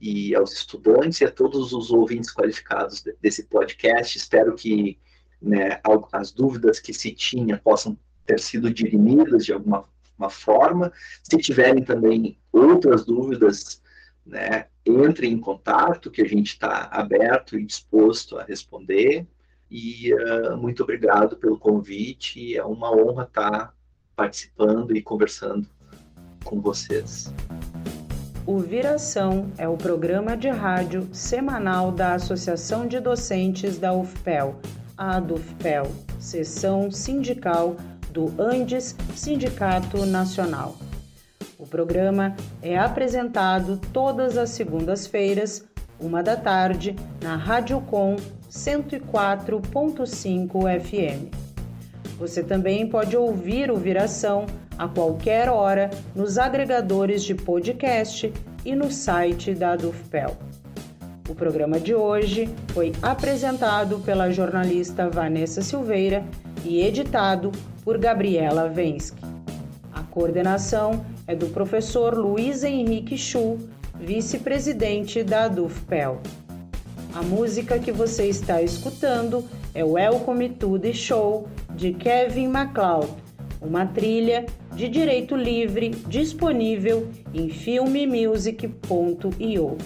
e 0.00 0.34
aos 0.34 0.52
estudantes 0.52 1.20
e 1.20 1.24
a 1.24 1.30
todos 1.30 1.72
os 1.72 1.90
ouvintes 1.90 2.32
qualificados 2.32 3.02
desse 3.20 3.44
podcast. 3.44 4.16
Espero 4.16 4.54
que 4.54 4.98
né, 5.40 5.80
as 6.12 6.32
dúvidas 6.32 6.80
que 6.80 6.92
se 6.92 7.12
tinha 7.12 7.58
possam 7.58 7.96
ter 8.24 8.40
sido 8.40 8.72
dirimidas 8.72 9.44
de 9.44 9.52
alguma 9.52 9.84
forma. 10.30 10.92
Se 11.22 11.36
tiverem 11.38 11.84
também 11.84 12.38
outras 12.52 13.04
dúvidas, 13.04 13.80
né, 14.24 14.66
entrem 14.84 15.32
em 15.32 15.40
contato, 15.40 16.10
que 16.10 16.22
a 16.22 16.28
gente 16.28 16.48
está 16.48 16.88
aberto 16.90 17.58
e 17.58 17.64
disposto 17.64 18.38
a 18.38 18.44
responder. 18.44 19.26
E 19.70 20.12
uh, 20.14 20.56
muito 20.56 20.82
obrigado 20.82 21.36
pelo 21.36 21.58
convite. 21.58 22.56
É 22.56 22.64
uma 22.64 22.90
honra 22.90 23.24
estar 23.24 23.74
participando 24.14 24.96
e 24.96 25.02
conversando 25.02 25.68
com 26.44 26.60
vocês. 26.60 27.32
O 28.46 28.60
Viração 28.60 29.50
é 29.58 29.68
o 29.68 29.76
programa 29.76 30.36
de 30.36 30.48
rádio 30.48 31.08
semanal 31.12 31.90
da 31.90 32.14
Associação 32.14 32.86
de 32.86 33.00
Docentes 33.00 33.76
da 33.76 33.92
UFPEL 33.92 34.60
a 34.96 35.20
DUFPEL, 35.20 35.92
Seção 36.18 36.90
Sindical 36.90 37.76
do 38.10 38.32
Andes 38.40 38.96
Sindicato 39.14 40.06
Nacional. 40.06 40.78
O 41.58 41.66
programa 41.66 42.34
é 42.62 42.78
apresentado 42.78 43.78
todas 43.92 44.38
as 44.38 44.50
segundas-feiras, 44.50 45.64
uma 46.00 46.22
da 46.22 46.36
tarde, 46.36 46.94
na 47.22 47.36
Rádio 47.36 47.80
Com 47.82 48.16
104.5 48.50 50.80
FM. 50.80 51.34
Você 52.18 52.42
também 52.42 52.88
pode 52.88 53.14
ouvir 53.16 53.70
o 53.70 53.76
Viração 53.76 54.46
a 54.78 54.88
qualquer 54.88 55.48
hora 55.48 55.90
nos 56.14 56.38
agregadores 56.38 57.22
de 57.22 57.34
podcast 57.34 58.32
e 58.64 58.74
no 58.74 58.90
site 58.90 59.54
da 59.54 59.76
DUFPEL. 59.76 60.36
O 61.28 61.34
programa 61.34 61.80
de 61.80 61.92
hoje 61.92 62.48
foi 62.68 62.92
apresentado 63.02 63.98
pela 63.98 64.30
jornalista 64.30 65.10
Vanessa 65.10 65.60
Silveira 65.60 66.24
e 66.64 66.80
editado 66.80 67.50
por 67.84 67.98
Gabriela 67.98 68.68
Vensky. 68.68 69.20
A 69.92 70.02
coordenação 70.02 71.04
é 71.26 71.34
do 71.34 71.46
professor 71.46 72.14
Luiz 72.14 72.62
Henrique 72.62 73.18
Chu, 73.18 73.58
vice-presidente 73.98 75.24
da 75.24 75.48
DUFPEL. 75.48 76.20
A 77.12 77.22
música 77.22 77.80
que 77.80 77.90
você 77.90 78.28
está 78.28 78.62
escutando 78.62 79.44
é 79.74 79.82
Welcome 79.82 80.50
to 80.50 80.78
the 80.78 80.92
Show 80.92 81.48
de 81.74 81.92
Kevin 81.92 82.46
MacLeod, 82.48 83.08
uma 83.60 83.84
trilha 83.86 84.46
de 84.76 84.88
direito 84.88 85.34
livre 85.34 85.90
disponível 86.06 87.08
em 87.34 87.48
filmemusic.io. 87.48 89.76